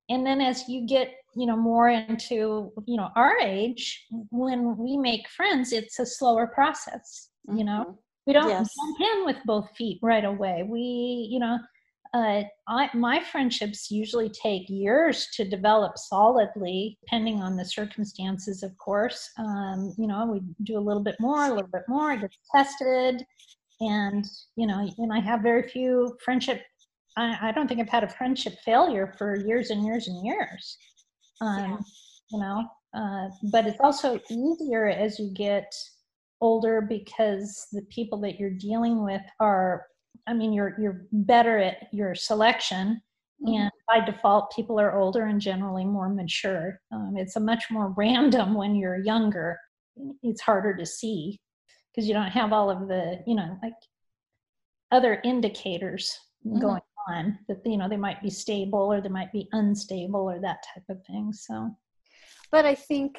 and 0.09 0.25
then 0.25 0.41
as 0.41 0.67
you 0.67 0.85
get 0.85 1.13
you 1.35 1.45
know 1.45 1.57
more 1.57 1.89
into 1.89 2.71
you 2.85 2.97
know 2.97 3.09
our 3.15 3.37
age 3.39 4.05
when 4.31 4.77
we 4.77 4.97
make 4.97 5.27
friends 5.29 5.71
it's 5.71 5.99
a 5.99 6.05
slower 6.05 6.47
process 6.47 7.29
you 7.53 7.63
know 7.63 7.85
mm-hmm. 7.87 7.93
we 8.27 8.33
don't 8.33 8.49
yes. 8.49 8.69
jump 8.75 9.11
in 9.13 9.25
with 9.25 9.37
both 9.45 9.69
feet 9.75 9.99
right 10.01 10.25
away 10.25 10.63
we 10.67 11.27
you 11.31 11.39
know 11.39 11.57
uh, 12.13 12.41
I, 12.67 12.89
my 12.95 13.23
friendships 13.23 13.91
usually 13.91 14.29
take 14.29 14.67
years 14.67 15.27
to 15.33 15.47
develop 15.47 15.97
solidly, 15.97 16.97
depending 17.01 17.41
on 17.41 17.55
the 17.55 17.65
circumstances, 17.65 18.63
of 18.63 18.75
course. 18.77 19.29
Um, 19.37 19.93
you 19.97 20.07
know, 20.07 20.25
we 20.25 20.41
do 20.63 20.77
a 20.77 20.81
little 20.81 21.03
bit 21.03 21.17
more, 21.19 21.45
a 21.45 21.49
little 21.49 21.69
bit 21.71 21.83
more, 21.87 22.13
it 22.13 22.21
gets 22.21 22.37
tested. 22.51 23.25
And, 23.81 24.25
you 24.55 24.67
know, 24.67 24.89
and 24.97 25.13
I 25.13 25.19
have 25.19 25.41
very 25.41 25.67
few 25.67 26.17
friendship, 26.23 26.61
I, 27.17 27.49
I 27.49 27.51
don't 27.51 27.67
think 27.67 27.79
I've 27.79 27.89
had 27.89 28.03
a 28.03 28.09
friendship 28.09 28.55
failure 28.65 29.13
for 29.17 29.37
years 29.37 29.69
and 29.69 29.85
years 29.85 30.07
and 30.07 30.25
years. 30.25 30.77
Um, 31.41 31.57
yeah. 31.57 31.77
You 32.31 32.39
know, 32.39 32.63
uh, 32.93 33.29
but 33.51 33.65
it's 33.65 33.79
also 33.79 34.19
easier 34.29 34.87
as 34.87 35.17
you 35.17 35.31
get 35.33 35.73
older 36.41 36.81
because 36.81 37.67
the 37.71 37.81
people 37.89 38.19
that 38.21 38.39
you're 38.39 38.51
dealing 38.51 39.03
with 39.03 39.21
are 39.39 39.85
I 40.29 40.33
mean, 40.33 40.53
you're 40.53 40.75
you're 40.79 41.05
better 41.11 41.57
at 41.57 41.87
your 41.91 42.13
selection, 42.13 43.01
mm-hmm. 43.43 43.53
and 43.53 43.71
by 43.87 44.05
default, 44.05 44.53
people 44.55 44.79
are 44.79 44.99
older 44.99 45.25
and 45.25 45.41
generally 45.41 45.85
more 45.85 46.07
mature. 46.07 46.79
Um, 46.93 47.15
it's 47.17 47.35
a 47.35 47.39
much 47.39 47.65
more 47.71 47.89
random 47.97 48.53
when 48.53 48.75
you're 48.75 48.99
younger. 49.03 49.57
It's 50.21 50.41
harder 50.41 50.75
to 50.75 50.85
see 50.85 51.39
because 51.91 52.07
you 52.07 52.13
don't 52.13 52.31
have 52.31 52.53
all 52.53 52.69
of 52.69 52.87
the 52.87 53.21
you 53.25 53.35
know 53.35 53.57
like 53.63 53.73
other 54.91 55.21
indicators 55.23 56.17
mm-hmm. 56.45 56.59
going 56.59 56.81
on 57.07 57.37
that 57.47 57.61
you 57.65 57.77
know 57.77 57.89
they 57.89 57.97
might 57.97 58.21
be 58.21 58.29
stable 58.29 58.91
or 58.93 59.01
they 59.01 59.09
might 59.09 59.31
be 59.31 59.47
unstable 59.53 60.21
or 60.21 60.39
that 60.39 60.63
type 60.73 60.83
of 60.89 61.03
thing. 61.05 61.33
So, 61.33 61.75
but 62.51 62.65
I 62.65 62.75
think 62.75 63.17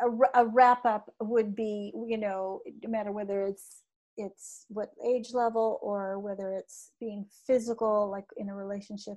a, 0.00 0.42
a 0.42 0.46
wrap 0.46 0.84
up 0.84 1.12
would 1.20 1.54
be 1.54 1.92
you 2.08 2.18
know 2.18 2.60
no 2.82 2.90
matter 2.90 3.12
whether 3.12 3.42
it's 3.42 3.82
it's 4.16 4.66
what 4.68 4.90
age 5.04 5.32
level 5.32 5.78
or 5.82 6.18
whether 6.18 6.52
it's 6.52 6.90
being 7.00 7.24
physical 7.46 8.10
like 8.10 8.26
in 8.36 8.48
a 8.48 8.54
relationship 8.54 9.16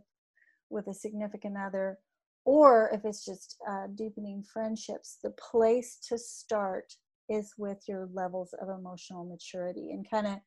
with 0.69 0.87
a 0.87 0.93
significant 0.93 1.57
other 1.57 1.97
or 2.45 2.89
if 2.93 3.03
it's 3.05 3.25
just 3.25 3.57
uh, 3.69 3.87
deepening 3.95 4.43
friendships 4.43 5.17
the 5.23 5.31
place 5.31 5.97
to 6.07 6.17
start 6.17 6.93
is 7.29 7.53
with 7.57 7.79
your 7.87 8.09
levels 8.13 8.53
of 8.61 8.69
emotional 8.69 9.25
maturity 9.25 9.91
and 9.91 10.09
kind 10.09 10.27
of 10.27 10.37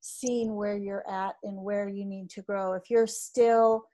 seeing 0.00 0.54
where 0.54 0.76
you're 0.76 1.08
at 1.08 1.34
and 1.42 1.56
where 1.56 1.88
you 1.88 2.04
need 2.04 2.30
to 2.30 2.42
grow. 2.42 2.74
If 2.74 2.90
you're 2.90 3.06
still 3.06 3.84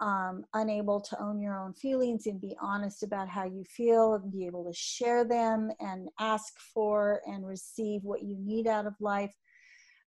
um, 0.00 0.44
unable 0.54 1.00
to 1.00 1.20
own 1.20 1.40
your 1.40 1.58
own 1.58 1.74
feelings 1.74 2.26
and 2.26 2.40
be 2.40 2.56
honest 2.62 3.02
about 3.02 3.28
how 3.28 3.44
you 3.44 3.64
feel 3.64 4.14
and 4.14 4.32
be 4.32 4.46
able 4.46 4.64
to 4.64 4.72
share 4.72 5.24
them 5.24 5.70
and 5.80 6.08
ask 6.18 6.54
for 6.72 7.20
and 7.26 7.46
receive 7.46 8.00
what 8.02 8.22
you 8.22 8.36
need 8.38 8.66
out 8.66 8.86
of 8.86 8.94
life 9.00 9.34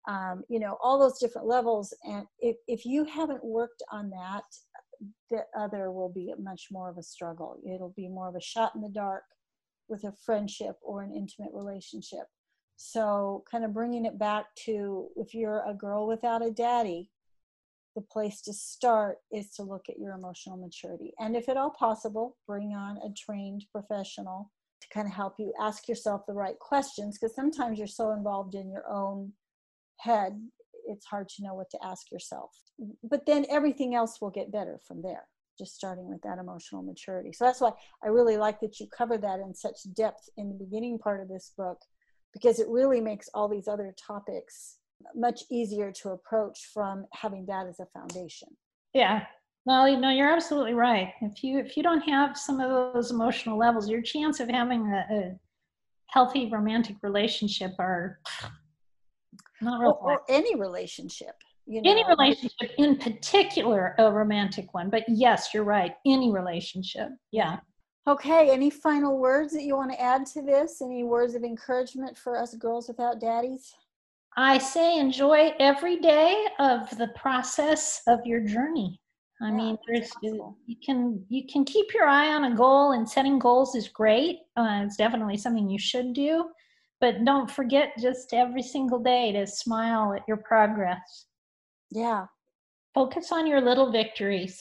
um, 0.08 0.42
you 0.48 0.58
know 0.60 0.78
all 0.82 0.98
those 0.98 1.18
different 1.18 1.46
levels. 1.46 1.92
And 2.04 2.24
if, 2.38 2.56
if 2.66 2.86
you 2.86 3.04
haven't 3.04 3.44
worked 3.44 3.82
on 3.92 4.10
that 4.10 4.44
the 5.30 5.42
other 5.58 5.90
will 5.90 6.10
be 6.10 6.32
much 6.38 6.68
more 6.70 6.90
of 6.90 6.98
a 6.98 7.02
struggle. 7.02 7.58
It'll 7.64 7.94
be 7.96 8.08
more 8.08 8.28
of 8.28 8.34
a 8.34 8.40
shot 8.40 8.72
in 8.74 8.82
the 8.82 8.90
dark 8.90 9.22
with 9.90 10.04
a 10.04 10.12
friendship 10.24 10.76
or 10.82 11.02
an 11.02 11.12
intimate 11.12 11.52
relationship 11.52 12.26
so 12.76 13.44
kind 13.50 13.64
of 13.64 13.74
bringing 13.74 14.06
it 14.06 14.18
back 14.18 14.46
to 14.54 15.08
if 15.16 15.34
you're 15.34 15.62
a 15.68 15.74
girl 15.74 16.06
without 16.06 16.44
a 16.44 16.50
daddy 16.50 17.10
the 17.94 18.00
place 18.00 18.40
to 18.42 18.52
start 18.52 19.18
is 19.32 19.50
to 19.50 19.62
look 19.62 19.86
at 19.88 19.98
your 19.98 20.14
emotional 20.14 20.56
maturity. 20.56 21.12
And 21.18 21.36
if 21.36 21.48
at 21.48 21.56
all 21.56 21.70
possible, 21.70 22.36
bring 22.46 22.72
on 22.72 22.98
a 22.98 23.12
trained 23.14 23.64
professional 23.72 24.50
to 24.80 24.88
kind 24.88 25.06
of 25.06 25.12
help 25.12 25.34
you 25.38 25.52
ask 25.60 25.88
yourself 25.88 26.22
the 26.26 26.32
right 26.32 26.58
questions 26.58 27.18
because 27.18 27.34
sometimes 27.34 27.78
you're 27.78 27.86
so 27.86 28.12
involved 28.12 28.54
in 28.54 28.70
your 28.70 28.88
own 28.88 29.32
head, 29.98 30.40
it's 30.86 31.04
hard 31.04 31.28
to 31.28 31.42
know 31.42 31.54
what 31.54 31.70
to 31.70 31.84
ask 31.84 32.10
yourself. 32.10 32.50
But 33.02 33.26
then 33.26 33.44
everything 33.50 33.94
else 33.94 34.20
will 34.20 34.30
get 34.30 34.52
better 34.52 34.80
from 34.86 35.02
there, 35.02 35.24
just 35.60 35.74
starting 35.74 36.08
with 36.08 36.22
that 36.22 36.38
emotional 36.38 36.82
maturity. 36.82 37.32
So 37.32 37.44
that's 37.44 37.60
why 37.60 37.72
I 38.02 38.08
really 38.08 38.38
like 38.38 38.60
that 38.60 38.80
you 38.80 38.86
cover 38.86 39.18
that 39.18 39.40
in 39.40 39.54
such 39.54 39.76
depth 39.94 40.28
in 40.38 40.48
the 40.48 40.64
beginning 40.64 40.98
part 40.98 41.20
of 41.20 41.28
this 41.28 41.52
book 41.56 41.78
because 42.32 42.58
it 42.58 42.68
really 42.68 43.00
makes 43.00 43.28
all 43.34 43.48
these 43.48 43.68
other 43.68 43.94
topics 44.06 44.78
much 45.14 45.42
easier 45.50 45.92
to 45.92 46.10
approach 46.10 46.70
from 46.72 47.04
having 47.12 47.44
that 47.46 47.66
as 47.66 47.80
a 47.80 47.86
foundation. 47.86 48.48
Yeah. 48.94 49.24
Well, 49.66 49.86
you 49.88 49.98
know, 49.98 50.10
you're 50.10 50.32
absolutely 50.32 50.74
right. 50.74 51.12
If 51.20 51.44
you 51.44 51.58
if 51.58 51.76
you 51.76 51.82
don't 51.82 52.00
have 52.00 52.36
some 52.38 52.60
of 52.60 52.94
those 52.94 53.10
emotional 53.10 53.58
levels, 53.58 53.90
your 53.90 54.00
chance 54.00 54.40
of 54.40 54.48
having 54.48 54.86
a, 54.86 55.14
a 55.14 55.38
healthy 56.06 56.48
romantic 56.50 56.96
relationship 57.02 57.72
are 57.78 58.20
not 59.60 59.80
real. 59.80 59.98
Or, 60.00 60.12
or 60.12 60.22
any 60.28 60.58
relationship. 60.58 61.34
You 61.70 61.80
know? 61.82 61.90
Any 61.92 62.04
relationship, 62.04 62.72
in 62.78 62.96
particular, 62.96 63.94
a 63.98 64.10
romantic 64.10 64.74
one. 64.74 64.90
But 64.90 65.04
yes, 65.06 65.54
you're 65.54 65.62
right. 65.62 65.94
Any 66.04 66.32
relationship. 66.32 67.10
Yeah. 67.30 67.58
Okay. 68.08 68.50
Any 68.50 68.70
final 68.70 69.18
words 69.18 69.52
that 69.52 69.62
you 69.62 69.76
want 69.76 69.92
to 69.92 70.00
add 70.00 70.26
to 70.34 70.42
this? 70.42 70.82
Any 70.82 71.04
words 71.04 71.36
of 71.36 71.44
encouragement 71.44 72.18
for 72.18 72.36
us 72.36 72.56
girls 72.56 72.88
without 72.88 73.20
daddies? 73.20 73.72
I 74.36 74.58
say 74.58 74.98
enjoy 74.98 75.52
every 75.60 76.00
day 76.00 76.44
of 76.58 76.90
the 76.98 77.08
process 77.14 78.02
of 78.08 78.18
your 78.26 78.40
journey. 78.40 79.00
I 79.40 79.50
yeah, 79.50 79.56
mean, 79.56 79.78
there's 79.86 80.10
you 80.22 80.76
can 80.84 81.24
you 81.28 81.44
can 81.46 81.64
keep 81.64 81.94
your 81.94 82.06
eye 82.06 82.34
on 82.34 82.52
a 82.52 82.56
goal, 82.56 82.92
and 82.92 83.08
setting 83.08 83.38
goals 83.38 83.76
is 83.76 83.88
great. 83.88 84.40
Uh, 84.56 84.82
it's 84.84 84.96
definitely 84.96 85.36
something 85.36 85.70
you 85.70 85.78
should 85.78 86.14
do, 86.14 86.46
but 87.00 87.24
don't 87.24 87.50
forget 87.50 87.92
just 87.96 88.34
every 88.34 88.62
single 88.62 88.98
day 88.98 89.30
to 89.32 89.46
smile 89.46 90.12
at 90.14 90.22
your 90.26 90.36
progress. 90.36 91.26
Yeah. 91.90 92.26
Focus 92.94 93.32
on 93.32 93.46
your 93.46 93.60
little 93.60 93.90
victories. 93.90 94.60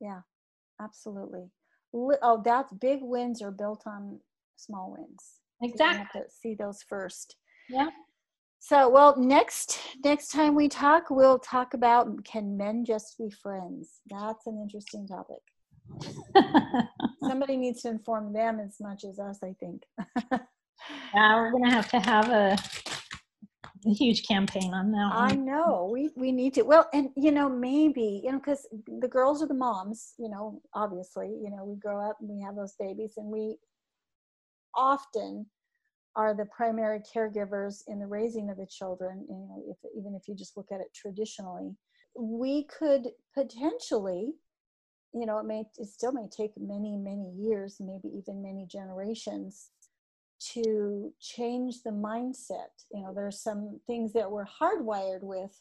Yeah, 0.00 0.20
absolutely. 0.80 1.50
Oh, 1.94 2.42
that's 2.44 2.72
big 2.74 3.00
wins 3.02 3.40
are 3.42 3.50
built 3.50 3.84
on 3.86 4.20
small 4.56 4.94
wins. 4.96 5.40
Exactly. 5.62 6.20
So 6.22 6.26
see 6.28 6.54
those 6.54 6.82
first. 6.88 7.36
Yeah. 7.68 7.88
So, 8.58 8.88
well, 8.88 9.16
next 9.16 9.80
next 10.04 10.28
time 10.28 10.54
we 10.54 10.68
talk, 10.68 11.04
we'll 11.10 11.38
talk 11.38 11.74
about 11.74 12.24
can 12.24 12.56
men 12.56 12.84
just 12.84 13.16
be 13.18 13.30
friends? 13.30 14.00
That's 14.10 14.46
an 14.46 14.58
interesting 14.60 15.06
topic. 15.06 15.42
Somebody 17.22 17.56
needs 17.56 17.82
to 17.82 17.90
inform 17.90 18.32
them 18.32 18.60
as 18.60 18.76
much 18.80 19.04
as 19.04 19.18
us, 19.18 19.38
I 19.42 19.54
think. 19.58 19.82
yeah, 20.30 21.36
we're 21.36 21.52
gonna 21.52 21.70
have 21.70 21.90
to 21.90 22.00
have 22.00 22.28
a, 22.30 22.58
a 23.86 23.94
huge 23.94 24.26
campaign 24.26 24.74
on 24.74 24.90
that. 24.92 25.14
One. 25.14 25.30
I 25.30 25.34
know 25.34 25.88
we 25.92 26.10
we 26.16 26.32
need 26.32 26.54
to. 26.54 26.62
Well, 26.62 26.88
and 26.92 27.10
you 27.16 27.32
know 27.32 27.48
maybe 27.48 28.20
you 28.24 28.32
know 28.32 28.38
because 28.38 28.66
the 29.00 29.08
girls 29.08 29.42
are 29.42 29.48
the 29.48 29.54
moms. 29.54 30.14
You 30.18 30.28
know, 30.28 30.60
obviously, 30.74 31.28
you 31.28 31.50
know 31.50 31.64
we 31.64 31.76
grow 31.76 32.08
up 32.08 32.16
and 32.20 32.28
we 32.28 32.42
have 32.42 32.56
those 32.56 32.74
babies, 32.78 33.14
and 33.16 33.26
we 33.26 33.58
often 34.74 35.46
are 36.16 36.34
the 36.34 36.46
primary 36.46 37.00
caregivers 37.14 37.82
in 37.88 37.98
the 37.98 38.06
raising 38.06 38.48
of 38.48 38.56
the 38.56 38.66
children, 38.66 39.24
you 39.28 39.36
know, 39.36 39.62
if, 39.68 39.76
even 39.96 40.14
if 40.14 40.26
you 40.26 40.34
just 40.34 40.56
look 40.56 40.68
at 40.72 40.80
it 40.80 40.86
traditionally, 40.94 41.76
we 42.18 42.64
could 42.64 43.08
potentially, 43.34 44.32
you 45.12 45.26
know, 45.26 45.38
it 45.38 45.44
may, 45.44 45.64
it 45.76 45.86
still 45.86 46.12
may 46.12 46.26
take 46.34 46.52
many, 46.56 46.96
many 46.96 47.30
years, 47.36 47.76
maybe 47.80 48.08
even 48.16 48.42
many 48.42 48.66
generations 48.66 49.70
to 50.52 51.12
change 51.20 51.82
the 51.82 51.90
mindset. 51.90 52.72
You 52.92 53.02
know, 53.02 53.12
there's 53.14 53.40
some 53.40 53.80
things 53.86 54.12
that 54.12 54.30
we're 54.30 54.46
hardwired 54.46 55.22
with, 55.22 55.60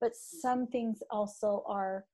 but 0.00 0.12
some 0.14 0.66
things 0.66 1.02
also 1.10 1.62
are 1.66 2.04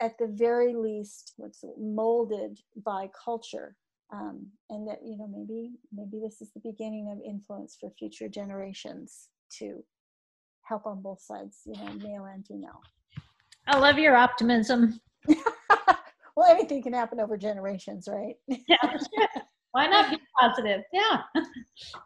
at 0.00 0.16
the 0.18 0.28
very 0.28 0.74
least 0.74 1.34
what's 1.36 1.64
molded 1.78 2.58
by 2.84 3.08
culture. 3.24 3.76
Um, 4.10 4.46
and 4.70 4.88
that 4.88 5.00
you 5.04 5.18
know 5.18 5.28
maybe 5.28 5.72
maybe 5.92 6.18
this 6.18 6.40
is 6.40 6.50
the 6.54 6.60
beginning 6.64 7.10
of 7.12 7.18
influence 7.22 7.76
for 7.78 7.90
future 7.90 8.26
generations 8.26 9.28
to 9.58 9.84
help 10.62 10.86
on 10.86 11.02
both 11.02 11.20
sides 11.20 11.58
you 11.66 11.74
know 11.74 11.92
male 11.92 12.24
and 12.24 12.46
female. 12.46 12.80
I 13.66 13.76
love 13.76 13.98
your 13.98 14.16
optimism. 14.16 14.98
Well 16.38 16.48
anything 16.52 16.84
can 16.84 16.92
happen 16.92 17.18
over 17.18 17.36
generations 17.36 18.08
right? 18.08 18.36
Yeah 18.46 18.76
why 19.72 19.86
not 19.86 20.10
be 20.10 20.18
positive? 20.40 20.82
Yeah. 20.92 21.22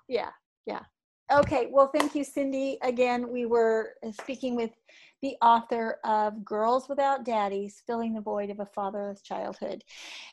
Yeah 0.08 0.30
yeah. 0.66 0.82
Okay 1.32 1.68
well 1.70 1.90
thank 1.94 2.14
you 2.14 2.24
cindy. 2.24 2.78
Again 2.82 3.30
we 3.30 3.46
were 3.46 3.94
speaking 4.20 4.54
with 4.54 4.70
the 5.22 5.36
author 5.40 5.98
of 6.04 6.44
Girls 6.44 6.88
Without 6.88 7.24
Daddies 7.24 7.80
Filling 7.86 8.12
the 8.12 8.20
Void 8.20 8.50
of 8.50 8.58
a 8.58 8.66
Fatherless 8.66 9.22
Childhood. 9.22 9.82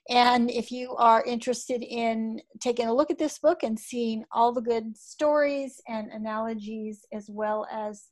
And 0.09 0.49
if 0.49 0.71
you 0.71 0.95
are 0.95 1.23
interested 1.23 1.83
in 1.83 2.41
taking 2.59 2.87
a 2.87 2.93
look 2.93 3.11
at 3.11 3.19
this 3.19 3.37
book 3.37 3.61
and 3.61 3.79
seeing 3.79 4.25
all 4.31 4.51
the 4.51 4.61
good 4.61 4.97
stories 4.97 5.79
and 5.87 6.11
analogies, 6.11 7.05
as 7.13 7.29
well 7.29 7.67
as 7.71 8.07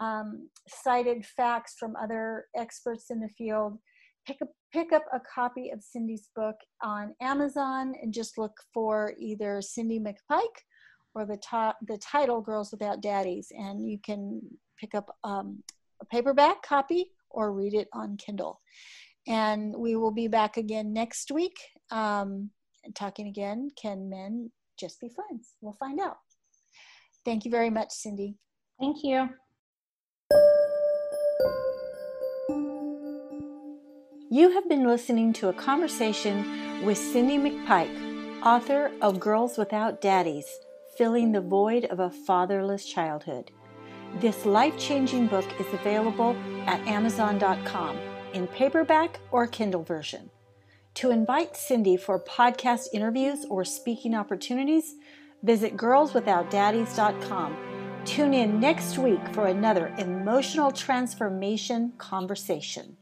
um, 0.00 0.50
cited 0.68 1.24
facts 1.24 1.76
from 1.78 1.94
other 1.94 2.46
experts 2.56 3.10
in 3.10 3.20
the 3.20 3.28
field, 3.28 3.78
pick 4.26 4.38
up, 4.42 4.48
pick 4.76 4.92
up 4.92 5.04
a 5.14 5.20
copy 5.20 5.70
of 5.70 5.82
Cindy's 5.82 6.28
book 6.36 6.56
on 6.82 7.14
Amazon 7.22 7.94
and 8.02 8.12
just 8.12 8.36
look 8.36 8.52
for 8.74 9.14
either 9.18 9.62
Cindy 9.62 9.98
McPike 9.98 10.58
or 11.14 11.24
the, 11.24 11.38
the 11.88 11.96
title 11.96 12.42
Girls 12.42 12.72
Without 12.72 13.00
Daddies, 13.00 13.50
and 13.56 13.88
you 13.88 13.98
can 14.04 14.42
pick 14.78 14.94
up 14.94 15.16
um, 15.24 15.62
a 16.02 16.04
paperback 16.04 16.60
copy 16.62 17.06
or 17.30 17.54
read 17.54 17.72
it 17.72 17.88
on 17.94 18.18
Kindle. 18.18 18.60
And 19.26 19.74
we 19.74 19.96
will 19.96 20.12
be 20.12 20.28
back 20.28 20.58
again 20.58 20.92
next 20.92 21.30
week 21.30 21.56
um, 21.90 22.50
talking 22.94 23.28
again. 23.28 23.70
Can 23.80 24.10
men 24.10 24.52
just 24.78 25.00
be 25.00 25.08
friends? 25.08 25.54
We'll 25.62 25.76
find 25.80 25.98
out. 25.98 26.18
Thank 27.24 27.46
you 27.46 27.50
very 27.50 27.70
much, 27.70 27.92
Cindy. 27.92 28.36
Thank 28.78 28.98
you. 29.02 29.30
You 34.36 34.50
have 34.50 34.68
been 34.68 34.86
listening 34.86 35.32
to 35.38 35.48
a 35.48 35.54
conversation 35.54 36.84
with 36.84 36.98
Cindy 36.98 37.38
McPike, 37.38 38.42
author 38.42 38.92
of 39.00 39.18
Girls 39.18 39.56
Without 39.56 40.02
Daddies 40.02 40.44
Filling 40.98 41.32
the 41.32 41.40
Void 41.40 41.86
of 41.86 42.00
a 42.00 42.10
Fatherless 42.10 42.84
Childhood. 42.84 43.50
This 44.20 44.44
life 44.44 44.76
changing 44.76 45.28
book 45.28 45.46
is 45.58 45.72
available 45.72 46.36
at 46.66 46.86
Amazon.com 46.86 47.98
in 48.34 48.46
paperback 48.48 49.20
or 49.30 49.46
Kindle 49.46 49.84
version. 49.84 50.28
To 50.96 51.10
invite 51.10 51.56
Cindy 51.56 51.96
for 51.96 52.20
podcast 52.20 52.88
interviews 52.92 53.46
or 53.48 53.64
speaking 53.64 54.14
opportunities, 54.14 54.96
visit 55.44 55.78
girlswithoutdaddies.com. 55.78 57.56
Tune 58.04 58.34
in 58.34 58.60
next 58.60 58.98
week 58.98 59.26
for 59.32 59.46
another 59.46 59.94
emotional 59.96 60.70
transformation 60.70 61.94
conversation. 61.96 62.98